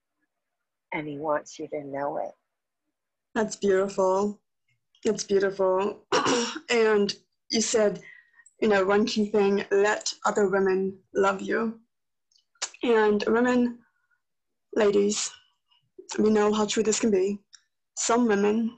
And 0.93 1.07
He 1.07 1.17
wants 1.17 1.59
you 1.59 1.67
to 1.69 1.83
know 1.83 2.17
it. 2.17 2.31
That's 3.35 3.55
beautiful. 3.55 4.39
It's 5.03 5.23
beautiful. 5.23 6.05
and 6.69 7.13
you 7.51 7.61
said, 7.61 8.01
you 8.61 8.69
know, 8.69 8.85
one 8.85 9.05
key 9.05 9.29
thing 9.29 9.65
let 9.71 10.13
other 10.25 10.47
women 10.47 10.97
love 11.13 11.41
you. 11.41 11.79
And 12.83 13.23
women, 13.27 13.79
ladies, 14.75 15.31
we 16.19 16.29
know 16.29 16.53
how 16.53 16.65
true 16.65 16.83
this 16.83 16.99
can 16.99 17.11
be. 17.11 17.39
Some 17.97 18.27
women 18.27 18.77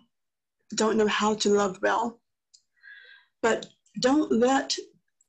don't 0.75 0.97
know 0.97 1.07
how 1.07 1.33
to 1.35 1.49
love 1.49 1.79
well. 1.81 2.19
But 3.41 3.67
don't 4.01 4.31
let 4.31 4.75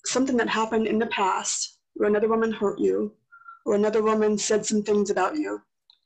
something 0.05 0.37
that 0.37 0.49
happened 0.49 0.87
in 0.87 0.99
the 0.99 1.07
past 1.07 1.79
where 1.95 2.09
another 2.09 2.29
woman 2.29 2.53
hurt 2.53 2.79
you 2.79 3.15
or 3.65 3.75
another 3.75 4.03
woman 4.03 4.39
said 4.39 4.65
some 4.65 4.83
things 4.83 5.11
about 5.11 5.37
you, 5.37 5.61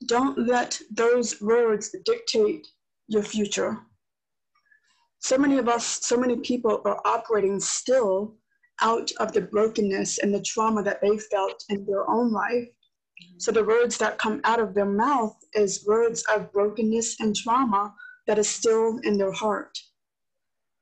don't 0.06 0.38
let 0.46 0.80
those 0.90 1.40
words 1.40 1.94
dictate 2.04 2.66
your 3.08 3.22
future. 3.22 3.78
So 5.18 5.36
many 5.36 5.58
of 5.58 5.68
us, 5.68 5.84
so 5.84 6.16
many 6.16 6.36
people 6.36 6.80
are 6.86 7.00
operating 7.04 7.60
still 7.60 8.36
out 8.80 9.10
of 9.18 9.32
the 9.32 9.42
brokenness 9.42 10.18
and 10.18 10.34
the 10.34 10.40
trauma 10.40 10.82
that 10.82 11.02
they 11.02 11.18
felt 11.18 11.62
in 11.68 11.84
their 11.84 12.08
own 12.08 12.32
life. 12.32 12.68
So 13.36 13.52
the 13.52 13.64
words 13.64 13.98
that 13.98 14.18
come 14.18 14.40
out 14.44 14.60
of 14.60 14.72
their 14.72 14.86
mouth 14.86 15.36
is 15.52 15.84
words 15.86 16.24
of 16.34 16.50
brokenness 16.52 17.20
and 17.20 17.36
trauma 17.36 17.94
that 18.26 18.38
is 18.38 18.48
still 18.48 18.98
in 19.04 19.18
their 19.18 19.32
heart. 19.32 19.78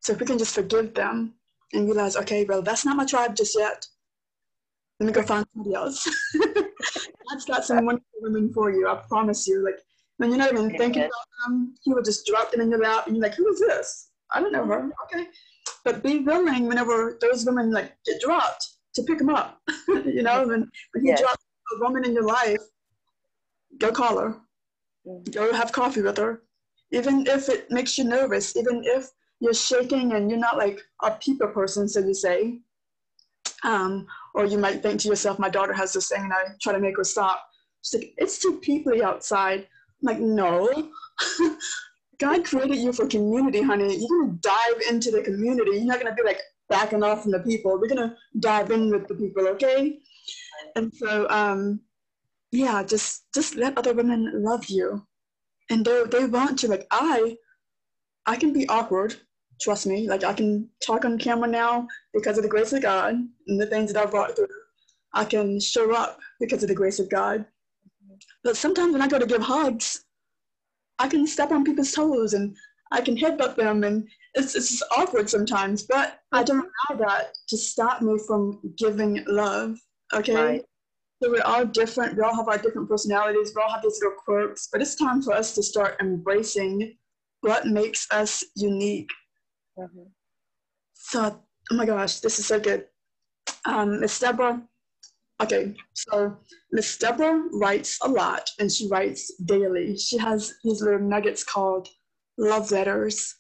So 0.01 0.13
if 0.13 0.21
we 0.21 0.27
can 0.27 0.39
just 0.39 0.55
forgive 0.55 0.95
them 0.95 1.35
and 1.73 1.87
realize, 1.87 2.17
okay, 2.17 2.45
well, 2.45 2.63
that's 2.63 2.85
not 2.85 2.97
my 2.97 3.05
tribe 3.05 3.37
just 3.37 3.57
yet. 3.59 3.87
Let 5.01 5.07
me 5.07 5.13
go 5.13 5.23
find 5.23 5.47
somebody 5.55 5.75
else. 5.75 6.09
God's 7.31 7.45
got 7.45 7.65
some 7.65 7.85
wonderful 7.85 8.07
women 8.21 8.53
for 8.53 8.71
you. 8.71 8.89
I 8.89 8.97
promise 9.09 9.47
you. 9.47 9.65
Like 9.65 9.79
when 10.17 10.31
you're 10.31 10.39
not 10.39 10.53
even 10.53 10.71
thinking 10.77 11.03
about 11.03 11.47
them, 11.47 11.75
He 11.83 11.95
will 11.95 12.03
just 12.03 12.27
drop 12.27 12.51
them 12.51 12.61
in 12.61 12.71
your 12.71 12.81
lap, 12.81 13.07
and 13.07 13.17
you're 13.17 13.23
like, 13.23 13.35
who 13.35 13.49
is 13.49 13.61
this? 13.61 14.11
I 14.33 14.41
don't 14.41 14.53
know 14.53 14.67
her. 14.67 14.91
Okay, 15.05 15.27
but 15.85 16.03
be 16.03 16.19
willing 16.19 16.67
whenever 16.67 17.19
those 17.21 17.47
women 17.47 17.71
like 17.71 17.97
get 18.05 18.21
dropped 18.21 18.67
to 18.95 19.03
pick 19.03 19.19
them 19.19 19.31
up. 19.31 19.61
you 19.89 20.23
know, 20.23 20.47
when 20.47 20.69
when 20.93 21.05
He 21.05 21.09
yes. 21.09 21.21
drops 21.21 21.45
a 21.77 21.81
woman 21.81 22.05
in 22.05 22.13
your 22.13 22.27
life, 22.27 22.63
go 23.79 23.93
call 23.93 24.19
her, 24.19 24.37
mm-hmm. 25.07 25.31
go 25.31 25.53
have 25.53 25.71
coffee 25.71 26.03
with 26.03 26.17
her, 26.17 26.43
even 26.93 27.27
if 27.27 27.49
it 27.49 27.71
makes 27.71 27.99
you 27.99 28.05
nervous, 28.05 28.57
even 28.57 28.83
if 28.85 29.09
you're 29.41 29.55
shaking 29.55 30.13
and 30.13 30.31
you're 30.31 30.39
not 30.39 30.57
like 30.57 30.81
a 31.03 31.13
people 31.13 31.49
person, 31.49 31.89
so 31.89 32.03
to 32.03 32.15
say. 32.15 32.59
Um, 33.65 34.07
or 34.35 34.45
you 34.45 34.59
might 34.59 34.83
think 34.83 35.01
to 35.01 35.09
yourself, 35.09 35.39
my 35.39 35.49
daughter 35.49 35.73
has 35.73 35.93
this 35.93 36.09
thing 36.09 36.23
and 36.23 36.33
I 36.33 36.55
try 36.61 36.73
to 36.73 36.81
make 36.81 36.97
her 36.97 37.05
stop. 37.05 37.43
She's 37.83 38.01
like, 38.01 38.15
it's 38.17 38.39
too 38.39 38.61
peoply 38.61 39.03
outside. 39.03 39.61
I'm 39.61 39.67
like, 40.03 40.21
no. 40.21 40.91
God 42.19 42.45
created 42.45 42.79
you 42.79 42.93
for 42.93 43.07
community, 43.07 43.63
honey. 43.63 43.97
You're 43.97 44.27
gonna 44.27 44.39
dive 44.41 44.83
into 44.91 45.11
the 45.11 45.23
community. 45.23 45.73
You're 45.73 45.85
not 45.85 46.01
gonna 46.01 46.15
be 46.15 46.25
like 46.25 46.41
backing 46.69 47.03
off 47.03 47.23
from 47.23 47.33
the 47.33 47.41
people. 47.41 47.79
We're 47.79 47.89
gonna 47.89 48.17
dive 48.41 48.71
in 48.71 48.91
with 48.91 49.07
the 49.07 49.15
people, 49.15 49.47
okay? 49.49 49.99
And 50.75 50.93
so, 50.95 51.29
um, 51.31 51.81
yeah, 52.51 52.83
just 52.83 53.27
just 53.33 53.55
let 53.57 53.79
other 53.79 53.95
women 53.95 54.33
love 54.43 54.67
you, 54.67 55.07
and 55.71 55.85
they 55.85 56.05
they 56.11 56.25
want 56.27 56.59
to. 56.61 56.69
Like 56.69 56.87
I, 56.91 57.37
I 58.27 58.37
can 58.37 58.53
be 58.53 58.69
awkward 58.69 59.17
trust 59.61 59.87
me, 59.87 60.09
like 60.09 60.25
I 60.25 60.33
can 60.33 60.69
talk 60.85 61.05
on 61.05 61.19
camera 61.19 61.49
now 61.49 61.87
because 62.15 62.37
of 62.37 62.43
the 62.43 62.49
grace 62.49 62.73
of 62.73 62.83
God 62.83 63.15
and 63.47 63.61
the 63.61 63.67
things 63.67 63.93
that 63.93 64.03
I've 64.03 64.11
brought 64.11 64.37
through. 64.37 64.47
I 65.15 65.25
can 65.25 65.61
show 65.61 65.95
up 65.95 66.19
because 66.41 66.63
of 66.63 66.69
the 66.69 66.75
grace 66.75 66.99
of 66.99 67.11
God. 67.11 67.45
But 68.45 68.57
sometimes 68.57 68.93
when 68.93 69.03
I 69.03 69.09
go 69.09 69.19
to 69.19 69.27
give 69.27 69.43
hugs, 69.43 70.05
I 70.99 71.09
can 71.09 71.27
step 71.27 71.51
on 71.51 71.65
people's 71.65 71.93
toes 71.93 72.35
and 72.35 72.57
I 72.93 73.01
can 73.01 73.17
headbutt 73.17 73.57
them 73.57 73.85
and 73.85 74.09
it's, 74.35 74.55
it's 74.55 74.83
awkward 74.97 75.29
sometimes, 75.29 75.83
but 75.83 76.21
I 76.33 76.43
don't 76.43 76.69
allow 76.91 76.99
that 77.07 77.33
to 77.49 77.57
stop 77.57 78.03
me 78.03 78.19
from 78.27 78.61
giving 78.77 79.25
love, 79.27 79.79
okay? 80.15 80.35
Right. 80.35 80.65
So 81.23 81.31
we're 81.31 81.43
all 81.43 81.65
different, 81.65 82.17
we 82.17 82.23
all 82.23 82.35
have 82.35 82.49
our 82.49 82.59
different 82.59 82.89
personalities, 82.89 83.53
we 83.55 83.63
all 83.63 83.71
have 83.71 83.83
these 83.83 83.99
little 84.01 84.17
quirks, 84.25 84.69
but 84.71 84.81
it's 84.81 84.95
time 84.95 85.21
for 85.21 85.33
us 85.33 85.55
to 85.55 85.63
start 85.63 85.97
embracing 86.01 86.97
what 87.41 87.67
makes 87.67 88.07
us 88.11 88.45
unique 88.57 89.11
Mm-hmm. 89.79 90.09
So, 90.95 91.41
oh 91.71 91.75
my 91.75 91.87
gosh, 91.87 92.21
this 92.21 92.39
is 92.39 92.47
so 92.47 92.59
good. 92.59 92.87
Um, 93.65 94.01
Miss 94.01 94.19
Deborah, 94.19 94.63
okay, 95.41 95.75
so 95.95 96.37
Miss 96.73 96.97
Deborah 96.99 97.45
writes 97.53 97.99
a 98.03 98.09
lot 98.09 98.51
and 98.59 98.71
she 98.71 98.89
writes 98.89 99.33
daily. 99.45 99.97
She 99.97 100.19
has 100.19 100.55
these 100.65 100.83
little 100.83 101.01
nuggets 101.01 101.45
called 101.45 101.89
love 102.37 102.71
letters, 102.71 103.35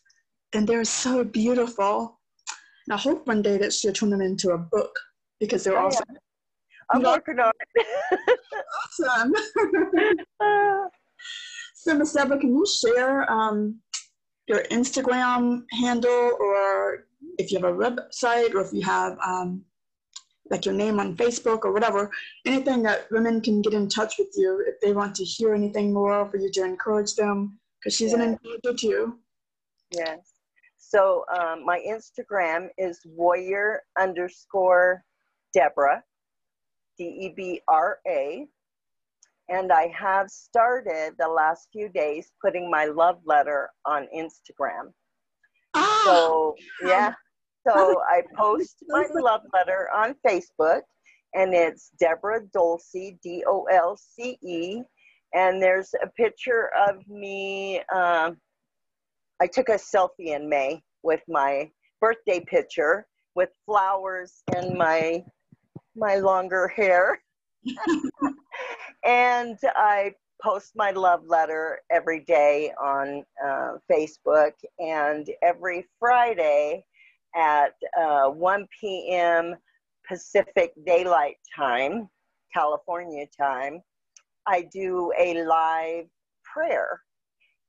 and 0.53 0.66
they're 0.66 0.85
so 0.85 1.24
beautiful. 1.24 2.20
And 2.87 2.95
I 2.95 2.99
hope 2.99 3.26
one 3.26 3.43
day 3.43 3.59
that 3.59 3.72
she'll 3.72 3.93
turn 3.93 4.11
them 4.11 4.22
into 4.22 4.51
a 4.51 4.59
book 4.59 4.99
because 5.41 5.64
they're 5.64 5.79
oh, 5.79 5.87
awesome. 5.87 6.07
Yeah. 6.11 6.18
I'm 6.91 7.03
working 7.03 7.39
on 7.39 7.53
it. 7.74 8.39
awesome. 9.01 9.34
so, 11.74 11.95
Miss 11.95 12.12
Deborah, 12.12 12.39
can 12.39 12.51
you 12.51 12.66
share 12.66 13.30
um, 13.30 13.80
your 14.47 14.62
Instagram 14.64 15.64
handle 15.72 16.36
or 16.41 17.07
if 17.39 17.53
you 17.53 17.59
have 17.59 17.68
a 17.68 17.76
website 17.76 18.55
or 18.55 18.61
if 18.61 18.72
you 18.72 18.82
have 18.82 19.18
um, 19.24 19.64
like 20.51 20.64
your 20.64 20.74
name 20.74 20.99
on 20.99 21.16
Facebook 21.16 21.64
or 21.64 21.72
whatever, 21.72 22.11
anything 22.47 22.82
that 22.82 23.11
women 23.11 23.41
can 23.41 23.61
get 23.61 23.74
in 23.74 23.89
touch 23.89 24.14
with 24.18 24.32
you 24.36 24.64
if 24.66 24.80
they 24.80 24.93
want 24.93 25.14
to 25.16 25.24
hear 25.24 25.55
anything 25.55 25.93
more 25.93 26.28
for 26.30 26.39
you 26.39 26.51
to 26.51 26.64
encourage 26.64 27.14
them 27.14 27.59
because 27.78 27.95
she's 27.95 28.12
an 28.12 28.22
encourager 28.22 28.74
too. 28.74 29.18
Yes. 29.91 30.18
So 30.78 31.24
um, 31.39 31.64
my 31.64 31.80
Instagram 31.86 32.68
is 32.78 33.01
warrior 33.05 33.82
underscore 33.99 35.05
Debra, 36.99 37.12
D 37.18 37.34
B 37.36 37.61
R 37.68 37.99
A. 38.07 38.46
And 39.51 39.72
I 39.72 39.90
have 39.99 40.28
started 40.28 41.14
the 41.18 41.28
last 41.28 41.68
few 41.72 41.88
days 41.88 42.30
putting 42.42 42.70
my 42.70 42.84
love 42.84 43.18
letter 43.24 43.70
on 43.86 44.07
Instagram. 44.14 44.92
Ah, 45.74 46.03
so, 46.05 46.55
yeah. 46.84 47.14
So 47.66 48.03
I 48.03 48.22
post 48.36 48.76
my 48.88 49.07
love 49.14 49.42
letter 49.55 49.88
on 49.94 50.14
Facebook, 50.26 50.82
and 51.34 51.55
it's 51.55 51.90
Deborah 51.99 52.42
Dolce, 52.53 53.18
D 53.22 53.42
O 53.46 53.64
L 53.64 53.96
C 53.96 54.38
E. 54.42 54.82
And 55.34 55.62
there's 55.62 55.94
a 56.03 56.09
picture 56.09 56.70
of 56.88 57.07
me. 57.09 57.80
Um, 57.94 58.38
I 59.40 59.46
took 59.46 59.68
a 59.68 59.78
selfie 59.78 60.34
in 60.34 60.49
May 60.49 60.82
with 61.03 61.20
my 61.28 61.70
birthday 62.01 62.40
picture 62.40 63.07
with 63.34 63.51
flowers 63.66 64.42
and 64.55 64.76
my 64.76 65.22
my 65.99 66.16
longer 66.16 66.68
hair. 66.68 67.20
and 69.05 69.59
I 69.64 70.14
post 70.42 70.72
my 70.76 70.92
love 70.92 71.22
letter 71.26 71.80
every 71.90 72.20
day 72.20 72.72
on 72.80 73.24
uh, 73.44 73.72
Facebook, 73.90 74.53
and 74.78 75.28
every 75.42 75.86
Friday 75.99 76.84
at 77.34 77.74
uh, 78.01 78.28
1 78.28 78.66
p.m. 78.80 79.57
Pacific 80.09 80.72
Daylight 80.86 81.36
Time, 81.55 82.09
California 82.55 83.26
time, 83.38 83.82
I 84.46 84.66
do 84.72 85.12
a 85.18 85.44
live 85.44 86.07
prayer 86.44 87.01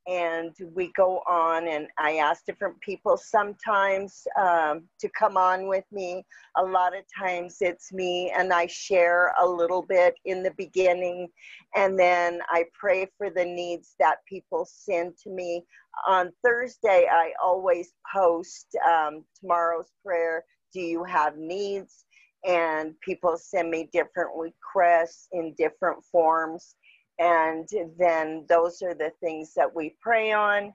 and 0.08 0.56
we 0.74 0.92
go 0.96 1.22
on 1.28 1.68
and 1.68 1.88
i 1.98 2.18
ask 2.18 2.46
different 2.46 2.80
people 2.82 3.18
sometimes 3.18 4.26
um, 4.40 4.84
to 5.00 5.10
come 5.18 5.38
on 5.38 5.68
with 5.68 5.84
me. 5.92 6.26
A 6.58 6.64
lot 6.64 6.98
of 6.98 7.04
times 7.18 7.58
it's 7.62 7.92
me 7.92 8.32
and 8.38 8.52
i 8.54 8.66
share 8.68 9.34
a 9.42 9.48
little 9.48 9.82
bit 9.82 10.16
in 10.26 10.44
the 10.44 10.54
beginning 10.58 11.28
and 11.76 11.98
then 12.00 12.40
i 12.50 12.64
pray 12.74 13.08
for 13.18 13.30
the 13.30 13.46
needs 13.46 13.96
that 14.00 14.18
people 14.28 14.66
send 14.70 15.18
to 15.24 15.30
me. 15.30 15.64
On 16.08 16.32
thursday 16.44 17.08
i 17.12 17.32
always 17.44 17.94
post 18.14 18.68
um, 18.88 19.24
tomorrow's 19.40 19.92
prayer 20.06 20.44
do 20.74 20.82
you 20.82 21.04
have 21.04 21.38
needs? 21.38 22.06
And 22.46 22.94
people 23.02 23.38
send 23.38 23.70
me 23.70 23.90
different 23.92 24.30
requests 24.36 25.28
in 25.34 25.54
different 25.58 26.04
forms 26.06 26.76
and 27.20 27.68
then 27.98 28.46
those 28.48 28.82
are 28.82 28.94
the 28.94 29.12
things 29.22 29.54
that 29.56 29.74
we 29.74 29.96
pray 30.02 30.32
on. 30.32 30.74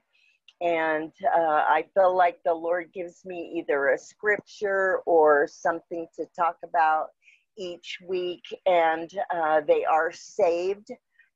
And 0.61 1.11
uh, 1.35 1.63
i 1.67 1.83
feel 1.93 2.15
like 2.15 2.39
the 2.45 2.53
lord 2.53 2.89
gives 2.93 3.25
me 3.25 3.53
either 3.57 3.89
a 3.89 3.97
scripture 3.97 4.99
or 5.05 5.49
something 5.51 6.07
to 6.15 6.25
talk 6.33 6.55
about 6.63 7.07
each 7.57 7.97
week. 8.07 8.43
And 8.65 9.11
uh, 9.35 9.61
they 9.67 9.83
are 9.83 10.11
saved 10.13 10.91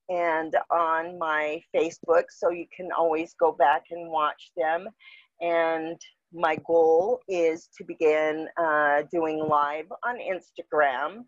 and 0.07 0.55
on 0.72 1.20
my 1.20 1.62
facebook 1.76 2.24
so 2.30 2.49
you 2.49 2.66
can 2.76 2.89
always 2.97 3.36
go 3.39 3.51
back 3.51 3.84
and 3.91 4.10
watch 4.10 4.51
them. 4.55 4.88
And 5.41 5.99
my 6.34 6.57
goal 6.66 7.20
is 7.28 7.70
to 7.78 7.84
begin 7.84 8.47
uh, 8.57 9.03
doing 9.12 9.39
live 9.39 9.86
on 10.05 10.18
instagram 10.18 11.24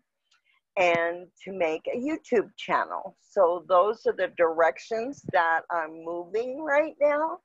and 0.78 1.26
to 1.44 1.52
make 1.52 1.82
a 1.92 1.96
YouTube 1.96 2.48
channel. 2.56 3.16
So 3.20 3.64
those 3.68 4.06
are 4.06 4.14
the 4.16 4.32
directions 4.36 5.22
that 5.32 5.62
I'm 5.70 6.04
moving 6.04 6.62
right 6.62 6.94
now. 7.00 7.38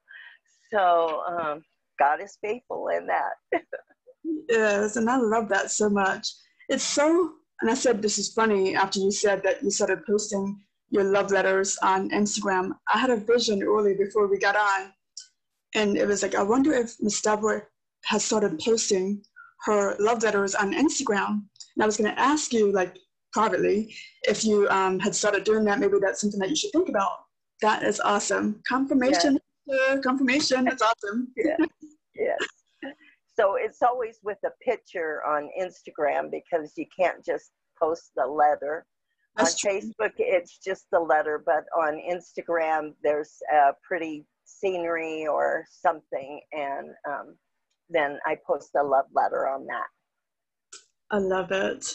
So 0.72 1.24
um, 1.28 1.64
God 2.00 2.22
is 2.22 2.38
faithful 2.42 2.90
in 2.90 3.08
that. 3.08 3.62
yes, 4.50 4.96
and 4.96 5.10
I 5.10 5.18
love 5.18 5.50
that 5.50 5.72
so 5.72 5.90
much. 5.90 6.28
It's 6.70 6.84
so, 6.84 7.32
and 7.62 7.72
I 7.72 7.74
said 7.74 8.02
this 8.02 8.18
is 8.18 8.34
funny 8.34 8.76
after 8.76 9.00
you 9.00 9.12
said 9.12 9.44
that 9.44 9.64
you 9.64 9.72
started 9.72 10.06
posting 10.06 10.60
your 10.90 11.04
love 11.04 11.32
letters 11.32 11.78
on 11.82 12.10
Instagram. 12.12 12.72
I 12.94 13.00
had 13.00 13.10
a 13.10 13.18
vision 13.18 13.62
early 13.64 13.96
before 13.96 14.28
we 14.28 14.38
got 14.38 14.56
on, 14.56 14.94
and 15.76 15.98
it 15.98 16.06
was 16.06 16.24
like, 16.24 16.36
I 16.36 16.44
wonder 16.44 16.74
if 16.74 16.96
Miss 17.00 17.22
Deborah 17.22 17.64
has 18.06 18.24
started 18.24 18.60
posting 18.60 19.22
her 19.66 19.96
love 20.00 20.24
letters 20.24 20.56
on 20.56 20.74
Instagram. 20.74 21.28
And 21.76 21.84
I 21.84 21.86
was 21.86 21.98
going 21.98 22.14
to 22.14 22.20
ask 22.20 22.54
you, 22.54 22.72
like, 22.72 22.98
privately, 23.32 23.94
if 24.24 24.44
you 24.44 24.68
um, 24.70 25.00
had 25.00 25.16
started 25.16 25.44
doing 25.44 25.64
that, 25.66 25.80
maybe 25.80 25.98
that's 26.02 26.22
something 26.22 26.40
that 26.40 26.50
you 26.50 26.56
should 26.56 26.72
think 26.72 26.90
about. 26.90 27.12
That 27.62 27.84
is 27.84 28.00
awesome. 28.00 28.62
Confirmation, 28.68 29.40
yeah. 29.66 29.98
confirmation. 30.04 30.66
That's 30.66 30.82
awesome. 30.82 31.28
yeah. 31.38 31.58
yeah. 32.16 32.90
So 33.40 33.56
it's 33.56 33.82
always 33.82 34.18
with 34.24 34.38
a 34.46 34.52
picture 34.64 35.22
on 35.28 35.50
Instagram 35.60 36.32
because 36.32 36.74
you 36.76 36.86
can't 36.98 37.24
just 37.24 37.52
post 37.80 38.12
the 38.16 38.26
letter. 38.26 38.86
That's 39.36 39.54
on 39.64 39.72
true. 39.72 39.82
Facebook, 39.82 40.14
it's 40.18 40.58
just 40.58 40.86
the 40.92 41.00
letter, 41.00 41.44
but 41.46 41.66
on 41.78 42.02
Instagram, 42.10 42.94
there's 43.04 43.38
a 43.54 43.74
pretty 43.88 44.26
scenery 44.46 45.28
or 45.28 45.66
something, 45.70 46.42
and 46.52 46.90
um, 47.08 47.36
then 47.90 48.18
I 48.26 48.38
post 48.46 48.72
a 48.76 48.84
love 48.84 49.06
letter 49.14 49.48
on 49.48 49.68
that. 49.68 49.88
I 51.12 51.20
love 51.20 51.52
it. 51.52 51.86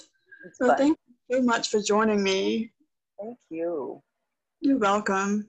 well, 0.61 0.77
thank 0.77 0.97
so 1.33 1.41
much 1.41 1.69
for 1.69 1.81
joining 1.81 2.23
me. 2.23 2.71
Thank 3.21 3.39
you. 3.49 4.03
You're 4.61 4.79
welcome. 4.79 5.49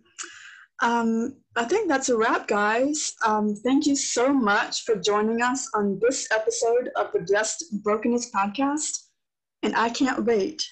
Um, 0.81 1.35
I 1.55 1.65
think 1.65 1.87
that's 1.87 2.09
a 2.09 2.17
wrap, 2.17 2.47
guys. 2.47 3.13
Um, 3.25 3.55
thank 3.55 3.85
you 3.85 3.95
so 3.95 4.33
much 4.33 4.83
for 4.83 4.95
joining 4.95 5.41
us 5.41 5.69
on 5.75 5.99
this 6.01 6.27
episode 6.31 6.89
of 6.95 7.11
the 7.11 7.19
Blessed 7.21 7.65
Brokenness 7.83 8.31
podcast. 8.31 9.07
And 9.61 9.75
I 9.75 9.89
can't 9.89 10.25
wait 10.25 10.63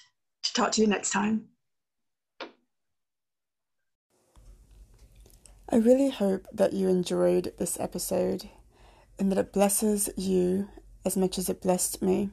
to 0.44 0.52
talk 0.54 0.72
to 0.72 0.80
you 0.80 0.86
next 0.86 1.10
time. 1.10 1.48
I 5.68 5.76
really 5.76 6.10
hope 6.10 6.46
that 6.52 6.72
you 6.72 6.88
enjoyed 6.88 7.52
this 7.58 7.78
episode 7.80 8.50
and 9.18 9.30
that 9.30 9.38
it 9.38 9.52
blesses 9.52 10.10
you 10.16 10.68
as 11.04 11.16
much 11.16 11.38
as 11.38 11.48
it 11.48 11.62
blessed 11.62 12.02
me. 12.02 12.30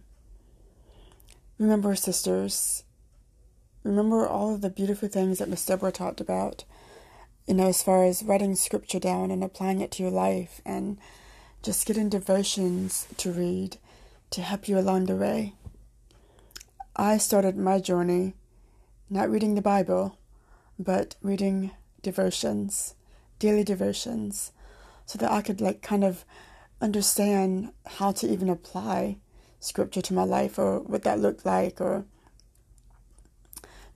Remember, 1.60 1.94
sisters, 1.94 2.86
remember 3.84 4.26
all 4.26 4.56
of 4.56 4.62
the 4.62 4.70
beautiful 4.70 5.10
things 5.10 5.40
that 5.40 5.50
Miss 5.50 5.66
Deborah 5.66 5.92
talked 5.92 6.22
about, 6.22 6.64
you 7.46 7.54
know, 7.54 7.68
as 7.68 7.84
far 7.84 8.06
as 8.06 8.24
writing 8.24 8.56
scripture 8.56 9.00
down 9.00 9.30
and 9.30 9.44
applying 9.44 9.82
it 9.82 9.92
to 9.92 10.04
your 10.04 10.12
life 10.12 10.62
and 10.66 10.98
just 11.62 11.86
getting 11.86 12.08
devotions 12.08 13.08
to 13.18 13.34
read 13.34 13.76
to 14.30 14.42
help 14.42 14.70
you 14.70 14.80
along 14.80 15.08
the 15.08 15.18
way. 15.18 15.54
I 16.96 17.18
started 17.18 17.58
my 17.58 17.80
journey 17.80 18.36
not 19.10 19.30
reading 19.30 19.56
the 19.56 19.62
Bible, 19.62 20.18
but 20.78 21.18
reading 21.22 21.72
devotions, 22.02 22.96
daily 23.38 23.66
devotions, 23.66 24.54
so 25.06 25.18
that 25.20 25.32
I 25.32 25.42
could 25.42 25.60
like 25.60 25.82
kind 25.82 26.06
of 26.06 26.24
understand 26.80 27.74
how 27.86 28.14
to 28.14 28.32
even 28.32 28.50
apply 28.50 29.18
scripture 29.60 30.02
to 30.02 30.14
my 30.14 30.24
life 30.24 30.58
or 30.58 30.80
what 30.80 31.04
that 31.04 31.20
looked 31.20 31.46
like 31.46 31.82
or 31.82 32.06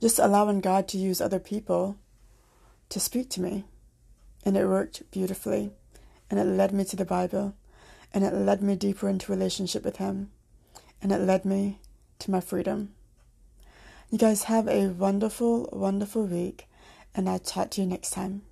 just 0.00 0.18
allowing 0.18 0.60
God 0.60 0.86
to 0.88 0.98
use 0.98 1.20
other 1.20 1.38
people 1.38 1.96
to 2.90 3.00
speak 3.00 3.30
to 3.30 3.40
me. 3.40 3.64
And 4.44 4.56
it 4.56 4.66
worked 4.66 5.10
beautifully. 5.10 5.70
And 6.30 6.38
it 6.38 6.44
led 6.44 6.72
me 6.72 6.84
to 6.84 6.96
the 6.96 7.04
Bible. 7.04 7.54
And 8.12 8.24
it 8.24 8.34
led 8.34 8.62
me 8.62 8.76
deeper 8.76 9.08
into 9.08 9.32
relationship 9.32 9.84
with 9.84 9.96
Him. 9.96 10.30
And 11.02 11.10
it 11.10 11.18
led 11.18 11.44
me 11.44 11.80
to 12.20 12.30
my 12.30 12.40
freedom. 12.40 12.90
You 14.10 14.18
guys 14.18 14.44
have 14.44 14.68
a 14.68 14.88
wonderful, 14.88 15.68
wonderful 15.72 16.26
week. 16.26 16.68
And 17.14 17.28
I'll 17.28 17.38
talk 17.38 17.70
to 17.70 17.80
you 17.80 17.86
next 17.86 18.10
time. 18.10 18.42